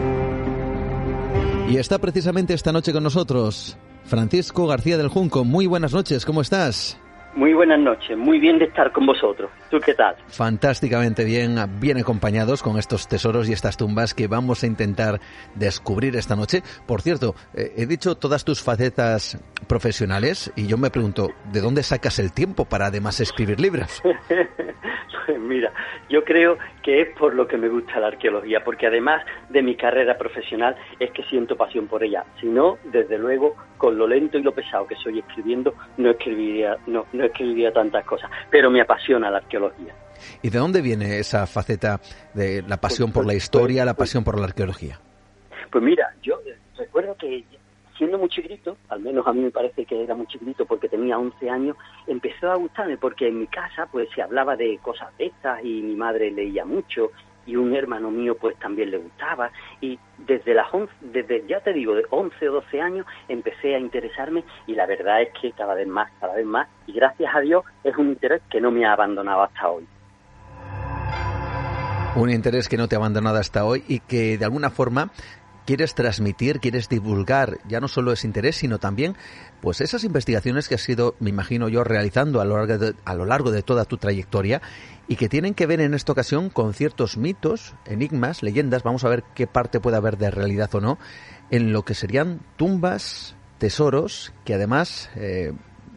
[1.69, 5.45] Y está precisamente esta noche con nosotros Francisco García del Junco.
[5.45, 6.99] Muy buenas noches, ¿cómo estás?
[7.35, 9.51] Muy buenas noches, muy bien de estar con vosotros.
[9.71, 10.17] ¿Tú qué tal?
[10.29, 15.21] Fantásticamente bien, bien acompañados con estos tesoros y estas tumbas que vamos a intentar
[15.55, 16.63] descubrir esta noche.
[16.87, 19.39] Por cierto, eh, he dicho todas tus facetas
[19.69, 24.03] profesionales y yo me pregunto, ¿de dónde sacas el tiempo para además escribir libros?
[25.39, 25.73] Mira,
[26.09, 26.57] yo creo
[26.89, 30.75] que es por lo que me gusta la arqueología, porque además de mi carrera profesional
[30.99, 32.25] es que siento pasión por ella.
[32.41, 36.79] Si no, desde luego, con lo lento y lo pesado que soy escribiendo, no escribiría,
[36.87, 38.31] no, no escribiría tantas cosas.
[38.51, 39.95] Pero me apasiona la arqueología.
[40.41, 42.01] ¿Y de dónde viene esa faceta
[42.33, 44.99] de la pasión por la pues, historia, la pues, pasión por la arqueología?
[45.71, 46.41] Pues mira, yo
[46.79, 47.45] recuerdo que
[47.99, 51.19] siendo muy chiquito, al menos a mí me parece que era muy chiquito porque tenía
[51.19, 51.77] 11 años,
[52.07, 55.83] empezó a gustarme porque en mi casa pues se hablaba de cosas de estas y
[55.83, 57.11] mi madre leía mucho
[57.45, 59.51] y un hermano mío pues también le gustaba
[59.81, 63.79] y desde las 11, desde ya te digo de 11 o 12 años empecé a
[63.79, 67.41] interesarme y la verdad es que cada vez más, cada vez más y gracias a
[67.41, 69.87] Dios es un interés que no me ha abandonado hasta hoy.
[72.17, 75.11] Un interés que no te ha abandonado hasta hoy y que de alguna forma
[75.69, 79.17] quieres transmitir, quieres divulgar ya no solo ese interés, sino también
[79.61, 83.15] pues esas investigaciones que has ido, me imagino yo, realizando a lo largo de, a
[83.15, 84.63] lo largo de toda tu trayectoria
[85.09, 89.11] y que tienen que ver en esta ocasión con ciertos mitos, enigmas, leyendas, vamos a
[89.11, 90.99] ver qué parte puede haber de realidad o no,
[91.51, 95.53] en lo que serían tumbas, tesoros, que además eh,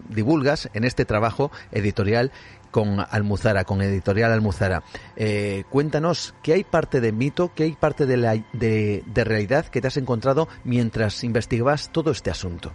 [0.10, 2.34] divulgas en este trabajo editorial
[2.72, 4.82] con Almuzara, con Editorial Almuzara.
[5.16, 9.82] Eh, cuéntanos, ¿qué hay parte de mito, qué hay parte de, la, de, realidad que
[9.82, 12.72] te has encontrado mientras investigabas todo este asunto?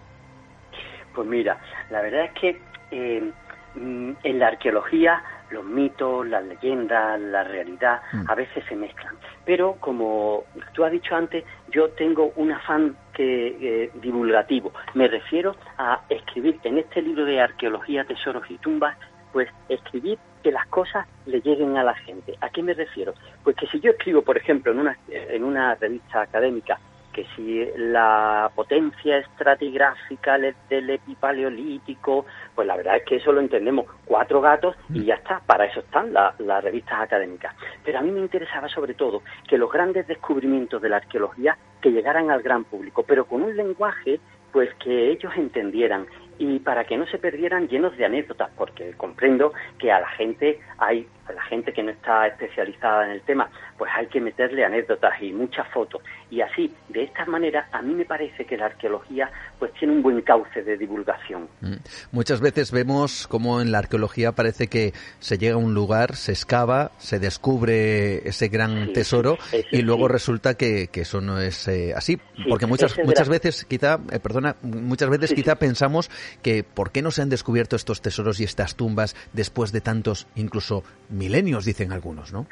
[1.14, 1.59] Pues mira,
[1.90, 2.60] la verdad es que
[2.90, 3.32] eh,
[3.74, 8.24] mm, en la arqueología los mitos, las leyendas, la realidad mm.
[8.28, 9.14] a veces se mezclan.
[9.44, 10.44] Pero como
[10.74, 14.73] tú has dicho antes, yo tengo un afán que, eh, divulgativo.
[14.94, 18.97] Me refiero a escribir en este libro de arqueología, tesoros y tumbas
[19.32, 22.36] pues escribir que las cosas le lleguen a la gente.
[22.40, 23.15] ¿A qué me refiero?
[23.43, 26.78] Pues que si yo escribo, por ejemplo, en una, en una revista académica,
[27.16, 30.36] que si la potencia estratigráfica
[30.69, 35.40] del epipaleolítico, pues la verdad es que eso lo entendemos, cuatro gatos y ya está,
[35.47, 37.57] para eso están las revistas académicas.
[37.82, 41.90] Pero a mí me interesaba sobre todo que los grandes descubrimientos de la arqueología que
[41.90, 44.20] llegaran al gran público, pero con un lenguaje
[44.53, 46.07] pues que ellos entendieran
[46.38, 50.60] y para que no se perdieran llenos de anécdotas, porque comprendo que a la gente
[50.78, 54.65] hay a la gente que no está especializada en el tema, pues hay que meterle
[54.65, 56.03] anécdotas y muchas fotos.
[56.31, 60.03] Y así, de esta manera, a mí me parece que la arqueología pues tiene un
[60.03, 61.48] buen cauce de divulgación.
[61.61, 61.77] Mm.
[62.12, 66.32] Muchas veces vemos como en la arqueología parece que se llega a un lugar, se
[66.32, 69.39] excava, se descubre ese gran tesoro
[69.70, 72.19] y luego resulta que, eso no es eh, así.
[72.48, 76.11] Porque muchas, muchas veces, quizá, eh, perdona, muchas veces quizá pensamos
[76.43, 80.27] que ¿por qué no se han descubierto estos tesoros y estas tumbas después de tantos,
[80.35, 80.82] incluso
[81.16, 82.47] milenios, dicen algunos, ¿no?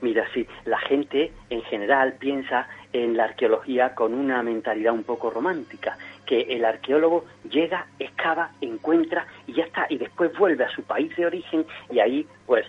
[0.00, 5.30] Mira, sí, la gente en general piensa en la arqueología con una mentalidad un poco
[5.30, 5.96] romántica,
[6.26, 11.14] que el arqueólogo llega, excava, encuentra y ya está, y después vuelve a su país
[11.16, 12.66] de origen y ahí pues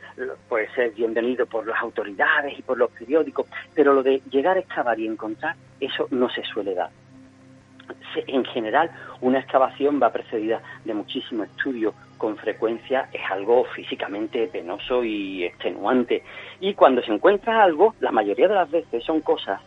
[0.47, 4.61] puede ser bienvenido por las autoridades y por los periódicos, pero lo de llegar a
[4.61, 6.89] excavar y encontrar, eso no se suele dar
[8.27, 15.03] en general una excavación va precedida de muchísimo estudio, con frecuencia es algo físicamente penoso
[15.03, 16.23] y extenuante.
[16.59, 19.61] Y cuando se encuentra algo, la mayoría de las veces son cosas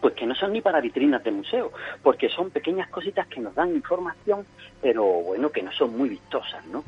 [0.00, 1.72] pues que no son ni para vitrinas de museo,
[2.02, 4.46] porque son pequeñas cositas que nos dan información,
[4.80, 6.82] pero bueno, que no son muy vistosas, ¿no?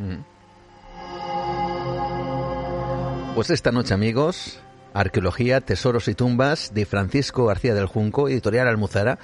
[3.34, 4.62] Pues esta noche, amigos,
[4.94, 9.18] Arqueología, Tesoros y Tumbas de Francisco García del Junco, editorial Almuzara.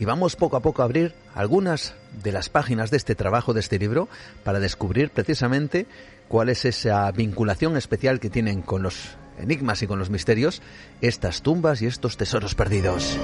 [0.00, 1.94] Y vamos poco a poco a abrir algunas
[2.24, 4.08] de las páginas de este trabajo, de este libro,
[4.44, 5.86] para descubrir precisamente
[6.26, 10.62] cuál es esa vinculación especial que tienen con los enigmas y con los misterios
[11.02, 13.18] estas tumbas y estos tesoros perdidos.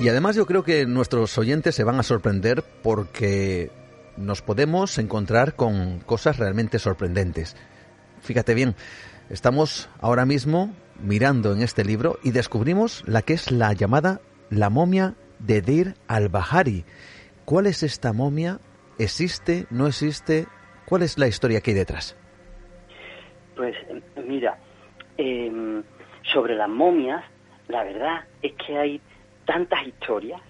[0.00, 3.70] Y además yo creo que nuestros oyentes se van a sorprender porque
[4.16, 7.56] nos podemos encontrar con cosas realmente sorprendentes.
[8.22, 8.74] Fíjate bien,
[9.30, 14.20] estamos ahora mismo mirando en este libro y descubrimos la que es la llamada
[14.50, 16.84] la momia de Dir al-Bahari.
[17.44, 18.58] ¿Cuál es esta momia?
[18.98, 19.66] ¿Existe?
[19.70, 20.46] ¿No existe?
[20.86, 22.16] ¿Cuál es la historia que hay detrás?
[23.56, 23.74] Pues
[24.26, 24.58] mira,
[25.16, 25.82] em,
[26.22, 27.24] sobre las momias,
[27.68, 29.00] la verdad es que hay
[29.44, 30.40] tantas historias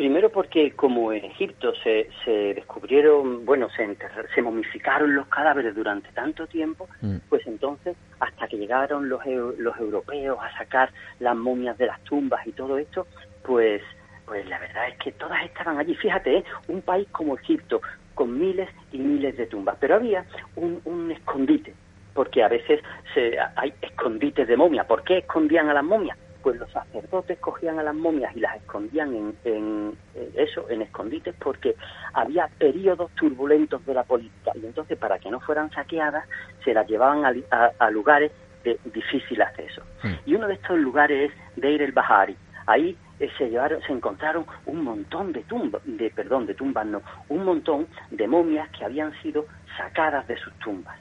[0.00, 3.86] Primero porque como en Egipto se, se descubrieron, bueno, se,
[4.34, 7.16] se momificaron los cadáveres durante tanto tiempo, mm.
[7.28, 9.20] pues entonces hasta que llegaron los,
[9.58, 13.06] los europeos a sacar las momias de las tumbas y todo esto,
[13.42, 13.82] pues,
[14.24, 15.94] pues la verdad es que todas estaban allí.
[15.94, 16.44] Fíjate, ¿eh?
[16.68, 17.82] un país como Egipto
[18.14, 20.24] con miles y miles de tumbas, pero había
[20.56, 21.74] un, un escondite,
[22.14, 22.80] porque a veces
[23.12, 24.84] se, hay escondites de momia.
[24.84, 26.16] ¿Por qué escondían a las momias?
[26.42, 29.96] Pues los sacerdotes cogían a las momias y las escondían en,
[30.34, 31.76] eso, en escondites, porque
[32.14, 36.24] había periodos turbulentos de la política y entonces para que no fueran saqueadas
[36.64, 38.32] se las llevaban a, lugares
[38.64, 39.82] de difícil acceso.
[40.02, 40.14] Hmm.
[40.26, 42.36] Y uno de estos lugares es Deir el Bahari.
[42.66, 47.02] Ahí eh, se llevaron, se encontraron un montón de tumbas, de perdón, de tumbas no,
[47.28, 49.46] un montón de momias que habían sido
[49.76, 50.96] sacadas de sus tumbas.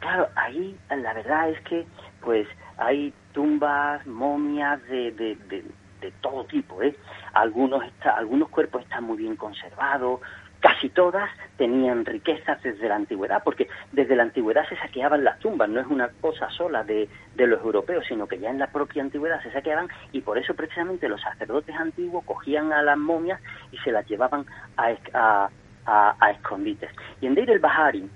[0.00, 1.86] Claro, ahí la verdad es que
[2.22, 2.46] pues
[2.78, 6.82] hay tumbas, momias de, de, de, todo tipo.
[6.82, 6.96] ¿eh?
[7.34, 10.20] Algunos, está, algunos cuerpos están muy bien conservados,
[10.60, 15.68] casi todas tenían riquezas desde la antigüedad, porque desde la antigüedad se saqueaban las tumbas,
[15.68, 19.02] no es una cosa sola de, de, los europeos, sino que ya en la propia
[19.02, 23.40] antigüedad se saqueaban y por eso precisamente los sacerdotes antiguos cogían a las momias
[23.72, 24.44] y se las llevaban
[24.76, 26.90] a, a, a, escondites.
[27.20, 28.08] Y en Deir el Bahari,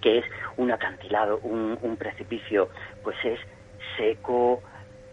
[0.00, 0.24] que es
[0.56, 2.68] un acantilado, un, un precipicio,
[3.04, 3.38] pues es
[4.00, 4.62] seco,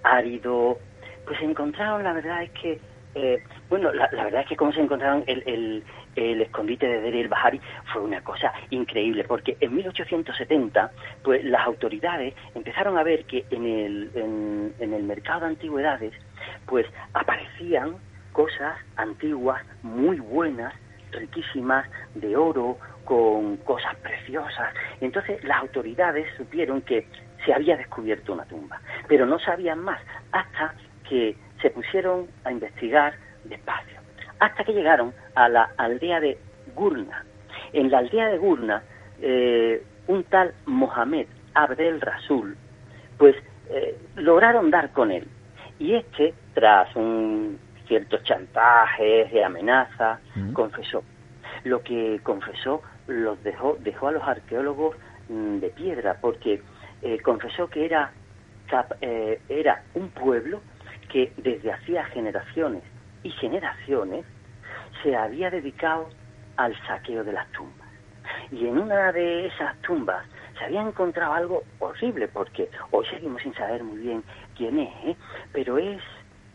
[0.03, 0.77] árido,
[1.25, 2.79] pues encontraron, la verdad es que,
[3.15, 5.83] eh, bueno, la, verdad es que como se encontraron el,
[6.15, 7.59] el, escondite de Deir Bahari
[7.91, 10.91] fue una cosa increíble, porque en 1870,
[11.23, 14.11] pues las autoridades empezaron a ver que en el,
[14.79, 16.13] en el mercado de antigüedades,
[16.65, 17.97] pues aparecían
[18.31, 20.73] cosas antiguas muy buenas,
[21.11, 24.73] riquísimas, de oro, con cosas preciosas.
[25.01, 27.07] Entonces las autoridades supieron que
[27.47, 30.01] se había descubierto una tumba, pero no sabían más
[30.33, 30.75] hasta
[31.07, 33.13] que se pusieron a investigar
[33.45, 33.99] despacio,
[34.39, 36.37] hasta que llegaron a la aldea de
[36.75, 37.23] Gurna.
[37.71, 38.83] En la aldea de Gurna,
[39.21, 42.57] eh, un tal Mohamed Abdel Rasul,
[43.17, 43.35] pues
[43.69, 45.25] eh, lograron dar con él.
[45.79, 50.51] Y este, tras un ciertos chantajes y amenazas, mm.
[50.51, 51.03] confesó.
[51.63, 54.97] Lo que confesó los dejó, dejó a los arqueólogos
[55.29, 56.61] mm, de piedra, porque
[57.01, 58.11] eh, confesó que era,
[59.01, 60.61] eh, era un pueblo
[61.09, 62.83] que desde hacía generaciones
[63.23, 64.25] y generaciones
[65.03, 66.09] se había dedicado
[66.57, 67.87] al saqueo de las tumbas.
[68.51, 70.25] Y en una de esas tumbas
[70.57, 74.23] se había encontrado algo horrible, porque hoy seguimos sin saber muy bien
[74.55, 75.15] quién es, ¿eh?
[75.53, 76.01] pero es,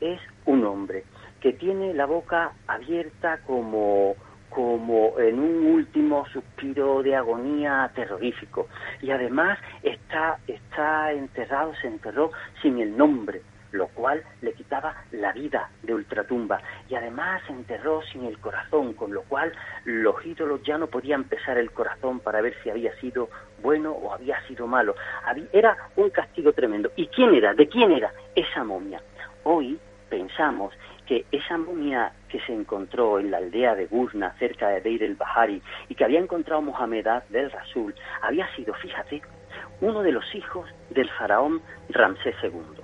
[0.01, 1.05] es un hombre
[1.41, 4.15] que tiene la boca abierta como
[4.55, 8.69] como en un último suspiro de agonía terrorífico.
[9.01, 12.31] Y además está, está enterrado, se enterró
[12.61, 13.43] sin el nombre,
[13.73, 16.61] lo cual le quitaba la vida de ultratumba.
[16.89, 19.53] Y además se enterró sin el corazón, con lo cual
[19.85, 23.31] los ídolos ya no podían pesar el corazón para ver si había sido
[23.63, 24.95] bueno o había sido malo.
[25.53, 26.93] Era un castigo tremendo.
[26.97, 27.55] ¿Y quién era?
[27.55, 29.03] ¿De quién era esa momia?
[29.45, 29.79] Hoy
[30.11, 30.75] pensamos
[31.07, 35.17] que esa momia que se encontró en la aldea de Guzna, cerca de Deir el
[35.17, 39.23] Bahari, y que había encontrado Mohamed del Rasul, había sido, fíjate,
[39.81, 42.83] uno de los hijos del faraón Ramsés II,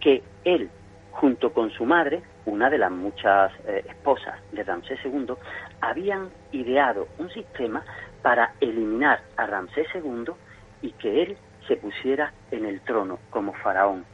[0.00, 0.70] que él,
[1.10, 5.34] junto con su madre, una de las muchas eh, esposas de Ramsés II,
[5.80, 7.84] habían ideado un sistema
[8.22, 10.32] para eliminar a Ramsés II
[10.82, 11.36] y que él
[11.66, 14.04] se pusiera en el trono como faraón.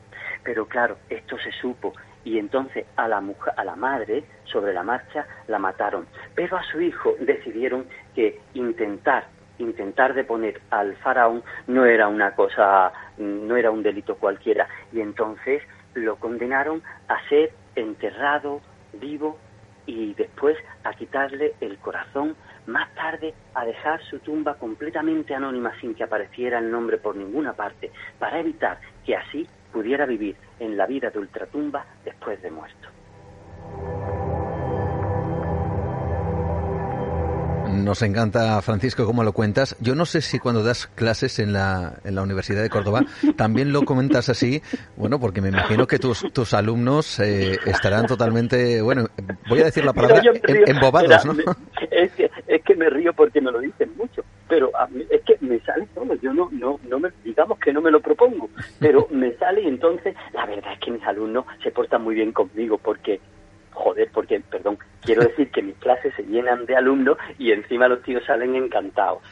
[0.42, 1.92] Pero claro, esto se supo
[2.24, 6.62] y entonces a la mujer, a la madre sobre la marcha la mataron, pero a
[6.62, 9.26] su hijo decidieron que intentar
[9.58, 15.62] intentar deponer al faraón no era una cosa no era un delito cualquiera, y entonces
[15.94, 18.60] lo condenaron a ser enterrado
[18.94, 19.38] vivo
[19.86, 22.36] y después a quitarle el corazón,
[22.66, 27.52] más tarde a dejar su tumba completamente anónima sin que apareciera el nombre por ninguna
[27.54, 32.88] parte, para evitar que así pudiera vivir en la vida de ultratumba después de muerto.
[37.72, 39.76] Nos encanta, Francisco, cómo lo cuentas.
[39.80, 43.00] Yo no sé si cuando das clases en la, en la Universidad de Córdoba
[43.36, 44.62] también lo comentas así,
[44.96, 49.06] bueno, porque me imagino que tus, tus alumnos eh, estarán totalmente, bueno,
[49.48, 50.22] voy a decir la palabra,
[50.66, 51.34] embobados, ¿no?
[51.90, 54.22] es, que, es que me río porque me lo dicen mucho,
[54.52, 54.70] pero
[55.08, 58.00] es que me sale todo, yo no, no, no me, digamos que no me lo
[58.00, 62.16] propongo, pero me sale y entonces la verdad es que mis alumnos se portan muy
[62.16, 63.18] bien conmigo porque
[63.70, 68.02] joder, porque, perdón, quiero decir que mis clases se llenan de alumnos y encima los
[68.02, 69.22] tíos salen encantados.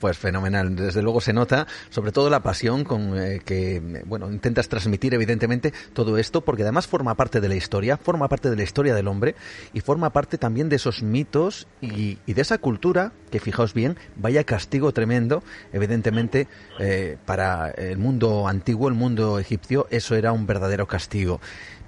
[0.00, 4.68] Pues fenomenal, desde luego se nota, sobre todo la pasión con eh, que, bueno, intentas
[4.68, 8.62] transmitir evidentemente todo esto, porque además forma parte de la historia, forma parte de la
[8.62, 9.34] historia del hombre
[9.72, 14.44] y forma parte también de esos mitos y, de esa cultura, que fijaos bien, vaya
[14.44, 15.42] castigo tremendo,
[15.72, 16.46] evidentemente,
[16.78, 21.40] eh, para el mundo antiguo, el mundo egipcio, eso era un verdadero castigo.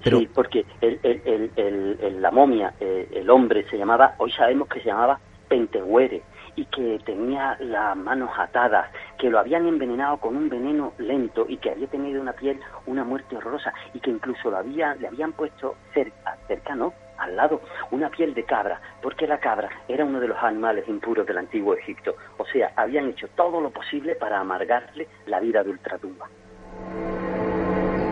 [0.03, 5.19] Sí, porque el, la momia, eh, el hombre se llamaba, hoy sabemos que se llamaba
[5.47, 6.23] Pentehuere
[6.55, 11.57] y que tenía las manos atadas, que lo habían envenenado con un veneno lento y
[11.57, 15.33] que había tenido una piel, una muerte horrorosa y que incluso lo había, le habían
[15.33, 17.61] puesto cerca, cercano, al lado,
[17.91, 21.75] una piel de cabra, porque la cabra era uno de los animales impuros del antiguo
[21.75, 22.15] Egipto.
[22.37, 26.27] O sea, habían hecho todo lo posible para amargarle la vida de ultratumba.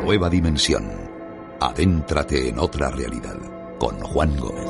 [0.03, 1.09] Nueva dimensión
[1.61, 4.67] Adéntrate en otra realidad con Juan Gómez.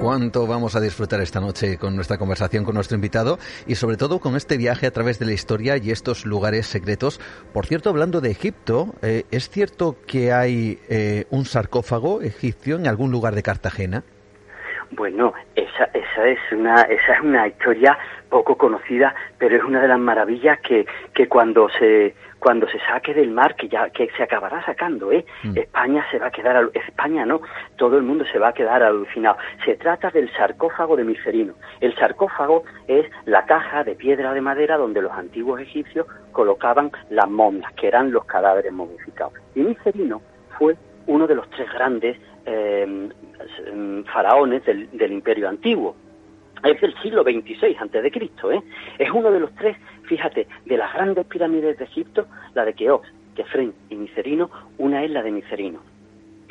[0.00, 4.20] Cuánto vamos a disfrutar esta noche con nuestra conversación con nuestro invitado y sobre todo
[4.20, 7.18] con este viaje a través de la historia y estos lugares secretos.
[7.52, 12.86] Por cierto, hablando de Egipto, eh, ¿es cierto que hay eh, un sarcófago egipcio en
[12.86, 14.04] algún lugar de Cartagena?
[14.92, 17.98] Bueno, esa, esa, es una, esa es una historia
[18.30, 23.14] poco conocida, pero es una de las maravillas que, que cuando se cuando se saque
[23.14, 25.24] del mar, que ya que se acabará sacando, ¿eh?
[25.42, 25.58] Mm.
[25.58, 27.40] España se va a quedar, España no,
[27.76, 29.38] todo el mundo se va a quedar alucinado.
[29.64, 31.54] Se trata del sarcófago de Micerino.
[31.80, 37.28] El sarcófago es la caja de piedra de madera donde los antiguos egipcios colocaban las
[37.28, 39.34] momias, que eran los cadáveres momificados.
[39.54, 40.22] Y Micerino
[40.58, 43.08] fue uno de los tres grandes eh,
[44.12, 45.96] faraones del, del Imperio Antiguo
[46.64, 48.62] es del siglo XXVI antes de Cristo, ¿eh?
[48.98, 49.76] Es uno de los tres,
[50.08, 55.10] fíjate, de las grandes pirámides de Egipto, la de Keops, Kefren y Micerino, una es
[55.10, 55.80] la de Micerino.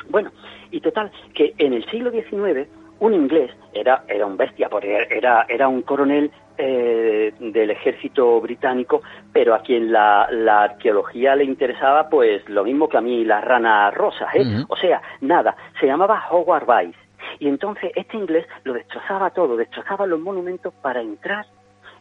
[0.08, 0.30] Bueno,
[0.70, 2.68] y total, que en el siglo XIX
[3.00, 9.02] un inglés era, era un bestia, porque era, era un coronel eh, del ejército británico,
[9.32, 13.44] pero a quien la, la, arqueología le interesaba, pues lo mismo que a mí las
[13.44, 14.64] ranas rosas, ¿eh?
[14.68, 16.96] O sea, nada, se llamaba Howard Weiss
[17.38, 21.46] y entonces este inglés lo destrozaba todo, destrozaba los monumentos para entrar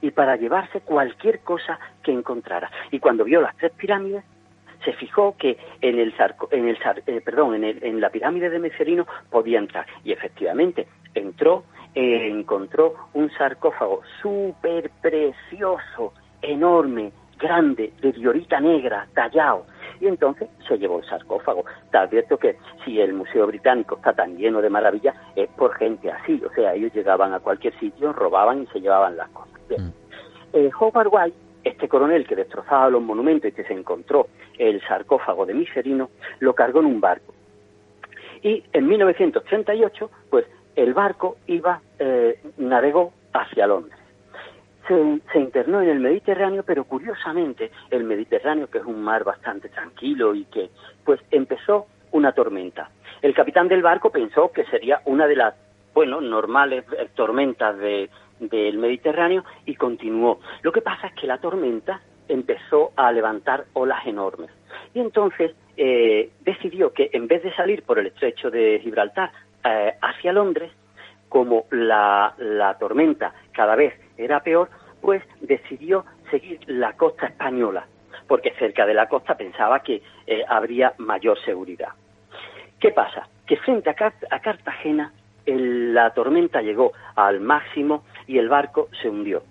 [0.01, 2.69] y para llevarse cualquier cosa que encontrara.
[2.91, 4.23] Y cuando vio las tres pirámides,
[4.85, 6.13] se fijó que en el,
[6.51, 9.85] en el eh, perdón, en, el, en, la pirámide de Mecerino podía entrar.
[10.03, 11.63] Y efectivamente, entró,
[11.95, 19.65] e encontró un sarcófago súper precioso, enorme, grande, de diorita negra, tallado,
[19.99, 21.65] y entonces se llevó el sarcófago.
[21.91, 26.11] Te advierto que si el Museo Británico está tan lleno de maravillas es por gente
[26.11, 29.59] así, o sea, ellos llegaban a cualquier sitio, robaban y se llevaban las cosas.
[29.67, 29.87] Bien.
[29.87, 29.93] Mm.
[30.53, 34.27] Eh, Howard White, este coronel que destrozaba los monumentos y que se encontró
[34.57, 36.09] el sarcófago de Miserino,
[36.39, 37.33] lo cargó en un barco.
[38.41, 40.45] Y en 1938, pues
[40.75, 43.96] el barco iba, eh, navegó hacia Londres
[44.87, 50.33] se, internó en el Mediterráneo, pero curiosamente el Mediterráneo, que es un mar bastante tranquilo
[50.35, 50.69] y que,
[51.03, 52.89] pues, empezó una tormenta.
[53.21, 55.55] El capitán del barco pensó que sería una de las,
[55.93, 58.09] bueno, normales eh, tormentas de,
[58.39, 60.39] del Mediterráneo y continuó.
[60.61, 64.51] Lo que pasa es que la tormenta empezó a levantar olas enormes.
[64.93, 69.31] Y entonces eh, decidió que en vez de salir por el estrecho de Gibraltar
[69.63, 70.71] eh, hacia Londres,
[71.29, 74.69] como la, la tormenta cada vez era peor,
[75.01, 77.85] pues decidió seguir la costa española,
[78.27, 81.89] porque cerca de la costa pensaba que eh, habría mayor seguridad.
[82.79, 83.27] ¿Qué pasa?
[83.45, 85.11] Que frente a, Cartagena
[85.45, 89.43] la tormenta llegó al máximo y el barco se hundió.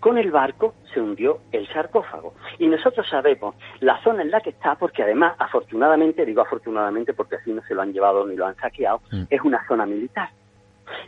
[0.00, 2.34] Con el barco se hundió el sarcófago.
[2.58, 7.36] Y nosotros sabemos la zona en la que está, porque además, afortunadamente, digo afortunadamente porque
[7.36, 9.24] así no se lo han llevado ni lo han saqueado, mm.
[9.28, 10.30] es una zona militar.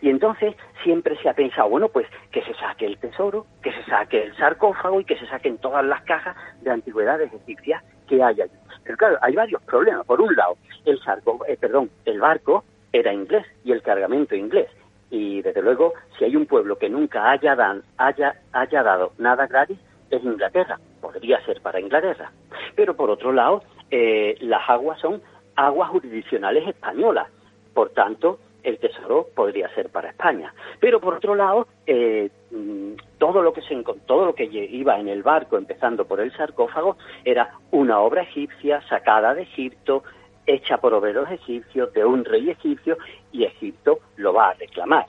[0.01, 3.85] Y entonces siempre se ha pensado, bueno, pues que se saque el tesoro, que se
[3.85, 8.41] saque el sarcófago y que se saquen todas las cajas de antigüedades egipcias que hay
[8.41, 8.53] allí.
[8.85, 10.07] Pero claro, hay varios problemas.
[10.07, 14.69] Por un lado, el sarco, eh, perdón, el barco era inglés y el cargamento inglés.
[15.11, 19.47] Y desde luego, si hay un pueblo que nunca haya, dan, haya, haya dado nada
[19.47, 19.79] gratis,
[20.11, 20.79] es Inglaterra.
[21.01, 22.33] Podría ser para Inglaterra.
[22.75, 25.23] Pero por otro lado, eh, las aguas son
[25.57, 27.29] aguas jurisdiccionales españolas.
[27.75, 30.55] Por tanto, el tesoro podría ser para España.
[30.81, 35.09] Pero por otro lado, eh, mm, todo lo que se todo lo que iba en
[35.09, 40.03] el barco, empezando por el sarcófago, era una obra egipcia sacada de Egipto,
[40.47, 42.99] hecha por obreros egipcios, de un rey egipcio,
[43.31, 45.07] y Egipto lo va a reclamar.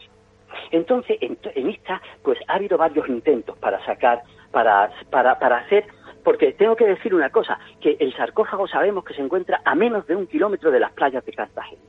[0.72, 4.22] Entonces, en, esta, pues ha habido varios intentos para sacar,
[4.52, 5.86] para, para, para hacer
[6.24, 10.08] porque tengo que decir una cosa, que el sarcófago sabemos que se encuentra a menos
[10.08, 11.82] de un kilómetro de las playas de Cartagena.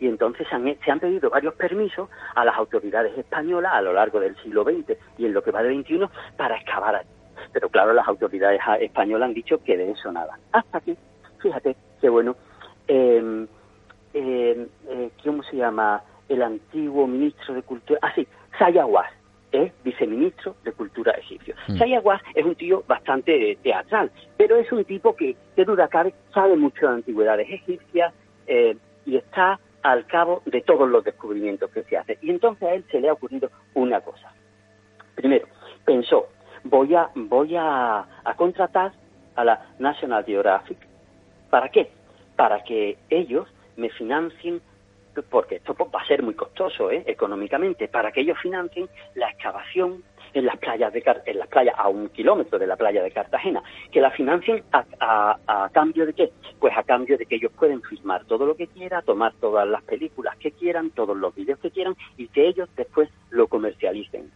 [0.00, 4.36] Y entonces se han pedido varios permisos a las autoridades españolas a lo largo del
[4.36, 7.08] siglo XX y en lo que va del XXI para excavar allí.
[7.52, 10.38] Pero claro, las autoridades españolas han dicho que de eso nada.
[10.52, 10.96] Hasta que,
[11.40, 12.36] fíjate, qué bueno,
[12.88, 13.46] eh,
[14.14, 14.66] eh,
[15.24, 16.02] ¿cómo se llama?
[16.28, 18.26] El antiguo ministro de Cultura, ah sí,
[18.58, 19.10] Sayaguas,
[19.52, 21.54] es viceministro de Cultura egipcio.
[21.68, 21.78] Mm.
[21.78, 26.56] Sayaguas es un tío bastante teatral, pero es un tipo que, de duda cabe, sabe
[26.56, 28.12] mucho de antigüedades egipcias
[28.46, 32.18] eh, y está al cabo de todos los descubrimientos que se hacen.
[32.20, 34.32] Y entonces a él se le ha ocurrido una cosa.
[35.14, 35.46] Primero,
[35.84, 36.26] pensó,
[36.64, 38.04] voy a, voy a,
[38.36, 38.92] contratar
[39.36, 40.78] a la National Geographic.
[41.50, 41.92] ¿Para qué?
[42.34, 43.46] Para que ellos
[43.76, 44.60] me financien
[45.30, 47.02] porque esto va a ser muy costoso ¿eh?
[47.06, 50.02] económicamente, para que ellos financien la excavación
[50.38, 53.62] en las playas de en las playas a un kilómetro de la playa de Cartagena,
[53.90, 56.30] que la financien a, cambio de qué?
[56.58, 59.82] Pues a cambio de que ellos pueden filmar todo lo que quieran, tomar todas las
[59.84, 64.30] películas que quieran, todos los vídeos que quieran y que ellos después lo comercialicen.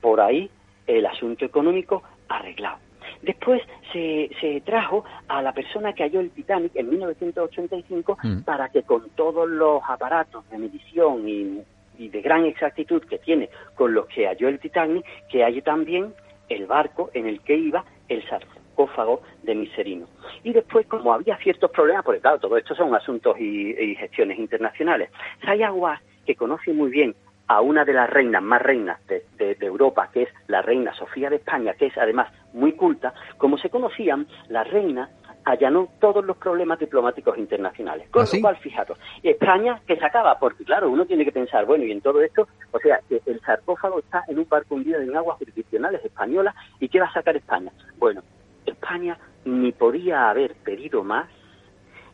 [0.00, 0.50] Por ahí
[0.86, 2.78] el asunto económico arreglado.
[3.22, 3.62] Después
[3.92, 8.40] se, se, trajo a la persona que halló el Titanic en 1985 mm.
[8.42, 11.62] para que con todos los aparatos de medición y,
[11.98, 16.14] de gran exactitud que tiene con los que halló el Titanic, que haya también
[16.48, 20.06] el barco en el que iba el sarcófago de Miserino.
[20.44, 25.10] Y después, como había ciertos problemas, porque claro, todo esto son asuntos y, gestiones internacionales,
[25.44, 27.14] Sayaguas, que conoce muy bien
[27.48, 31.36] a una de las reinas más reinas de, Europa, que es la reina Sofía de
[31.36, 35.10] España, que es además muy culta, como se conocían, la reina
[35.46, 38.08] allanó todos los problemas diplomáticos internacionales.
[38.10, 41.64] Con ¿Ah, lo cual, fijaros, España que se acaba, porque claro, uno tiene que pensar,
[41.64, 45.00] bueno, y en todo esto, o sea, que el sarcófago está en un barco hundido
[45.00, 47.70] en aguas jurisdiccionales españolas, ¿y qué va a sacar España?
[47.96, 48.22] Bueno,
[48.66, 51.28] España ni podía haber pedido más,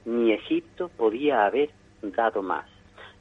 [0.04, 1.70] ni Egipto podía haber
[2.02, 2.66] dado más.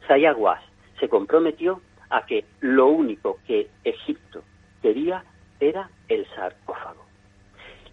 [0.09, 0.61] Sayaguas
[0.99, 1.79] se comprometió
[2.09, 4.43] a que lo único que Egipto
[4.81, 5.23] quería
[5.61, 7.10] era el sarcófago.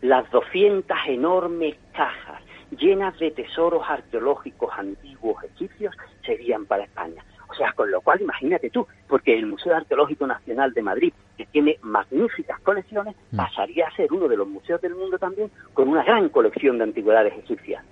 [0.00, 5.94] Las 200 enormes cajas llenas de tesoros arqueológicos antiguos egipcios
[6.24, 7.24] serían para España.
[7.50, 11.46] O sea, con lo cual imagínate tú, porque el Museo Arqueológico Nacional de Madrid, que
[11.46, 13.36] tiene magníficas colecciones, mm.
[13.36, 16.84] pasaría a ser uno de los museos del mundo también con una gran colección de
[16.84, 17.84] antigüedades egipcias.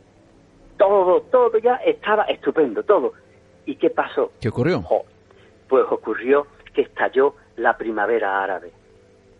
[0.76, 3.14] Todo, todo ya estaba estupendo, todo.
[3.64, 4.32] ¿Y qué pasó?
[4.40, 4.84] ¿Qué ocurrió?
[5.68, 8.70] pues ocurrió que estalló la primavera árabe.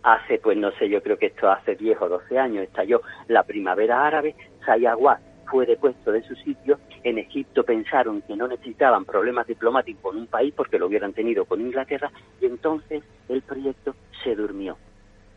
[0.07, 3.43] Hace, pues no sé, yo creo que esto hace 10 o 12 años, estalló la
[3.43, 5.19] primavera árabe, Sayaguá
[5.51, 10.29] fue depuesto de su sitio, en Egipto pensaron que no necesitaban problemas diplomáticos con un
[10.29, 14.77] país porque lo hubieran tenido con Inglaterra y entonces el proyecto se durmió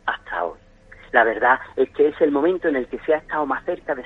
[0.05, 0.59] hasta hoy.
[1.11, 3.95] La verdad es que es el momento en el que se ha estado más cerca
[3.95, 4.03] de,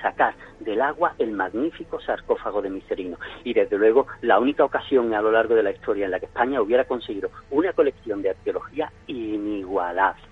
[0.00, 3.18] sacar del agua el magnífico sarcófago de Miserino.
[3.44, 6.26] Y desde luego la única ocasión a lo largo de la historia en la que
[6.26, 10.22] España hubiera conseguido una colección de arqueología inigualable.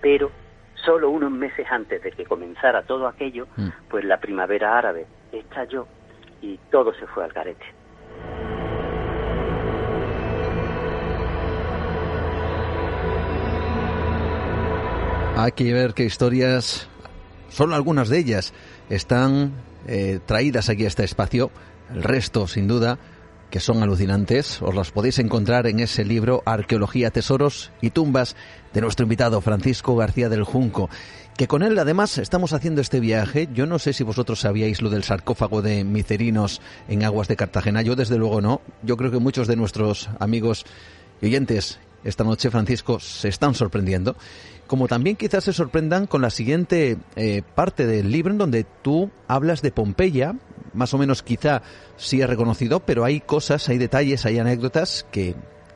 [0.00, 0.30] Pero
[0.74, 3.68] solo unos meses antes de que comenzara todo aquello, mm.
[3.88, 5.86] pues la primavera árabe estalló
[6.40, 7.66] y todo se fue al carete.
[15.38, 16.88] Hay que ver qué historias,
[17.50, 18.54] solo algunas de ellas,
[18.88, 19.52] están
[19.86, 21.50] eh, traídas aquí a este espacio.
[21.92, 22.98] El resto, sin duda,
[23.50, 28.34] que son alucinantes, os las podéis encontrar en ese libro Arqueología, Tesoros y Tumbas
[28.72, 30.88] de nuestro invitado Francisco García del Junco,
[31.36, 33.46] que con él además estamos haciendo este viaje.
[33.52, 37.82] Yo no sé si vosotros sabíais lo del sarcófago de Micerinos en aguas de Cartagena,
[37.82, 38.62] yo desde luego no.
[38.82, 40.64] Yo creo que muchos de nuestros amigos
[41.20, 44.16] y oyentes esta noche, Francisco, se están sorprendiendo
[44.66, 49.10] como también quizás se sorprendan con la siguiente eh, parte del libro en donde tú
[49.28, 50.34] hablas de Pompeya,
[50.74, 51.62] más o menos quizá
[51.96, 55.34] sí es reconocido, pero hay cosas, hay detalles, hay anécdotas que,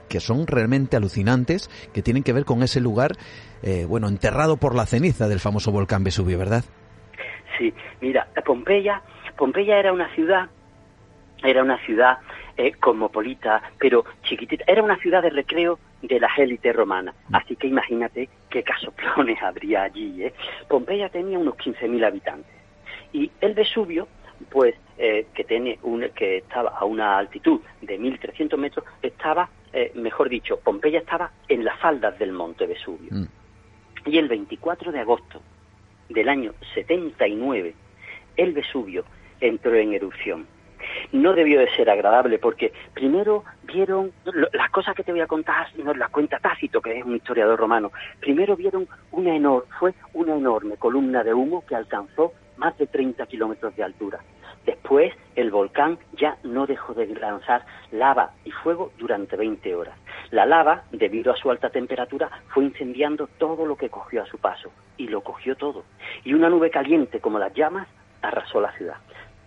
[0.09, 3.13] que son realmente alucinantes, que tienen que ver con ese lugar,
[3.63, 6.65] eh, bueno, enterrado por la ceniza del famoso volcán Vesubio, ¿verdad?
[7.59, 9.03] Sí, mira, Pompeya,
[9.37, 10.49] Pompeya era una ciudad,
[11.43, 12.19] era una ciudad
[12.61, 14.65] eh, cosmopolita, pero chiquitita.
[14.67, 17.15] Era una ciudad de recreo de las élites romanas.
[17.29, 17.35] Mm.
[17.37, 20.25] Así que imagínate qué casoplones habría allí.
[20.25, 20.35] ¿eh?
[20.69, 22.53] Pompeya tenía unos 15.000 habitantes.
[23.15, 24.09] Y el Vesubio,
[24.51, 29.93] pues, eh, que, tiene un, que estaba a una altitud de 1.300 metros, estaba, eh,
[29.95, 33.11] mejor dicho, Pompeya estaba en las faldas del monte Vesubio.
[33.11, 33.27] Mm.
[34.05, 35.41] Y el 24 de agosto
[36.11, 37.75] del año 79,
[38.37, 39.05] el Vesubio
[39.41, 40.47] entró en erupción
[41.13, 44.13] no debió de ser agradable porque primero vieron
[44.53, 47.59] las cosas que te voy a contar nos las cuenta Tácito que es un historiador
[47.59, 49.69] romano primero vieron una enorme
[50.15, 54.21] una enorme columna de humo que alcanzó más de 30 kilómetros de altura
[54.67, 59.99] Después, el volcán ya no dejó de lanzar lava y fuego durante 20 horas.
[60.31, 64.39] La lava, debido a su alta temperatura, fue incendiando todo lo que cogió a su
[64.39, 65.85] paso, y lo cogió todo.
[66.25, 67.89] Y una nube caliente como las llamas
[68.23, 68.97] arrasó la ciudad.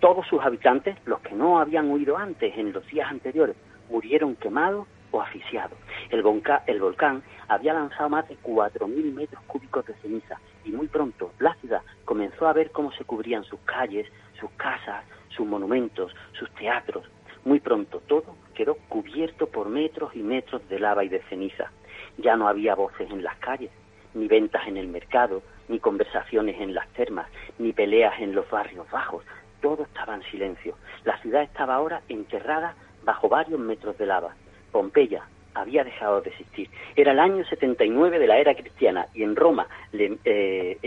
[0.03, 3.55] Todos sus habitantes, los que no habían huido antes en los días anteriores,
[3.89, 5.77] murieron quemados o asfixiados.
[6.09, 6.19] El,
[6.67, 11.53] el volcán había lanzado más de 4.000 metros cúbicos de ceniza y muy pronto la
[11.55, 14.05] ciudad comenzó a ver cómo se cubrían sus calles,
[14.37, 17.09] sus casas, sus monumentos, sus teatros.
[17.45, 21.71] Muy pronto todo quedó cubierto por metros y metros de lava y de ceniza.
[22.17, 23.71] Ya no había voces en las calles,
[24.15, 28.85] ni ventas en el mercado, ni conversaciones en las termas, ni peleas en los barrios
[28.91, 29.23] bajos,
[29.63, 30.75] todo estaba en silencio.
[31.05, 32.75] La ciudad estaba ahora enterrada
[33.05, 34.35] bajo varios metros de lava.
[34.71, 35.23] Pompeya
[35.53, 36.69] había dejado de existir.
[36.95, 40.77] Era el año 79 de la era cristiana y en Roma eh,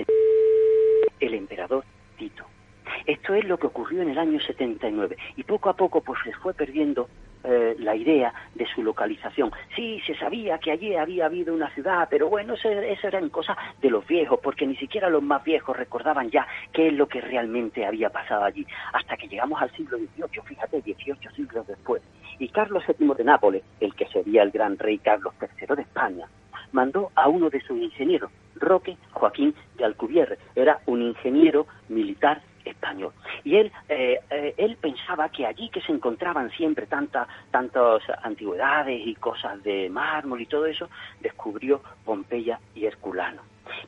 [1.19, 1.85] el emperador
[2.19, 2.45] Tito.
[3.07, 6.33] Esto es lo que ocurrió en el año 79 y poco a poco pues se
[6.35, 7.09] fue perdiendo
[7.45, 9.51] eh, la idea de su localización.
[9.75, 13.57] Sí, se sabía que allí había habido una ciudad, pero bueno, eso, eso eran cosas
[13.81, 17.21] de los viejos, porque ni siquiera los más viejos recordaban ya qué es lo que
[17.21, 22.03] realmente había pasado allí, hasta que llegamos al siglo XVIII, fíjate, 18 siglos después.
[22.39, 26.27] Y Carlos VII de Nápoles, el que sería el gran rey Carlos III de España,
[26.73, 30.39] mandó a uno de sus ingenieros, Roque Joaquín de Alcubierre.
[30.55, 33.13] Era un ingeniero militar español.
[33.45, 39.01] Y él, eh, eh, él pensaba que allí que se encontraban siempre tantas tantas antigüedades
[39.07, 40.89] y cosas de mármol y todo eso,
[41.21, 43.43] descubrió Pompeya y Herculano.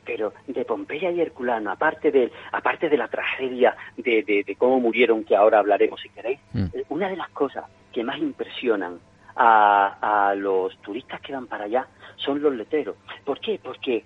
[0.05, 5.23] Pero de Pompeya y Herculano, aparte de, aparte de la tragedia de, de, cómo murieron,
[5.23, 6.65] que ahora hablaremos si queréis, mm.
[6.73, 8.99] eh, una de las cosas que más impresionan
[9.35, 11.87] a, a los turistas que van para allá
[12.17, 12.95] son los letreros.
[13.23, 13.59] ¿Por qué?
[13.63, 14.03] Porque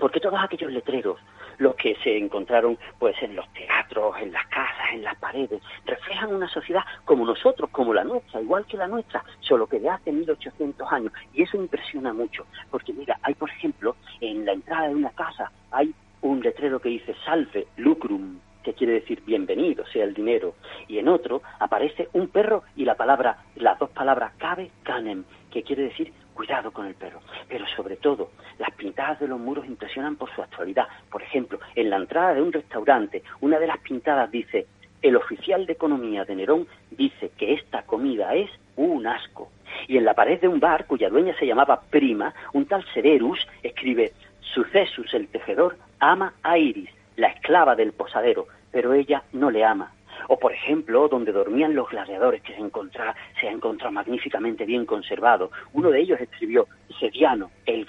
[0.00, 1.18] porque todos aquellos letreros
[1.58, 6.34] los que se encontraron pues en los teatros, en las casas, en las paredes, reflejan
[6.34, 10.12] una sociedad como nosotros, como la nuestra, igual que la nuestra, solo que de hace
[10.12, 11.12] 1800 años.
[11.34, 15.50] Y eso impresiona mucho, porque mira, hay por ejemplo, en la entrada de una casa
[15.70, 20.54] hay un letrero que dice Salve Lucrum, que quiere decir bienvenido sea el dinero,
[20.88, 25.62] y en otro aparece un perro y la palabra, las dos palabras cabe canem, que
[25.62, 27.20] quiere decir cuidado con el perro.
[27.48, 30.86] Pero sobre todo, las pintadas de los muros impresionan por su actualidad.
[31.10, 34.66] Por ejemplo, en la entrada de un restaurante, una de las pintadas dice,
[35.00, 39.50] el oficial de economía de Nerón dice que esta comida es un asco.
[39.88, 43.46] Y en la pared de un bar, cuya dueña se llamaba Prima, un tal Severus
[43.62, 49.64] escribe, Sucesus el tejedor ama a Iris, la esclava del posadero, pero ella no le
[49.64, 49.92] ama
[50.28, 54.86] o por ejemplo donde dormían los gladiadores que se, encontraba, se ha encontrado magníficamente bien
[54.86, 55.50] conservado.
[55.72, 56.66] Uno de ellos escribió,
[56.98, 57.86] Sediano, el,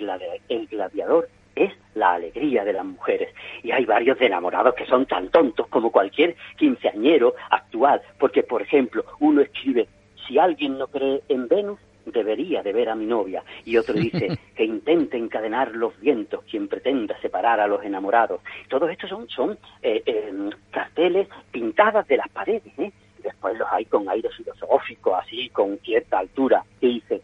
[0.49, 3.33] el gladiador es la alegría de las mujeres.
[3.61, 8.61] Y hay varios de enamorados que son tan tontos como cualquier quinceañero actual, porque por
[8.61, 9.87] ejemplo uno escribe,
[10.27, 13.43] si alguien no cree en Venus, debería de ver a mi novia.
[13.65, 18.41] Y otro dice que intente encadenar los vientos quien pretenda separar a los enamorados.
[18.67, 22.73] Todos estos son, son eh, em, carteles pintadas de las paredes.
[22.77, 22.91] ¿eh?
[23.19, 27.21] Después los hay con aire filosófico, así, con cierta altura, que dice,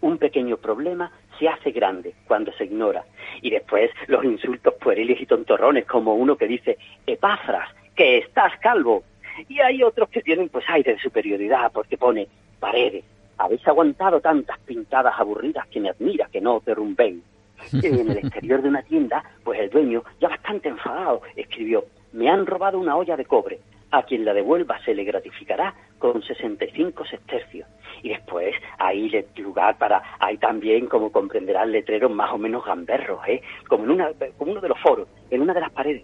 [0.00, 3.04] un pequeño problema se hace grande cuando se ignora.
[3.40, 9.04] Y después los insultos pueriles y tontorrones, como uno que dice, Epafras, que estás calvo.
[9.48, 12.28] Y hay otros que tienen pues aire de superioridad porque pone
[12.60, 13.04] paredes,
[13.42, 17.22] habéis aguantado tantas pintadas aburridas que me admira que no os derrumbéis.
[17.72, 22.44] en el exterior de una tienda, pues el dueño, ya bastante enfadado, escribió, me han
[22.46, 23.60] robado una olla de cobre,
[23.92, 27.68] a quien la devuelva se le gratificará con 65 sestercios.
[28.02, 33.42] Y después hay lugar para, hay también, como comprenderán, letreros más o menos gamberros, ¿eh?
[33.68, 36.02] como, en una, como uno de los foros, en una de las paredes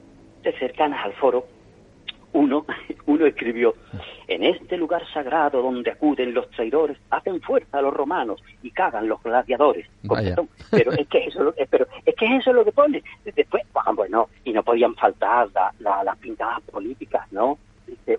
[0.58, 1.44] cercanas al foro,
[2.32, 2.66] uno,
[3.06, 3.74] uno escribió,
[4.26, 9.08] en este lugar sagrado donde acuden los traidores, hacen fuerza a los romanos y cagan
[9.08, 9.86] los gladiadores.
[10.70, 13.02] Pero es que eso, pero es que eso es lo que pone.
[13.24, 13.62] Después,
[13.94, 15.48] bueno, y no podían faltar
[15.78, 17.58] las pintadas políticas, ¿no?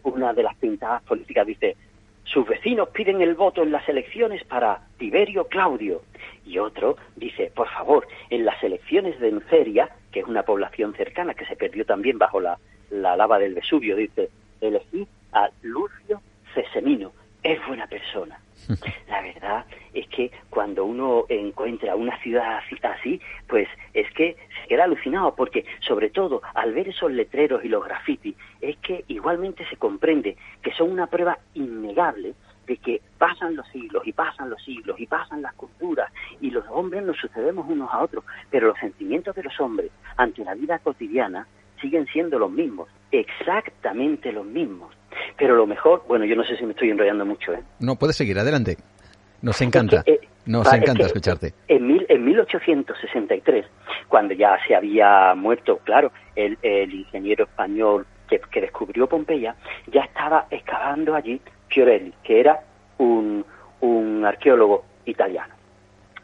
[0.04, 1.78] una de las pintadas políticas dice,
[2.24, 6.02] sus vecinos piden el voto en las elecciones para Tiberio Claudio.
[6.46, 11.34] Y otro dice, por favor, en las elecciones de Nuceria, que es una población cercana
[11.34, 12.58] que se perdió también bajo la,
[12.92, 14.30] la lava del Vesubio, dice,
[14.62, 16.22] elegí a Lucio
[16.54, 17.12] Cesemino.
[17.42, 18.40] Es buena persona.
[19.08, 24.84] La verdad es que cuando uno encuentra una ciudad así, pues es que se queda
[24.84, 29.78] alucinado, porque sobre todo al ver esos letreros y los grafitis, es que igualmente se
[29.78, 32.34] comprende que son una prueba innegable
[32.68, 36.66] de que pasan los siglos y pasan los siglos y pasan las culturas y los
[36.70, 40.78] hombres nos sucedemos unos a otros, pero los sentimientos de los hombres ante la vida
[40.78, 41.48] cotidiana
[41.80, 44.94] siguen siendo los mismos, exactamente los mismos.
[45.38, 47.54] Pero lo mejor, bueno, yo no sé si me estoy enrollando mucho.
[47.54, 47.62] ¿eh?
[47.80, 48.78] No, puedes seguir, adelante.
[49.42, 51.54] Nos encanta, eh, nos encanta escucharte.
[51.68, 53.66] En, mil, en 1863,
[54.10, 59.56] cuando ya se había muerto, claro, el, el ingeniero español que, que, descubrió Pompeya,
[59.88, 62.60] ya estaba excavando allí Fiorelli, que era
[62.98, 63.46] un,
[63.80, 65.54] un arqueólogo italiano.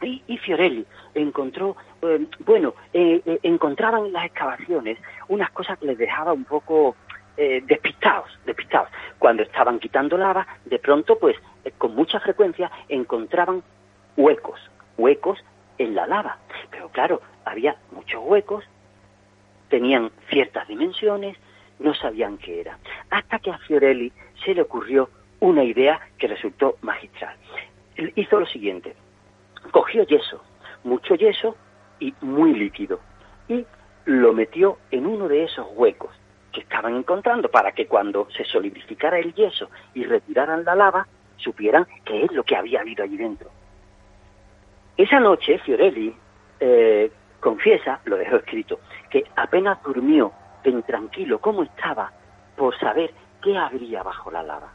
[0.06, 5.98] Y, Fiorelli encontró, eh, bueno, eh, eh, encontraban en las excavaciones unas cosas que les
[5.98, 6.95] dejaba un poco
[7.38, 8.88] despistados, despistados.
[9.19, 11.36] Cuando estaban quitando lava, de pronto, pues,
[11.77, 13.61] con mucha frecuencia encontraban
[14.15, 14.57] huecos,
[14.98, 15.44] huecos
[15.77, 16.38] en la lava.
[16.72, 18.64] Pero claro, había muchos huecos,
[19.68, 21.36] tenían ciertas dimensiones,
[21.80, 22.80] no sabían qué era.
[23.10, 24.14] Hasta que a Fiorelli
[24.45, 25.10] se le ocurrió
[25.41, 27.36] una idea que resultó magistral.
[28.15, 28.95] Hizo lo siguiente,
[29.72, 30.42] cogió yeso,
[30.84, 31.56] mucho yeso
[32.00, 33.00] y muy líquido,
[33.48, 33.66] y
[34.06, 36.12] lo metió en uno de esos huecos
[36.52, 41.86] que estaban encontrando para que cuando se solidificara el yeso y retiraran la lava, supieran
[42.06, 43.50] qué es lo que había habido allí dentro.
[44.98, 46.16] Esa noche Fiorelli
[46.60, 47.12] eh,
[47.42, 48.80] confiesa, lo dejó escrito,
[49.10, 50.32] que apenas durmió
[50.64, 52.12] tan tranquilo como estaba
[52.56, 53.14] por saber
[53.44, 54.72] qué habría bajo la lava.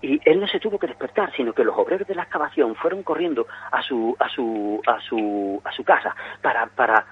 [0.00, 3.02] Y él no se tuvo que despertar, sino que los obreros de la excavación fueron
[3.02, 7.04] corriendo a su, a su, a su, a su casa para, para,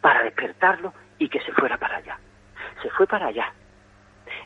[0.00, 2.18] para despertarlo y que se fuera para allá.
[2.82, 3.52] Se fue para allá.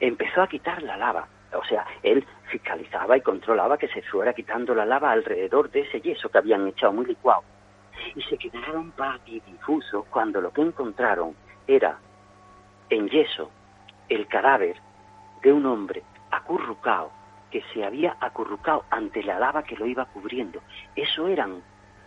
[0.00, 1.28] Empezó a quitar la lava.
[1.52, 6.00] O sea, él fiscalizaba y controlaba que se fuera quitando la lava alrededor de ese
[6.00, 7.44] yeso que habían echado muy licuado.
[8.16, 11.36] Y se quedaron patidifusos cuando lo que encontraron
[11.66, 11.98] era
[12.90, 13.50] en yeso
[14.08, 14.76] el cadáver
[15.42, 17.12] de un hombre acurrucado
[17.54, 20.60] que se había acurrucado ante la lava que lo iba cubriendo.
[20.96, 21.62] Eso eran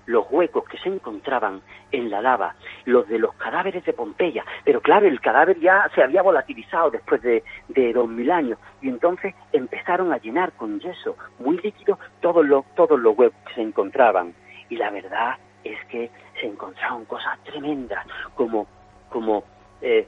[0.06, 4.44] los huecos que se encontraban en la lava, los de los cadáveres de Pompeya.
[4.66, 8.90] Pero claro, el cadáver ya se había volatilizado después de, de dos mil años y
[8.90, 13.62] entonces empezaron a llenar con yeso muy líquido todos los, todos los huecos que se
[13.62, 14.34] encontraban.
[14.68, 16.12] Y la verdad es que
[16.42, 18.06] se encontraron cosas tremendas,
[18.36, 18.68] como,
[19.08, 19.46] como
[19.80, 20.08] eh,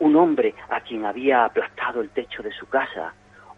[0.00, 3.14] un hombre a quien había aplastado el techo de su casa,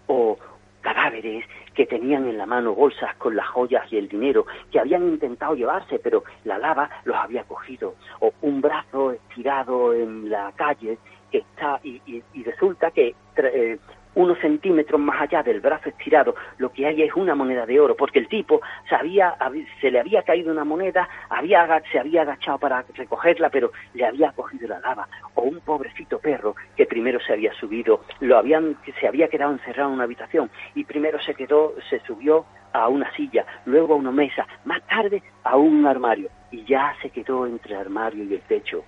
[0.07, 0.37] o
[0.85, 1.45] cadáveres
[1.75, 5.55] que tenían en la mano bolsas con las joyas y el dinero que habían intentado
[5.55, 10.99] llevarse, pero la lava los había cogido, o un brazo estirado en la calle
[11.33, 13.79] que está y, y, resulta que eh,
[14.15, 17.97] unos centímetros más allá del brazo estirado, lo que hay es una moneda de oro,
[17.97, 19.37] porque el tipo sabía,
[19.81, 24.33] se le había caído una moneda, había, se había agachado para recogerla, pero le había
[24.33, 29.09] cogido la lava, o un pobrecito perro que primero se había subido, lo habían, se
[29.09, 33.47] había quedado encerrado en una habitación y primero se quedó, se subió a una silla,
[33.67, 37.81] luego a una mesa, más tarde a un armario y ya se quedó entre el
[37.81, 38.85] armario y el techo.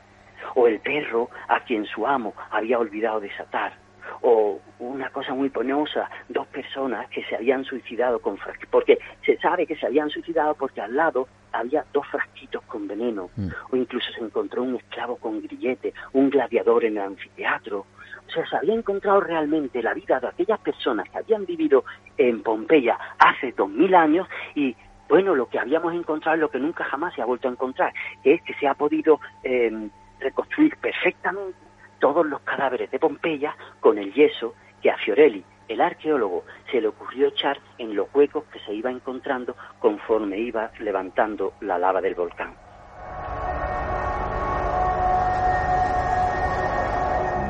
[0.54, 3.85] O el perro a quien su amo había olvidado desatar
[4.22, 9.36] o una cosa muy penosa, dos personas que se habían suicidado con frasquitos, porque se
[9.38, 13.48] sabe que se habían suicidado porque al lado había dos frasquitos con veneno, mm.
[13.70, 17.86] o incluso se encontró un esclavo con grillete, un gladiador en el anfiteatro.
[18.26, 21.84] O sea, se había encontrado realmente la vida de aquellas personas que habían vivido
[22.18, 24.76] en Pompeya hace dos mil años y
[25.08, 27.94] bueno, lo que habíamos encontrado es lo que nunca jamás se ha vuelto a encontrar,
[28.24, 29.88] que es que se ha podido eh,
[30.18, 31.65] reconstruir perfectamente
[31.98, 36.88] todos los cadáveres de Pompeya con el yeso que a Fiorelli, el arqueólogo, se le
[36.88, 42.14] ocurrió echar en los huecos que se iba encontrando conforme iba levantando la lava del
[42.14, 42.54] volcán.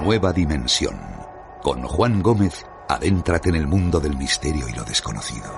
[0.03, 0.95] Nueva dimensión.
[1.63, 5.51] Con Juan Gómez, adéntrate en el mundo del misterio y lo desconocido.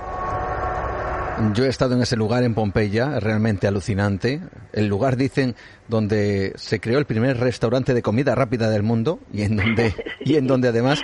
[1.53, 4.41] Yo he estado en ese lugar en Pompeya, realmente alucinante.
[4.79, 5.55] El lugar, dicen,
[5.89, 9.95] donde se creó el primer restaurante de comida rápida del mundo y en donde,
[10.25, 11.01] y en donde además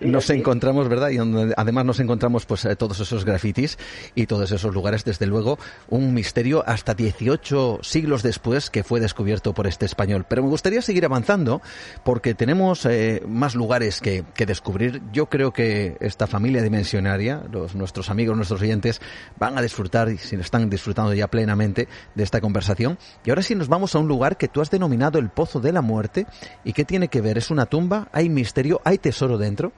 [0.00, 1.10] nos encontramos, ¿verdad?
[1.10, 3.78] Y donde además nos encontramos pues eh, todos esos grafitis
[4.14, 5.58] y todos esos lugares, desde luego,
[5.88, 10.24] un misterio hasta 18 siglos después que fue descubierto por este español.
[10.28, 11.60] Pero me gustaría seguir avanzando
[12.02, 15.02] porque tenemos eh, más lugares que, que descubrir.
[15.12, 19.00] Yo creo que esta familia dimensionaria, los, nuestros amigos, nuestros oyentes,
[19.38, 22.98] van a disfrutar y si están disfrutando ya plenamente de esta conversación.
[23.24, 25.72] Y ahora sí nos vamos a un lugar que tú has denominado el Pozo de
[25.72, 26.26] la Muerte.
[26.64, 27.38] ¿Y qué tiene que ver?
[27.38, 28.08] ¿Es una tumba?
[28.12, 28.80] ¿Hay misterio?
[28.84, 29.72] ¿Hay tesoro dentro?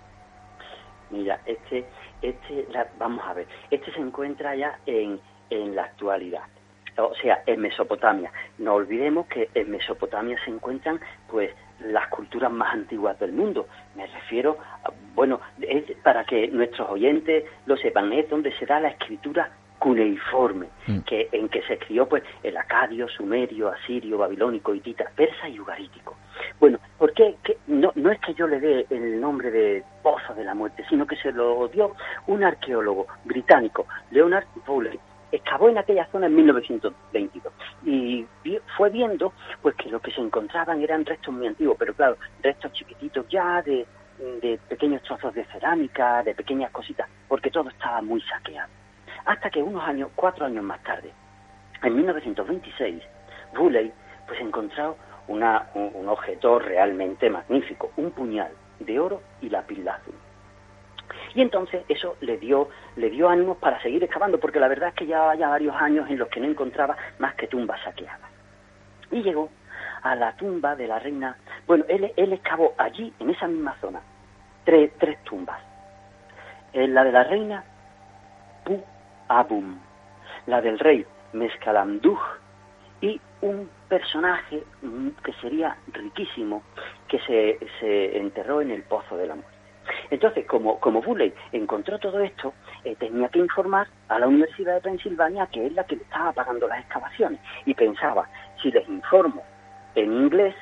[1.11, 1.87] Mira, este,
[2.23, 2.67] este,
[2.99, 5.21] vamos a ver, este se encuentra ya en,
[5.51, 6.43] en la actualidad
[6.99, 8.33] o sea, en Mesopotamia.
[8.59, 11.51] No olvidemos que en Mesopotamia se encuentran, pues,
[11.81, 13.67] las culturas más antiguas del mundo.
[13.95, 14.59] Me refiero,
[15.15, 20.69] bueno, es para que nuestros oyentes lo sepan, es donde se da la escritura cuneiforme,
[20.87, 21.01] mm.
[21.01, 26.17] que, en que se escribió pues el acadio, sumerio, asirio, babilónico, hitita, persa y ugarítico.
[26.59, 27.37] Bueno, ¿por qué?
[27.67, 31.07] No, no es que yo le dé el nombre de Pozo de la Muerte, sino
[31.07, 31.95] que se lo dio
[32.27, 34.99] un arqueólogo británico, Leonard Bowley,
[35.33, 37.53] excavó en aquella zona en 1922
[37.85, 38.27] y
[38.77, 39.33] fue viendo
[39.63, 43.63] pues que lo que se encontraban eran restos muy antiguos, pero claro, restos chiquititos ya
[43.63, 43.87] de,
[44.41, 48.71] de pequeños trozos de cerámica, de pequeñas cositas, porque todo estaba muy saqueado.
[49.27, 51.11] Hasta que unos años, cuatro años más tarde,
[51.83, 53.03] en 1926,
[53.57, 53.93] Bulley
[54.27, 54.97] pues encontró
[55.29, 55.43] un,
[56.09, 60.17] objeto realmente magnífico, un puñal de oro y lapislázuli.
[61.35, 64.95] Y entonces eso le dio, le dio ánimos para seguir excavando, porque la verdad es
[64.95, 68.31] que ya había varios años en los que no encontraba más que tumbas saqueadas.
[69.11, 69.51] Y llegó
[70.03, 71.37] a la tumba de la reina.
[71.67, 74.01] Bueno, él, excavó allí, en esa misma zona,
[74.65, 75.61] tres, tres tumbas.
[76.73, 77.65] Eh, la de la reina
[78.65, 78.83] Pu
[79.29, 79.79] Abum,
[80.47, 82.21] la del rey Mescalamduj
[83.01, 86.63] y un personaje mm, que sería riquísimo
[87.09, 89.57] que se, se enterró en el Pozo de la Muerte.
[90.11, 92.55] Entonces, como, como Bulley encontró todo esto,
[92.85, 96.33] eh, tenía que informar a la Universidad de Pensilvania, que es la que le estaba
[96.33, 98.29] pagando las excavaciones, y pensaba,
[98.63, 99.43] si les informo
[99.95, 100.55] en inglés,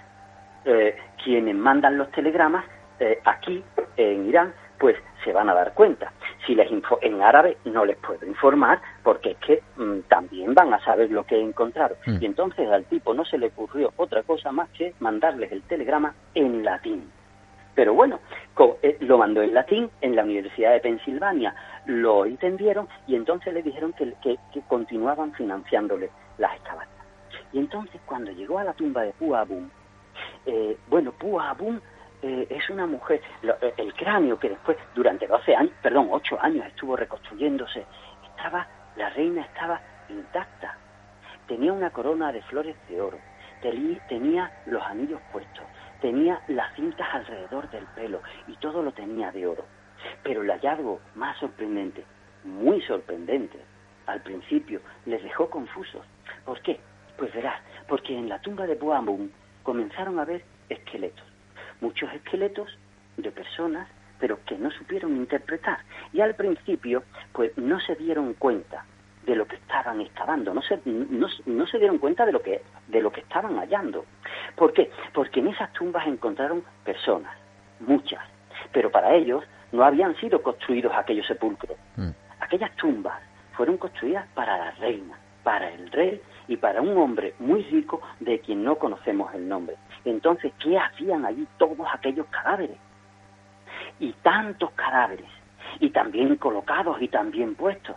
[0.64, 2.64] eh, quienes mandan los telegramas
[3.00, 3.62] eh, aquí,
[3.96, 6.12] en Irán, pues se van a dar cuenta.
[6.46, 10.72] Si les info en árabe no les puedo informar porque es que mm, también van
[10.74, 11.96] a saber lo que he encontrado.
[12.06, 12.18] Mm.
[12.20, 16.14] Y entonces al tipo no se le ocurrió otra cosa más que mandarles el telegrama
[16.34, 17.10] en latín.
[17.74, 18.20] Pero bueno,
[18.82, 21.54] eh, lo mandó en latín en la Universidad de Pensilvania,
[21.86, 24.38] lo entendieron y entonces le dijeron que,
[24.68, 26.94] continuaban financiándole las excavaciones.
[27.52, 29.68] Y entonces cuando llegó a la tumba de Puabum,
[30.46, 31.80] eh, bueno, Puabum
[32.26, 33.20] eh, es una mujer,
[33.76, 37.84] el cráneo que después, durante 12 años, perdón, 8 años estuvo reconstruyéndose,
[38.30, 39.78] estaba, la reina estaba
[40.08, 40.78] intacta,
[41.46, 43.18] tenía una corona de flores de oro,
[44.08, 45.64] tenía los anillos puestos,
[46.00, 49.66] tenía las cintas alrededor del pelo y todo lo tenía de oro.
[50.22, 52.04] Pero el hallazgo más sorprendente,
[52.44, 53.58] muy sorprendente,
[54.06, 56.06] al principio les dejó confusos.
[56.46, 56.80] ¿Por qué?
[57.18, 59.28] Pues verás, porque en la tumba de Boambum
[59.62, 61.24] comenzaron a ver esqueletos,
[61.84, 62.68] muchos esqueletos
[63.18, 63.86] de personas,
[64.18, 65.78] pero que no supieron interpretar.
[66.14, 68.86] Y al principio, pues no se dieron cuenta
[69.26, 73.00] de lo que estaban excavando, no se, no, se dieron cuenta de lo, que, de
[73.02, 74.04] lo que estaban hallando.
[74.56, 74.90] ¿Por qué?
[75.12, 77.34] Porque en esas tumbas encontraron personas,
[77.80, 78.22] muchas,
[78.72, 81.76] pero para ellos no habían sido construidos aquellos sepulcros.
[81.96, 82.10] Mm.
[82.40, 83.18] Aquellas tumbas
[83.56, 88.40] fueron construidas para la reina, para el rey y para un hombre muy rico de
[88.40, 89.76] quien no conocemos el nombre.
[90.04, 92.76] Entonces, ¿qué hacían allí todos aquellos cadáveres?
[93.98, 95.28] Y tantos cadáveres,
[95.80, 97.96] y también colocados y también puestos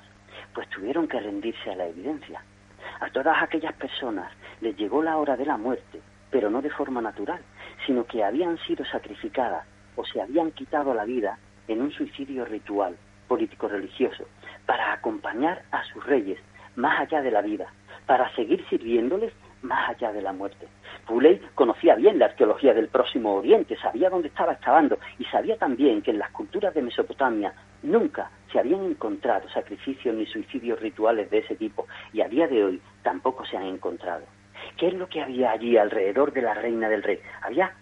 [0.53, 2.41] pues tuvieron que rendirse a la evidencia.
[2.99, 6.02] A todas aquellas personas les llegó la hora de la muerte,
[6.32, 7.40] pero no de forma natural,
[7.86, 11.38] sino que habían sido sacrificadas o se habían quitado la vida
[11.68, 12.98] en un suicidio ritual
[13.28, 14.26] político-religioso
[14.65, 16.40] para acompañar a sus reyes
[16.76, 17.68] más allá de la vida,
[18.07, 20.67] para seguir sirviéndoles más allá de la muerte.
[21.05, 26.01] Puley conocía bien la arqueología del próximo Oriente, sabía dónde estaba excavando y sabía también
[26.01, 27.53] que en las culturas de Mesopotamia
[27.84, 32.63] nunca se habían encontrado sacrificios ni suicidios rituales de ese tipo y a día de
[32.63, 34.23] hoy tampoco se han encontrado.
[34.77, 37.19] ¿Qué es lo que había allí alrededor de la reina del rey?
[37.41, 37.73] Había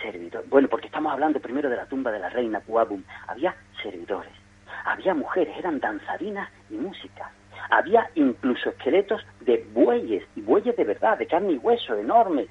[0.00, 0.48] servidores.
[0.48, 3.02] Bueno, porque estamos hablando primero de la tumba de la reina Puabum.
[3.28, 4.32] Había servidores,
[4.84, 7.28] había mujeres, eran danzarinas y músicas.
[7.70, 12.48] Había incluso esqueletos de bueyes, y bueyes de verdad, de carne y hueso, enormes,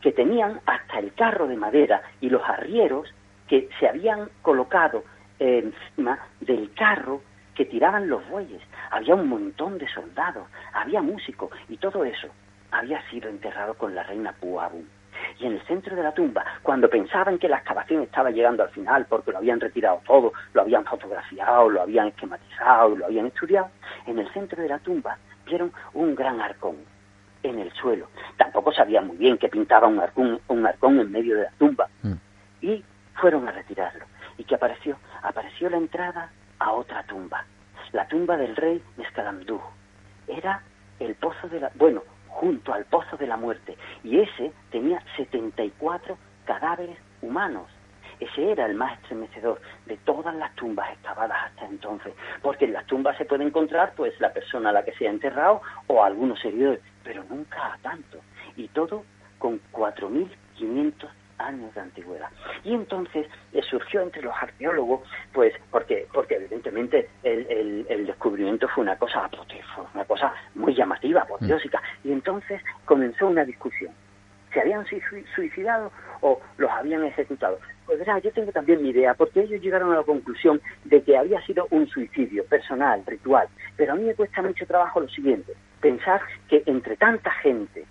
[0.00, 3.12] que tenían hasta el carro de madera y los arrieros
[3.48, 5.04] que se habían colocado
[5.38, 7.22] encima del carro
[7.54, 8.62] que tiraban los bueyes.
[8.90, 12.28] Había un montón de soldados, había músicos y todo eso
[12.70, 14.84] había sido enterrado con la reina Puabu.
[15.38, 18.70] Y en el centro de la tumba, cuando pensaban que la excavación estaba llegando al
[18.70, 23.68] final porque lo habían retirado todo, lo habían fotografiado, lo habían esquematizado, lo habían estudiado,
[24.06, 26.76] en el centro de la tumba vieron un gran arcón
[27.42, 28.08] en el suelo.
[28.36, 31.88] Tampoco sabían muy bien que pintaba un arcón, un arcón en medio de la tumba.
[32.02, 32.12] Mm.
[32.62, 32.84] Y
[33.14, 34.04] fueron a retirarlo.
[34.36, 34.96] ¿Y qué apareció?
[35.22, 37.44] Apareció la entrada a otra tumba,
[37.92, 39.60] la tumba del rey Nescalamdú.
[40.26, 40.62] Era
[41.00, 41.70] el pozo de la...
[41.74, 42.02] Bueno,
[42.38, 43.76] junto al pozo de la muerte.
[44.04, 47.66] Y ese tenía 74 cadáveres humanos.
[48.20, 52.86] Ese era el más estremecedor de todas las tumbas excavadas hasta entonces, porque en las
[52.86, 56.40] tumbas se puede encontrar pues la persona a la que se ha enterrado o algunos
[56.40, 58.18] seguidores, pero nunca a tanto.
[58.56, 59.04] Y todo
[59.38, 61.08] con 4.500
[61.38, 62.28] años de antigüedad.
[62.64, 65.00] Y entonces le surgió entre los arqueólogos,
[65.32, 69.28] pues, porque, porque evidentemente el, el, descubrimiento fue una cosa
[69.74, 73.92] fue una cosa muy llamativa, apoteósica, y entonces comenzó una discusión.
[74.52, 74.84] ¿Se habían
[75.34, 75.92] suicidado
[76.22, 77.58] o los habían ejecutado?
[77.84, 81.16] Pues verá, yo tengo también mi idea, porque ellos llegaron a la conclusión de que
[81.16, 83.48] había sido un suicidio personal, ritual.
[83.76, 87.84] Pero a mí me cuesta mucho trabajo lo siguiente, pensar que entre tanta gente,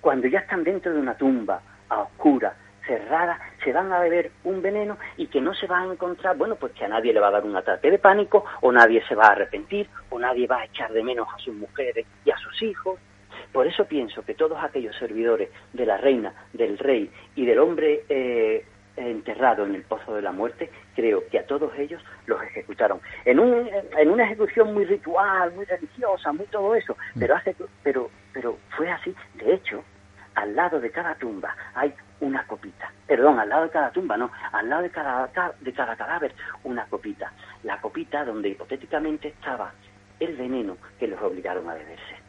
[0.00, 2.54] cuando ya están dentro de una tumba, a oscura,
[2.86, 6.56] cerrada, se van a beber un veneno y que no se va a encontrar, bueno,
[6.56, 9.14] pues que a nadie le va a dar un ataque de pánico, o nadie se
[9.14, 12.36] va a arrepentir, o nadie va a echar de menos a sus mujeres y a
[12.38, 12.98] sus hijos.
[13.52, 18.04] Por eso pienso que todos aquellos servidores de la reina, del rey y del hombre
[18.08, 18.64] eh,
[18.96, 23.00] enterrado en el pozo de la muerte, creo que a todos ellos los ejecutaron.
[23.24, 28.10] En, un, en una ejecución muy ritual, muy religiosa, muy todo eso, pero, hace, pero,
[28.32, 29.14] pero fue así.
[29.34, 29.82] De hecho,
[30.34, 32.92] al lado de cada tumba hay una copita.
[33.06, 35.30] Perdón, al lado de cada tumba, no, al lado de cada,
[35.60, 36.34] de cada cadáver
[36.64, 37.32] una copita.
[37.64, 39.72] La copita donde hipotéticamente estaba
[40.18, 42.20] el veneno que los obligaron a beberse.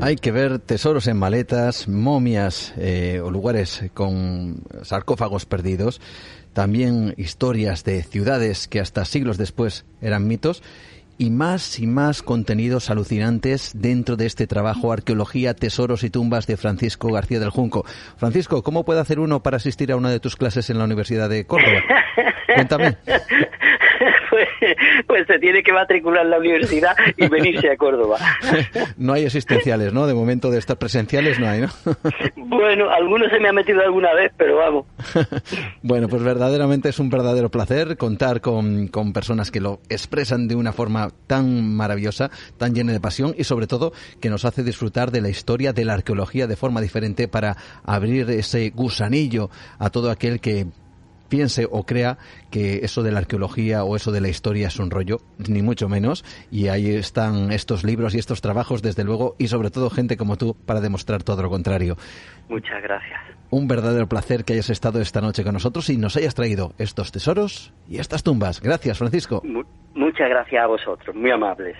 [0.00, 6.00] Hay que ver tesoros en maletas, momias eh, o lugares con sarcófagos perdidos,
[6.52, 10.62] también historias de ciudades que hasta siglos después eran mitos
[11.18, 16.56] y más y más contenidos alucinantes dentro de este trabajo Arqueología, Tesoros y Tumbas de
[16.56, 17.84] Francisco García del Junco.
[18.16, 21.28] Francisco, ¿cómo puede hacer uno para asistir a una de tus clases en la Universidad
[21.28, 21.80] de Córdoba?
[22.54, 22.96] Cuéntame.
[24.34, 24.48] Pues,
[25.06, 28.18] pues, se tiene que matricular en la universidad y venirse a Córdoba.
[28.96, 30.08] no hay existenciales, ¿no?
[30.08, 31.68] De momento de estas presenciales no hay, ¿no?
[32.36, 34.86] bueno, algunos se me ha metido alguna vez, pero vamos.
[35.82, 40.56] bueno, pues verdaderamente es un verdadero placer contar con, con personas que lo expresan de
[40.56, 45.12] una forma tan maravillosa, tan llena de pasión y sobre todo que nos hace disfrutar
[45.12, 49.48] de la historia de la arqueología de forma diferente para abrir ese gusanillo
[49.78, 50.66] a todo aquel que
[51.28, 52.18] piense o crea
[52.50, 55.18] que eso de la arqueología o eso de la historia es un rollo,
[55.48, 59.70] ni mucho menos, y ahí están estos libros y estos trabajos, desde luego, y sobre
[59.70, 61.96] todo gente como tú para demostrar todo lo contrario.
[62.48, 63.20] Muchas gracias.
[63.50, 67.12] Un verdadero placer que hayas estado esta noche con nosotros y nos hayas traído estos
[67.12, 68.60] tesoros y estas tumbas.
[68.60, 69.42] Gracias, Francisco.
[69.94, 71.76] muchas gracias a vosotros, muy amables.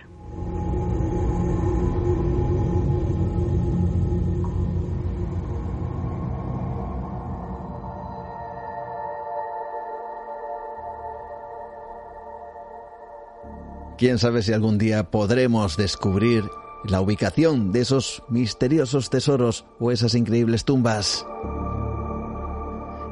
[13.96, 16.44] Quién sabe si algún día podremos descubrir
[16.84, 21.24] la ubicación de esos misteriosos tesoros o esas increíbles tumbas.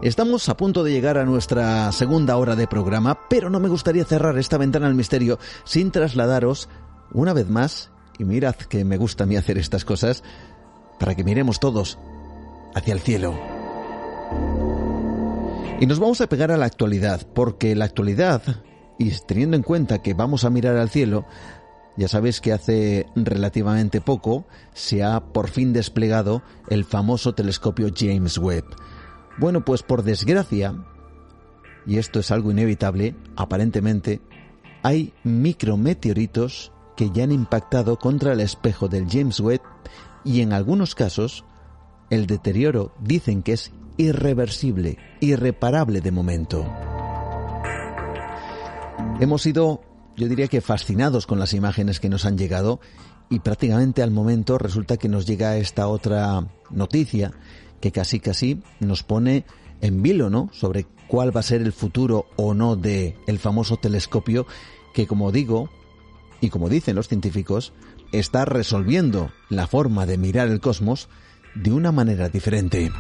[0.03, 4.05] Estamos a punto de llegar a nuestra segunda hora de programa, pero no me gustaría
[4.05, 6.69] cerrar esta ventana al misterio sin trasladaros
[7.13, 10.25] una vez más, y mirad que me gusta a mí hacer estas cosas,
[10.99, 11.97] para que miremos todos
[12.75, 13.39] hacia el cielo.
[15.79, 18.43] Y nos vamos a pegar a la actualidad, porque la actualidad
[19.27, 21.27] teniendo en cuenta que vamos a mirar al cielo,
[21.97, 28.39] ya sabéis que hace relativamente poco se ha por fin desplegado el famoso telescopio James
[28.39, 28.65] Webb.
[29.39, 30.74] Bueno, pues por desgracia,
[31.87, 34.20] y esto es algo inevitable, aparentemente,
[34.83, 39.62] hay micrometeoritos que ya han impactado contra el espejo del James Webb
[40.24, 41.45] y en algunos casos
[42.11, 46.91] el deterioro dicen que es irreversible, irreparable de momento.
[49.20, 49.82] Hemos sido,
[50.16, 52.81] yo diría que fascinados con las imágenes que nos han llegado
[53.31, 57.32] y prácticamente al momento resulta que nos llega esta otra noticia
[57.81, 59.44] que casi casi nos pone
[59.81, 60.48] en vilo, ¿no?
[60.52, 64.47] Sobre cuál va a ser el futuro o no de el famoso telescopio
[64.94, 65.70] que como digo
[66.40, 67.73] y como dicen los científicos
[68.12, 71.09] está resolviendo la forma de mirar el cosmos
[71.55, 72.90] de una manera diferente.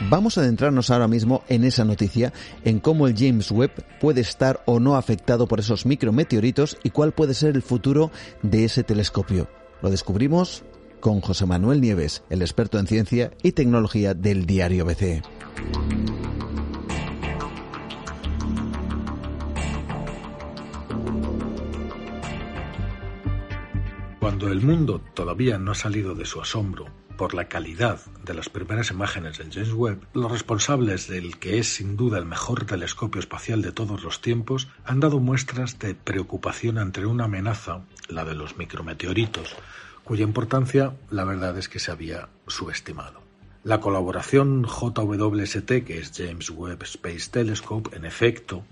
[0.00, 2.32] Vamos a adentrarnos ahora mismo en esa noticia,
[2.64, 7.12] en cómo el James Webb puede estar o no afectado por esos micrometeoritos y cuál
[7.12, 8.10] puede ser el futuro
[8.42, 9.48] de ese telescopio.
[9.82, 10.64] Lo descubrimos
[11.00, 15.22] con José Manuel Nieves, el experto en ciencia y tecnología del diario BC.
[24.18, 28.48] Cuando el mundo todavía no ha salido de su asombro por la calidad de las
[28.48, 33.20] primeras imágenes del James Webb, los responsables del que es sin duda el mejor telescopio
[33.20, 38.34] espacial de todos los tiempos han dado muestras de preocupación ante una amenaza, la de
[38.34, 39.56] los micrometeoritos,
[40.04, 43.23] cuya importancia la verdad es que se había subestimado.
[43.64, 48.62] La colaboración JWST, que es James Webb Space Telescope, en efecto,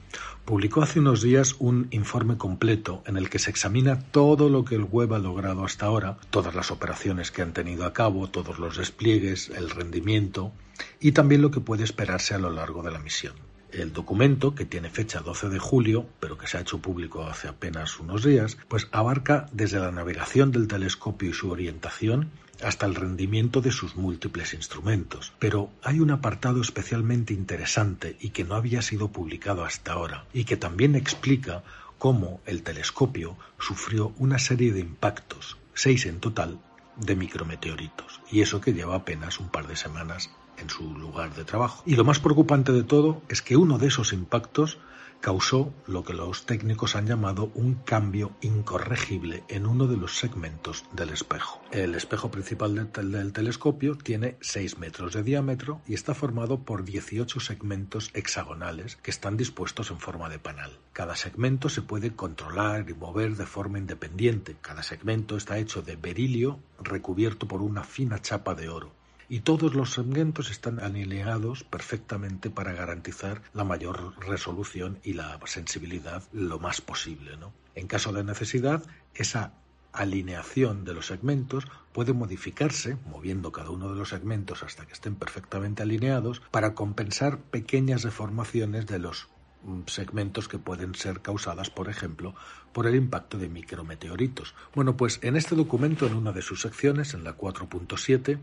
[0.45, 4.75] publicó hace unos días un informe completo en el que se examina todo lo que
[4.75, 8.59] el Webb ha logrado hasta ahora, todas las operaciones que han tenido a cabo, todos
[8.59, 10.53] los despliegues, el rendimiento
[11.01, 13.33] y también lo que puede esperarse a lo largo de la misión.
[13.71, 17.49] El documento, que tiene fecha 12 de julio, pero que se ha hecho público hace
[17.49, 22.29] apenas unos días, pues abarca desde la navegación del telescopio y su orientación
[22.63, 25.33] hasta el rendimiento de sus múltiples instrumentos.
[25.39, 30.45] Pero hay un apartado especialmente interesante y que no había sido publicado hasta ahora, y
[30.45, 31.63] que también explica
[31.99, 36.59] cómo el telescopio sufrió una serie de impactos, seis en total,
[36.97, 41.45] de micrometeoritos, y eso que lleva apenas un par de semanas en su lugar de
[41.45, 41.83] trabajo.
[41.87, 44.79] Y lo más preocupante de todo es que uno de esos impactos
[45.23, 50.85] causó lo que los técnicos han llamado un cambio incorregible en uno de los segmentos
[50.93, 51.63] del espejo.
[51.71, 57.39] El espejo principal del, telescopio tiene 6 metros de diámetro y está formado por 18
[57.39, 60.77] segmentos hexagonales que están dispuestos en forma de panal.
[60.93, 64.57] Cada segmento se puede controlar y mover de forma independiente.
[64.61, 68.91] Cada segmento está hecho de berilio recubierto por una fina chapa de oro
[69.33, 76.23] y todos los segmentos están alineados perfectamente para garantizar la mayor resolución y la sensibilidad
[76.35, 77.39] lo más posible.
[77.39, 77.55] ¿no?
[77.75, 78.85] En caso de necesidad,
[79.15, 79.55] esa
[79.95, 81.65] alineación de los segmentos
[81.95, 87.39] puede modificarse, moviendo cada uno de los segmentos hasta que estén perfectamente alineados, para compensar
[87.39, 89.31] pequeñas deformaciones de los
[89.63, 92.35] mm, segmentos que pueden ser causadas, por ejemplo,
[92.75, 94.55] por el impacto de micrometeoritos.
[94.75, 98.39] Bueno, pues en este documento, en una de sus secciones, en la 4.7,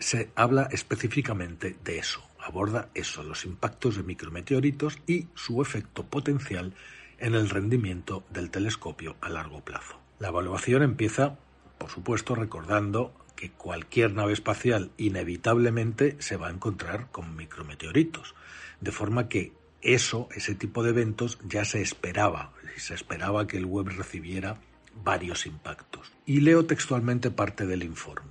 [0.00, 6.74] se habla específicamente de eso, aborda eso, los impactos de micrometeoritos y su efecto potencial
[7.18, 10.00] en el rendimiento del telescopio a largo plazo.
[10.18, 11.38] La evaluación empieza,
[11.78, 18.34] por supuesto, recordando que cualquier nave espacial inevitablemente se va a encontrar con micrometeoritos,
[18.80, 19.52] de forma que
[19.82, 24.60] eso, ese tipo de eventos, ya se esperaba, se esperaba que el web recibiera
[25.02, 26.12] varios impactos.
[26.26, 28.29] Y leo textualmente parte del informe.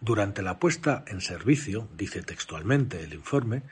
[0.00, 3.62] Durante la puesta en servicio, dice textualmente el informe,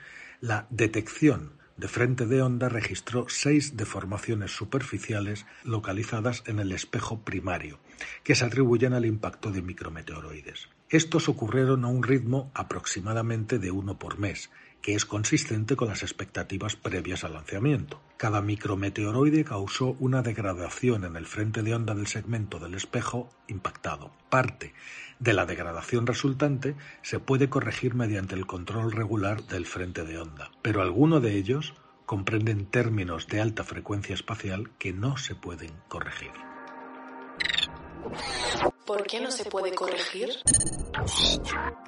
[0.41, 7.79] la detección de frente de onda registró seis deformaciones superficiales localizadas en el espejo primario,
[8.23, 10.69] que se atribuyen al impacto de micrometeoroides.
[10.89, 14.49] Estos ocurrieron a un ritmo aproximadamente de uno por mes,
[14.81, 18.01] que es consistente con las expectativas previas al lanzamiento.
[18.17, 24.11] Cada micrometeoroide causó una degradación en el frente de onda del segmento del espejo impactado.
[24.29, 24.73] Parte
[25.19, 30.51] de la degradación resultante se puede corregir mediante el control regular del frente de onda,
[30.61, 31.73] pero algunos de ellos
[32.05, 36.31] comprenden términos de alta frecuencia espacial que no se pueden corregir.
[38.85, 40.29] ¿Por qué no se puede corregir?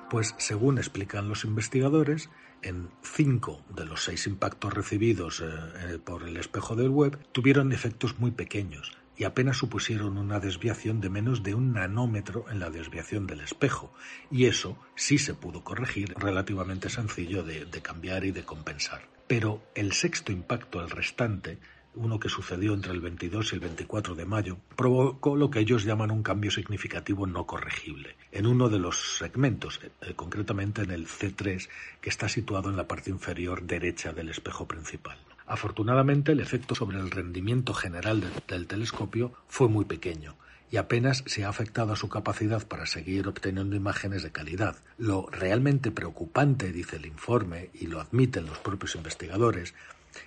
[0.09, 2.29] Pues según explican los investigadores,
[2.61, 7.71] en cinco de los seis impactos recibidos eh, eh, por el espejo del web tuvieron
[7.71, 12.69] efectos muy pequeños y apenas supusieron una desviación de menos de un nanómetro en la
[12.69, 13.93] desviación del espejo,
[14.31, 19.09] y eso sí se pudo corregir, relativamente sencillo de, cambiar y de compensar.
[19.27, 21.59] Pero el sexto impacto, el restante,
[21.95, 25.83] uno que sucedió entre el 22 y el 24 de mayo, provocó lo que ellos
[25.83, 31.07] llaman un cambio significativo no corregible en uno de los segmentos, eh, concretamente en el
[31.07, 31.67] C3,
[31.99, 35.17] que está situado en la parte inferior derecha del espejo principal.
[35.49, 40.35] Afortunadamente, el efecto sobre el rendimiento general del telescopio fue muy pequeño
[40.69, 44.75] y apenas se ha afectado a su capacidad para seguir obteniendo imágenes de calidad.
[44.99, 49.73] Lo realmente preocupante, dice el informe, y lo admiten los propios investigadores,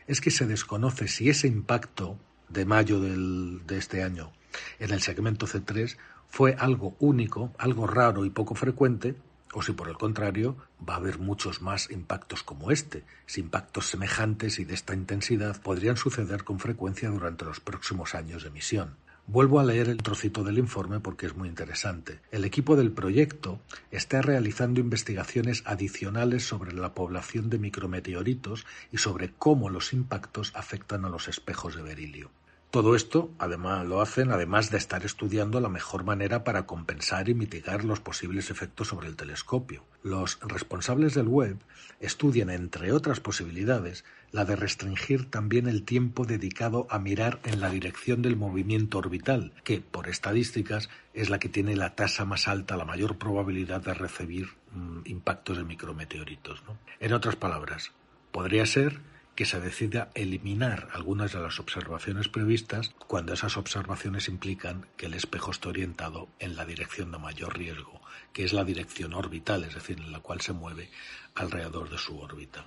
[0.09, 2.19] es que se desconoce si ese impacto
[2.49, 4.33] de mayo de este año
[4.81, 9.15] en el segmento C3 fue algo único, algo raro y poco frecuente,
[9.53, 10.57] o si por el contrario
[10.87, 15.61] va a haber muchos más impactos como este, si impactos semejantes y de esta intensidad
[15.61, 18.97] podrían suceder con frecuencia durante los próximos años de misión.
[19.27, 22.21] Vuelvo a leer el trocito del informe porque es muy interesante.
[22.33, 23.61] El equipo del proyecto
[23.93, 31.05] está realizando investigaciones adicionales sobre la población de micrometeoritos y sobre cómo los impactos afectan
[31.05, 32.31] a los espejos de berilio.
[32.73, 37.35] Todo esto, además, lo hacen además de estar estudiando la mejor manera para compensar y
[37.35, 39.85] mitigar los posibles efectos sobre el telescopio.
[40.03, 41.59] Los responsables del web
[42.01, 47.69] estudian, entre otras posibilidades, la de restringir también el tiempo dedicado a mirar en la
[47.69, 52.79] dirección del movimiento orbital, que, por estadísticas, es la que tiene la tasa más alta,
[52.79, 56.63] la mayor probabilidad de recibir mm, impactos de micrometeoritos.
[57.01, 57.93] En otras palabras,
[58.31, 64.87] podría ser que se decida eliminar algunas de las observaciones previstas cuando esas observaciones implican
[64.97, 68.01] que el espejo esté orientado en la dirección de mayor riesgo,
[68.33, 70.91] que es la dirección orbital, es decir, en la cual se mueve
[71.35, 72.65] alrededor de su órbita.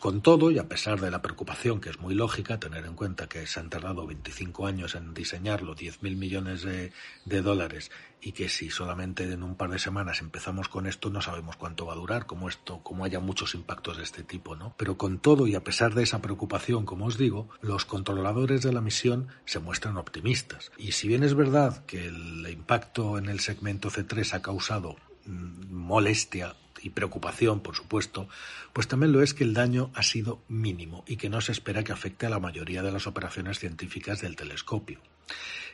[0.00, 3.28] Con todo, y a pesar de la preocupación que es muy lógica, tener en cuenta
[3.28, 6.92] que se han tardado 25 años en diseñarlo, 10.000 millones de,
[7.24, 11.20] de, dólares, y que si solamente en un par de semanas empezamos con esto, no
[11.20, 14.74] sabemos cuánto va a durar, como esto, como haya muchos impactos de este tipo, ¿no?
[14.76, 18.72] Pero con todo, y a pesar de esa preocupación, como os digo, los controladores de
[18.72, 20.72] la misión se muestran optimistas.
[20.78, 24.96] Y si bien es verdad que el impacto en el segmento C3 ha causado
[25.26, 28.28] mm, molestia y preocupación, por supuesto,
[28.72, 31.84] pues también lo es que el daño ha sido mínimo y que no se espera
[31.84, 35.00] que afecte a la mayoría de las operaciones científicas del telescopio.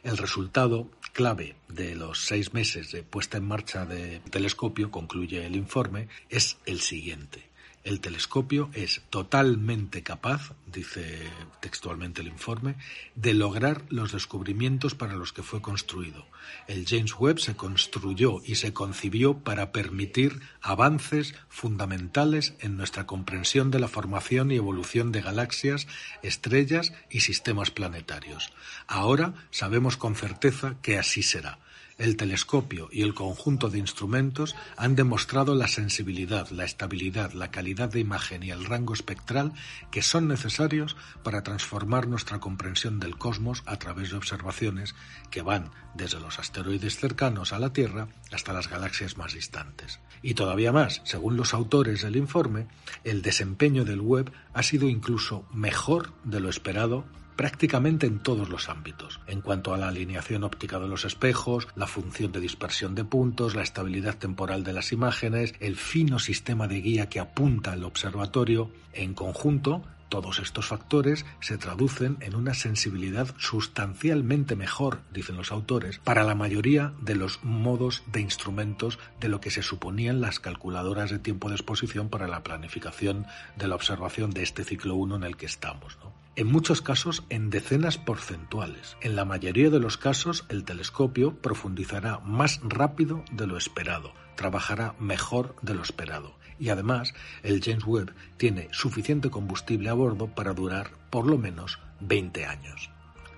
[0.02, 5.56] El resultado clave de los seis meses de puesta en marcha del telescopio, concluye el
[5.56, 7.53] informe, es el siguiente.
[7.84, 11.20] El telescopio es totalmente capaz, dice
[11.60, 12.76] textualmente el informe,
[13.14, 16.26] de lograr los descubrimientos para los que fue construido.
[16.66, 23.70] El James Webb se construyó y se concibió para permitir avances fundamentales en nuestra comprensión
[23.70, 25.86] de la formación y evolución de galaxias,
[26.22, 28.54] estrellas y sistemas planetarios.
[28.86, 31.58] Ahora sabemos con certeza que así será
[31.98, 37.90] el telescopio y el conjunto de instrumentos han demostrado la sensibilidad, la estabilidad, la calidad
[37.90, 39.52] de imagen y el rango espectral
[39.90, 44.94] que son necesarios para transformar nuestra comprensión del cosmos a través de observaciones
[45.30, 50.00] que van desde los asteroides cercanos a la Tierra hasta las galaxias más distantes.
[50.22, 52.66] Y todavía más, según los autores del informe,
[53.04, 57.04] el desempeño del web ha sido incluso mejor de lo esperado
[57.36, 61.86] prácticamente en todos los ámbitos, en cuanto a la alineación óptica de los espejos, la
[61.86, 66.80] función de dispersión de puntos, la estabilidad temporal de las imágenes, el fino sistema de
[66.80, 73.34] guía que apunta al observatorio, en conjunto, todos estos factores se traducen en una sensibilidad
[73.36, 79.40] sustancialmente mejor, dicen los autores, para la mayoría de los modos de instrumentos de lo
[79.40, 84.30] que se suponían las calculadoras de tiempo de exposición para la planificación de la observación
[84.30, 85.98] de este ciclo 1 en el que estamos.
[86.00, 86.23] ¿no?
[86.36, 88.96] En muchos casos en decenas porcentuales.
[89.00, 94.94] En la mayoría de los casos el telescopio profundizará más rápido de lo esperado, trabajará
[94.98, 100.54] mejor de lo esperado y además el James Webb tiene suficiente combustible a bordo para
[100.54, 102.90] durar por lo menos 20 años.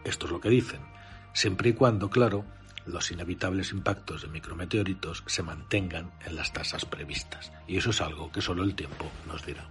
[0.05, 0.81] Esto es lo que dicen,
[1.33, 2.45] siempre y cuando, claro,
[2.87, 7.53] los inevitables impactos de micrometeoritos se mantengan en las tasas previstas.
[7.67, 9.69] Y eso es algo que solo el tiempo nos dirá.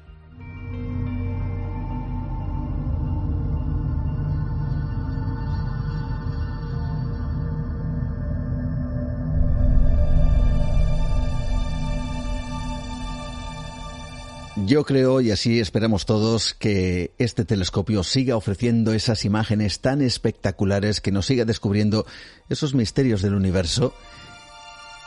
[14.65, 21.01] Yo creo, y así esperamos todos, que este telescopio siga ofreciendo esas imágenes tan espectaculares,
[21.01, 22.07] que nos siga descubriendo
[22.49, 23.93] esos misterios del universo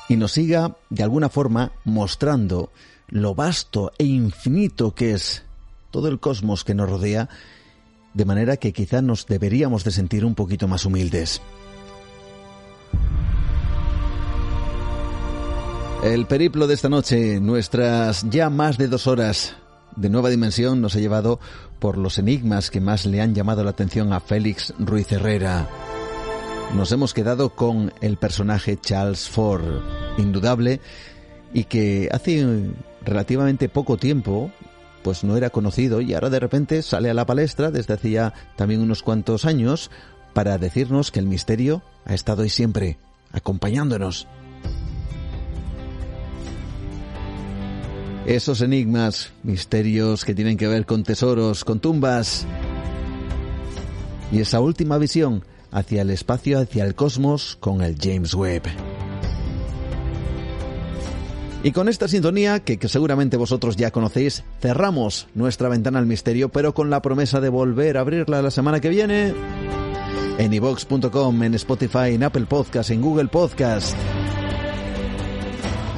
[0.08, 2.70] y nos siga, de alguna forma, mostrando
[3.08, 5.42] lo vasto e infinito que es
[5.90, 7.28] todo el cosmos que nos rodea,
[8.14, 11.42] de manera que quizá nos deberíamos de sentir un poquito más humildes.
[16.08, 19.56] El periplo de esta noche, nuestras ya más de dos horas
[19.94, 21.38] de nueva dimensión, nos ha llevado
[21.80, 25.68] por los enigmas que más le han llamado la atención a Félix Ruiz Herrera.
[26.74, 29.82] Nos hemos quedado con el personaje Charles Ford,
[30.16, 30.80] indudable,
[31.52, 32.70] y que hace
[33.04, 34.50] relativamente poco tiempo
[35.02, 38.80] pues no era conocido y ahora de repente sale a la palestra desde hacía también
[38.80, 39.90] unos cuantos años
[40.32, 42.96] para decirnos que el misterio ha estado ahí siempre,
[43.30, 44.26] acompañándonos.
[48.28, 52.44] Esos enigmas, misterios que tienen que ver con tesoros, con tumbas.
[54.30, 58.64] Y esa última visión hacia el espacio, hacia el cosmos con el James Webb.
[61.62, 66.74] Y con esta sintonía, que, seguramente vosotros ya conocéis, cerramos nuestra ventana al misterio, pero
[66.74, 69.32] con la promesa de volver a abrirla la semana que viene.
[70.38, 73.96] en ivox.com, en Spotify, en Apple Podcast, en Google Podcast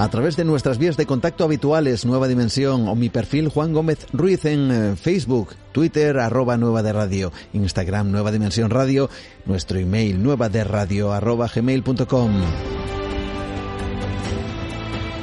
[0.01, 4.07] a través de nuestras vías de contacto habituales, Nueva Dimensión, o mi perfil Juan Gómez
[4.15, 9.11] Ruiz en eh, Facebook, Twitter, arroba Nueva de Radio, Instagram, Nueva Dimensión Radio,
[9.45, 12.31] nuestro email, nueva de radio, arroba gmail.com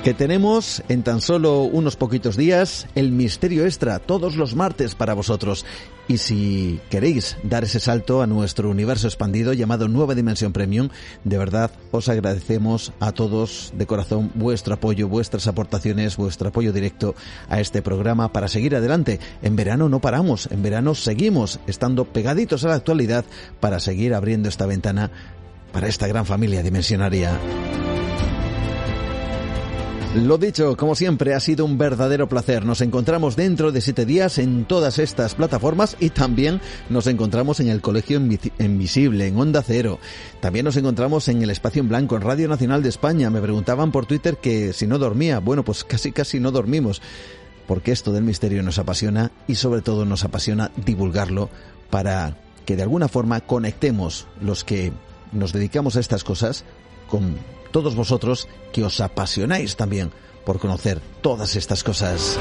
[0.07, 5.13] que tenemos en tan solo unos poquitos días el misterio extra todos los martes para
[5.13, 5.65] vosotros.
[6.07, 10.87] Y si queréis dar ese salto a nuestro universo expandido llamado Nueva Dimensión Premium,
[11.25, 17.13] de verdad os agradecemos a todos de corazón vuestro apoyo, vuestras aportaciones, vuestro apoyo directo
[17.49, 19.19] a este programa para seguir adelante.
[19.41, 23.25] En verano no paramos, en verano seguimos estando pegaditos a la actualidad
[23.59, 25.11] para seguir abriendo esta ventana
[25.73, 27.37] para esta gran familia dimensionaria.
[30.15, 32.65] Lo dicho, como siempre, ha sido un verdadero placer.
[32.65, 36.59] Nos encontramos dentro de siete días en todas estas plataformas y también
[36.89, 39.99] nos encontramos en el Colegio Invisible, en Onda Cero.
[40.39, 43.29] También nos encontramos en el Espacio en Blanco, en Radio Nacional de España.
[43.29, 45.39] Me preguntaban por Twitter que si no dormía.
[45.39, 47.01] Bueno, pues casi casi no dormimos.
[47.67, 51.49] Porque esto del misterio nos apasiona y sobre todo nos apasiona divulgarlo
[51.89, 54.93] para que de alguna forma conectemos los que
[55.31, 56.63] nos dedicamos a estas cosas
[57.07, 57.35] con
[57.77, 60.09] todos vosotros que os apasionáis también
[60.43, 62.39] por conocer todas estas cosas.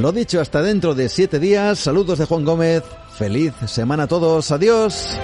[0.00, 1.78] Lo dicho, hasta dentro de siete días.
[1.78, 2.82] Saludos de Juan Gómez.
[3.18, 4.50] Feliz semana a todos.
[4.50, 5.18] Adiós.